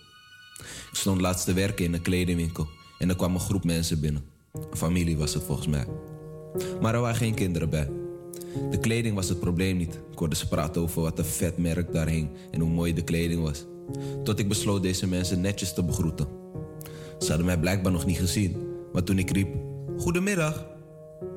Ik 0.91 0.97
stond 0.97 1.21
laatst 1.21 1.45
te 1.45 1.53
werken 1.53 1.85
in 1.85 1.93
een 1.93 2.01
kledingwinkel 2.01 2.67
en 2.99 3.09
er 3.09 3.15
kwam 3.15 3.33
een 3.33 3.39
groep 3.39 3.63
mensen 3.63 3.99
binnen. 3.99 4.23
Een 4.53 4.77
familie 4.77 5.17
was 5.17 5.33
het 5.33 5.43
volgens 5.43 5.67
mij. 5.67 5.87
Maar 6.81 6.93
er 6.93 7.01
waren 7.01 7.17
geen 7.17 7.33
kinderen 7.33 7.69
bij. 7.69 7.89
De 8.71 8.79
kleding 8.79 9.15
was 9.15 9.29
het 9.29 9.39
probleem 9.39 9.77
niet. 9.77 9.99
Ik 10.11 10.17
hoorde 10.17 10.35
ze 10.35 10.47
praten 10.47 10.81
over 10.81 11.01
wat 11.01 11.19
een 11.19 11.25
vet 11.25 11.57
merk 11.57 11.93
daar 11.93 12.07
hing 12.07 12.29
en 12.51 12.59
hoe 12.59 12.69
mooi 12.69 12.93
de 12.93 13.03
kleding 13.03 13.41
was. 13.41 13.65
Tot 14.23 14.39
ik 14.39 14.47
besloot 14.47 14.81
deze 14.81 15.07
mensen 15.07 15.41
netjes 15.41 15.73
te 15.73 15.83
begroeten. 15.83 16.27
Ze 17.19 17.27
hadden 17.27 17.45
mij 17.45 17.59
blijkbaar 17.59 17.91
nog 17.91 18.05
niet 18.05 18.17
gezien, 18.17 18.71
maar 18.93 19.03
toen 19.03 19.17
ik 19.17 19.29
riep: 19.31 19.47
Goedemiddag, 19.97 20.65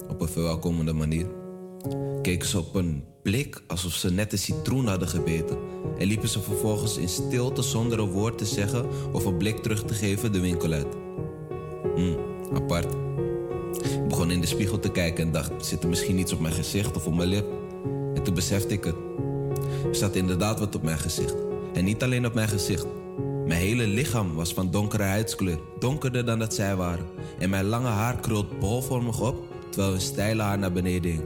op 0.08 0.20
een 0.20 0.28
verwelkomende 0.28 0.92
manier, 0.92 1.26
keken 2.22 2.48
ze 2.48 2.58
op 2.58 2.74
een 2.74 3.04
blik 3.22 3.62
alsof 3.66 3.92
ze 3.92 4.12
net 4.12 4.32
een 4.32 4.38
citroen 4.38 4.86
hadden 4.86 5.08
gebeten 5.08 5.58
en 5.98 6.06
liepen 6.06 6.28
ze 6.28 6.40
vervolgens 6.40 6.96
in 6.96 7.08
stilte 7.08 7.62
zonder 7.62 7.98
een 7.98 8.10
woord 8.10 8.38
te 8.38 8.44
zeggen 8.44 8.86
of 9.12 9.24
een 9.24 9.36
blik 9.36 9.56
terug 9.56 9.84
te 9.84 9.94
geven 9.94 10.32
de 10.32 10.40
winkel 10.40 10.72
uit. 10.72 10.96
Hm, 11.94 12.16
apart. 12.54 12.94
Ik 13.82 14.08
begon 14.08 14.30
in 14.30 14.40
de 14.40 14.46
spiegel 14.46 14.78
te 14.78 14.90
kijken 14.90 15.24
en 15.24 15.32
dacht: 15.32 15.66
zit 15.66 15.82
er 15.82 15.88
misschien 15.88 16.18
iets 16.18 16.32
op 16.32 16.40
mijn 16.40 16.54
gezicht 16.54 16.96
of 16.96 17.06
op 17.06 17.14
mijn 17.14 17.28
lip? 17.28 17.46
En 18.14 18.22
toen 18.22 18.34
besefte 18.34 18.74
ik 18.74 18.84
het. 18.84 18.96
Er 19.88 19.94
zat 19.94 20.14
inderdaad 20.14 20.58
wat 20.58 20.74
op 20.74 20.82
mijn 20.82 20.98
gezicht. 20.98 21.36
En 21.72 21.84
niet 21.84 22.02
alleen 22.02 22.26
op 22.26 22.34
mijn 22.34 22.48
gezicht. 22.48 22.86
Mijn 23.46 23.60
hele 23.60 23.86
lichaam 23.86 24.34
was 24.34 24.54
van 24.54 24.70
donkere 24.70 25.02
huidskleur, 25.02 25.58
donkerder 25.78 26.24
dan 26.24 26.38
dat 26.38 26.54
zij 26.54 26.76
waren. 26.76 27.06
En 27.38 27.50
mijn 27.50 27.64
lange 27.64 27.88
haar 27.88 28.20
krult 28.20 28.58
bolvormig 28.58 29.20
op, 29.20 29.44
terwijl 29.70 29.92
hun 29.92 30.00
steile 30.00 30.42
haar 30.42 30.58
naar 30.58 30.72
beneden 30.72 31.10
hing. 31.10 31.24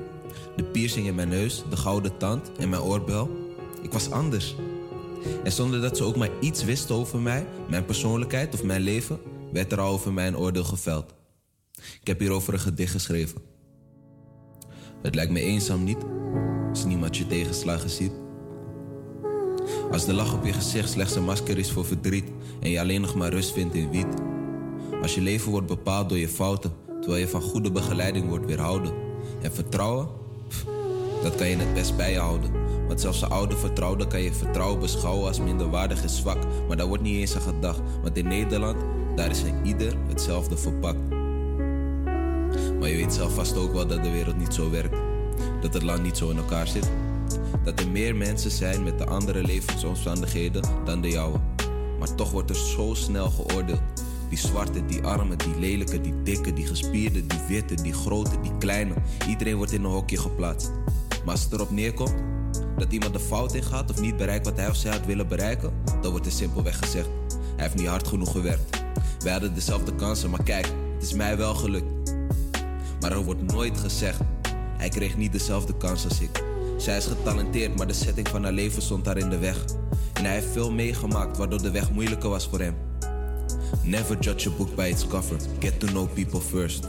De 0.56 0.64
piercing 0.64 1.06
in 1.06 1.14
mijn 1.14 1.28
neus, 1.28 1.64
de 1.70 1.76
gouden 1.76 2.16
tand 2.16 2.50
en 2.58 2.68
mijn 2.68 2.82
oorbel. 2.82 3.30
Ik 3.82 3.92
was 3.92 4.10
anders. 4.10 4.54
En 5.44 5.52
zonder 5.52 5.80
dat 5.80 5.96
ze 5.96 6.04
ook 6.04 6.16
maar 6.16 6.30
iets 6.40 6.64
wisten 6.64 6.94
over 6.94 7.18
mij, 7.18 7.46
mijn 7.68 7.84
persoonlijkheid 7.84 8.54
of 8.54 8.62
mijn 8.62 8.80
leven, 8.80 9.18
werd 9.52 9.72
er 9.72 9.80
al 9.80 9.92
over 9.92 10.12
mij 10.12 10.26
een 10.26 10.38
oordeel 10.38 10.64
geveld. 10.64 11.14
Ik 12.00 12.06
heb 12.06 12.18
hierover 12.18 12.52
een 12.52 12.60
gedicht 12.60 12.92
geschreven. 12.92 13.42
Het 15.02 15.14
lijkt 15.14 15.32
me 15.32 15.40
eenzaam 15.40 15.84
niet, 15.84 16.04
als 16.70 16.84
niemand 16.84 17.16
je 17.16 17.26
tegenslagen 17.26 17.90
ziet. 17.90 18.12
Als 19.92 20.04
de 20.04 20.14
lach 20.14 20.34
op 20.34 20.44
je 20.44 20.52
gezicht 20.52 20.90
slechts 20.90 21.14
een 21.14 21.24
masker 21.24 21.58
is 21.58 21.70
voor 21.70 21.84
verdriet 21.84 22.24
en 22.60 22.70
je 22.70 22.80
alleen 22.80 23.00
nog 23.00 23.14
maar 23.14 23.30
rust 23.30 23.52
vindt 23.52 23.74
in 23.74 23.90
wiet. 23.90 24.06
Als 25.02 25.14
je 25.14 25.20
leven 25.20 25.50
wordt 25.50 25.66
bepaald 25.66 26.08
door 26.08 26.18
je 26.18 26.28
fouten, 26.28 26.72
terwijl 27.00 27.20
je 27.20 27.28
van 27.28 27.42
goede 27.42 27.70
begeleiding 27.70 28.28
wordt 28.28 28.46
weerhouden. 28.46 28.92
En 29.42 29.52
vertrouwen, 29.52 30.08
dat 31.22 31.34
kan 31.34 31.48
je 31.48 31.56
het 31.56 31.74
best 31.74 31.96
bij 31.96 32.12
je 32.12 32.18
houden. 32.18 32.50
Want 32.86 33.00
zelfs 33.00 33.22
een 33.22 33.28
oude 33.28 33.56
vertrouwde 33.56 34.06
kan 34.06 34.22
je 34.22 34.32
vertrouwen 34.32 34.80
beschouwen 34.80 35.28
als 35.28 35.40
minderwaardig 35.40 36.02
en 36.02 36.10
zwak. 36.10 36.38
Maar 36.68 36.76
daar 36.76 36.86
wordt 36.86 37.02
niet 37.02 37.16
eens 37.16 37.34
aan 37.34 37.42
gedacht, 37.42 37.80
want 38.02 38.16
in 38.16 38.28
Nederland, 38.28 38.76
daar 39.16 39.30
is 39.30 39.42
een 39.42 39.66
ieder 39.66 39.94
hetzelfde 40.08 40.56
verpakt. 40.56 41.08
Maar 42.78 42.88
je 42.88 42.96
weet 42.96 43.14
zelf 43.14 43.34
vast 43.34 43.56
ook 43.56 43.72
wel 43.72 43.86
dat 43.86 44.02
de 44.02 44.10
wereld 44.10 44.38
niet 44.38 44.54
zo 44.54 44.70
werkt. 44.70 44.96
Dat 45.60 45.74
het 45.74 45.82
land 45.82 46.02
niet 46.02 46.16
zo 46.16 46.30
in 46.30 46.36
elkaar 46.36 46.66
zit. 46.66 46.90
Dat 47.64 47.80
er 47.80 47.88
meer 47.88 48.16
mensen 48.16 48.50
zijn 48.50 48.82
met 48.82 48.98
de 48.98 49.06
andere 49.06 49.42
levensomstandigheden 49.42 50.62
dan 50.84 51.00
de 51.00 51.08
jouwe. 51.08 51.38
Maar 51.98 52.14
toch 52.14 52.30
wordt 52.30 52.50
er 52.50 52.56
zo 52.56 52.94
snel 52.94 53.30
geoordeeld. 53.30 53.80
Die 54.28 54.38
zwarte, 54.38 54.86
die 54.86 55.02
arme, 55.02 55.36
die 55.36 55.58
lelijke, 55.58 56.00
die 56.00 56.22
dikke, 56.22 56.52
die 56.52 56.66
gespierde, 56.66 57.26
die 57.26 57.40
witte, 57.48 57.74
die 57.74 57.92
grote, 57.92 58.40
die 58.40 58.56
kleine. 58.58 58.94
Iedereen 59.28 59.56
wordt 59.56 59.72
in 59.72 59.84
een 59.84 59.90
hokje 59.90 60.18
geplaatst. 60.18 60.70
Maar 61.24 61.34
als 61.34 61.42
het 61.42 61.52
erop 61.52 61.70
neerkomt 61.70 62.14
dat 62.78 62.92
iemand 62.92 63.12
de 63.12 63.20
fout 63.20 63.54
in 63.54 63.62
gaat 63.62 63.90
of 63.90 64.00
niet 64.00 64.16
bereikt 64.16 64.44
wat 64.44 64.56
hij 64.56 64.68
of 64.68 64.76
zij 64.76 64.90
had 64.90 65.06
willen 65.06 65.28
bereiken, 65.28 65.72
dan 66.02 66.10
wordt 66.10 66.26
er 66.26 66.32
simpelweg 66.32 66.78
gezegd: 66.78 67.08
hij 67.56 67.64
heeft 67.64 67.74
niet 67.76 67.86
hard 67.86 68.08
genoeg 68.08 68.30
gewerkt. 68.30 68.82
Wij 69.18 69.32
hadden 69.32 69.54
dezelfde 69.54 69.94
kansen, 69.94 70.30
maar 70.30 70.42
kijk, 70.42 70.66
het 70.94 71.02
is 71.02 71.12
mij 71.12 71.36
wel 71.36 71.54
gelukt. 71.54 72.14
Maar 73.00 73.12
er 73.12 73.24
wordt 73.24 73.52
nooit 73.52 73.78
gezegd: 73.78 74.20
hij 74.76 74.88
kreeg 74.88 75.16
niet 75.16 75.32
dezelfde 75.32 75.76
kans 75.76 76.04
als 76.04 76.20
ik. 76.20 76.49
Zij 76.80 76.96
is 76.96 77.06
getalenteerd, 77.06 77.76
maar 77.76 77.86
de 77.86 77.92
setting 77.92 78.28
van 78.28 78.42
haar 78.42 78.52
leven 78.52 78.82
stond 78.82 79.06
haar 79.06 79.16
in 79.16 79.28
de 79.28 79.38
weg. 79.38 79.64
En 80.12 80.24
hij 80.24 80.34
heeft 80.34 80.52
veel 80.52 80.72
meegemaakt, 80.72 81.36
waardoor 81.36 81.62
de 81.62 81.70
weg 81.70 81.90
moeilijker 81.90 82.28
was 82.28 82.48
voor 82.48 82.60
hem. 82.60 82.74
Never 83.82 84.18
judge 84.20 84.48
a 84.48 84.52
book 84.56 84.74
by 84.74 84.88
its 84.92 85.06
cover. 85.06 85.36
Get 85.58 85.80
to 85.80 85.86
know 85.86 86.12
people 86.12 86.40
first. 86.40 86.88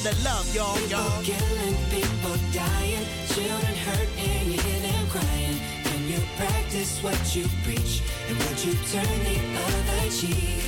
To 0.00 0.04
the 0.04 0.24
love, 0.24 0.54
y'all, 0.54 0.80
y'all. 0.88 1.22
Killing, 1.22 1.76
people 1.90 2.36
dying, 2.52 3.06
children 3.28 3.74
hurt 3.86 4.08
and 4.18 4.52
you 4.52 4.60
hear 4.60 4.80
them 4.80 5.06
crying. 5.08 5.58
Can 5.84 6.08
you 6.08 6.18
practice 6.36 7.02
what 7.02 7.34
you 7.34 7.46
preach 7.64 8.02
and 8.28 8.38
would 8.38 8.64
you 8.64 8.74
turn 8.92 9.18
the 9.24 9.38
other 9.64 10.10
cheek? 10.10 10.67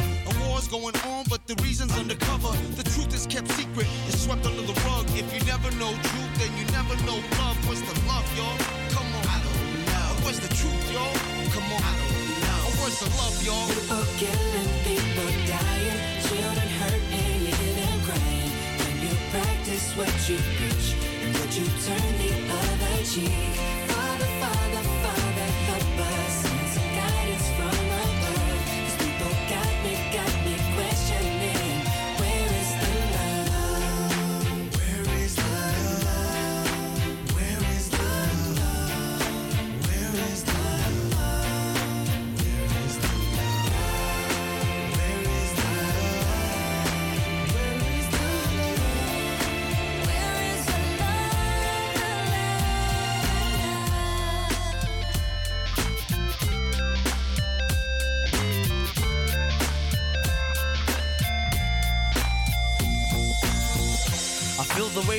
War's 0.61 0.67
going 0.69 0.95
on, 1.09 1.25
but 1.27 1.47
the 1.47 1.55
reason's 1.63 1.97
undercover. 1.97 2.53
The 2.77 2.83
truth 2.83 3.13
is 3.15 3.25
kept 3.25 3.49
secret, 3.49 3.87
it's 4.07 4.21
swept 4.21 4.45
under 4.45 4.61
the 4.61 4.77
rug. 4.85 5.05
If 5.17 5.25
you 5.33 5.41
never 5.49 5.71
know 5.81 5.89
truth, 5.89 6.33
then 6.37 6.53
you 6.53 6.65
never 6.69 6.93
know 7.07 7.17
love. 7.41 7.57
What's 7.65 7.81
the 7.81 7.97
love, 8.05 8.27
y'all? 8.37 8.57
Come 8.93 9.09
on. 9.17 9.25
I 9.25 9.41
don't 9.41 9.85
know. 9.89 10.21
What's 10.21 10.37
the 10.37 10.53
truth, 10.53 10.85
y'all? 10.93 11.17
Come 11.49 11.65
on. 11.65 11.81
I 11.81 11.93
don't 11.97 12.29
know. 12.45 12.61
What's 12.77 12.99
the 13.01 13.09
love, 13.17 13.37
y'all? 13.41 13.73
People 13.73 14.05
killing, 14.21 14.71
people 14.85 15.31
dying, 15.49 15.99
children 16.29 16.69
hurt 16.77 17.03
and 17.09 17.41
you 17.41 17.53
hear 17.57 17.73
them 17.81 17.97
crying. 18.05 18.51
Can 18.77 18.95
you 19.01 19.13
practice 19.33 19.97
what 19.97 20.13
you 20.29 20.37
preach 20.61 20.93
and 21.25 21.33
would 21.41 21.53
you 21.57 21.65
turn 21.89 22.09
the 22.21 22.31
other 22.53 23.01
cheek? 23.01 23.80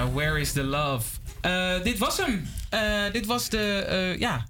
Ja, 0.00 0.10
Where 0.12 0.40
is 0.40 0.52
the 0.52 0.62
Love? 0.62 1.06
Eh, 1.40 1.82
dit 1.82 1.98
was 1.98 2.16
hem. 2.16 2.48
Eh, 2.70 3.12
dit 3.12 3.26
was 3.26 3.48
de, 3.48 3.58
eh, 3.58 4.18
ja, 4.18 4.46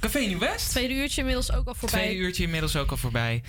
Café 0.00 0.18
Nieuw 0.18 0.38
West. 0.38 0.68
Tweede 0.70 0.94
uurtje 0.94 1.18
inmiddels 1.20 1.52
ook 1.52 1.66
al 1.66 1.74
voorbij. 1.74 2.00
Tweede 2.00 2.20
uurtje 2.22 2.42
inmiddels 2.42 2.76
ook 2.76 2.90
al 2.90 2.96
voorbij. 2.96 3.42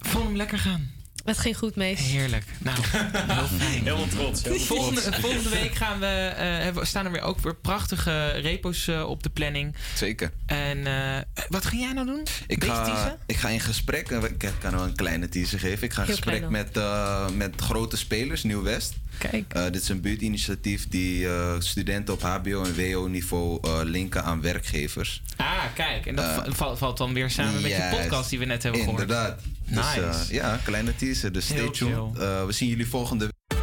Vond 0.00 0.24
hem 0.24 0.36
lekker 0.36 0.58
gaan. 0.58 0.90
Het 1.24 1.38
ging 1.38 1.56
goed, 1.58 1.76
mees. 1.76 2.00
Heerlijk. 2.00 2.44
Nou, 2.58 2.78
heel 2.92 3.46
fijn. 3.46 3.82
Helemaal 3.84 4.06
trots. 4.08 4.42
helemaal 4.42 4.64
Volgende, 4.66 5.00
trots. 5.00 5.18
volgende 5.18 5.48
week 5.48 5.74
gaan 5.74 6.00
we, 6.00 6.06
eh, 6.06 6.44
hebben- 6.46 6.86
staan 6.86 7.04
er 7.04 7.12
weer 7.12 7.20
ook 7.22 7.38
weer 7.40 7.54
prachtige 7.54 8.28
repo's 8.28 8.88
eh, 8.88 9.08
op 9.08 9.22
de 9.22 9.30
planning. 9.30 9.74
Zeker. 9.94 10.30
En 10.46 10.86
eh, 10.86 11.44
wat 11.48 11.64
ging 11.66 11.82
jij 11.82 11.92
nou 11.92 12.06
doen? 12.06 12.26
Ik 12.46 12.64
ga, 12.64 13.16
ik 13.26 13.36
ga 13.36 13.48
in 13.48 13.60
gesprek, 13.60 14.10
eh, 14.10 14.22
ik 14.22 14.52
kan 14.60 14.70
wel 14.70 14.84
een 14.84 14.96
kleine 14.96 15.28
teaser 15.28 15.58
geven. 15.58 15.82
Ik 15.84 15.92
ga 15.92 16.00
in 16.00 16.06
Heel 16.06 16.16
gesprek 16.16 16.48
met, 16.48 16.76
eh, 16.76 17.28
met 17.30 17.60
grote 17.60 17.96
spelers, 17.96 18.42
Nieuw-West. 18.42 18.94
Kijk. 19.18 19.44
Eh, 19.54 19.64
dit 19.64 19.82
is 19.82 19.88
een 19.88 20.00
buurtinitiatief 20.00 20.88
die 20.88 21.28
eh, 21.28 21.54
studenten 21.58 22.14
op 22.14 22.22
HBO 22.22 22.62
en 22.64 22.74
WO-niveau 22.76 23.58
eh, 23.62 23.80
linken 23.82 24.24
aan 24.24 24.40
werkgevers. 24.40 25.22
Ah, 25.36 25.64
kijk. 25.74 26.06
En 26.06 26.14
dat 26.16 26.54
va- 26.56 26.74
valt, 26.76 26.98
dan 26.98 27.12
weer 27.14 27.30
samen 27.30 27.62
met 27.62 27.70
je 27.70 27.88
podcast 28.00 28.30
die 28.30 28.38
we 28.38 28.44
net 28.44 28.62
hebben 28.62 28.80
gehoord. 28.80 29.00
Inderdaad. 29.00 29.40
Dus, 29.66 29.76
Nice. 29.94 30.34
ja, 30.34 30.60
kleine 30.64 30.96
teaser. 30.96 31.32
Dus 31.32 31.44
stay 31.44 31.56
Heel 31.58 31.70
tuned. 31.70 32.16
We 32.46 32.46
zien 32.52 32.68
jullie 32.68 32.88
volgende 32.88 33.33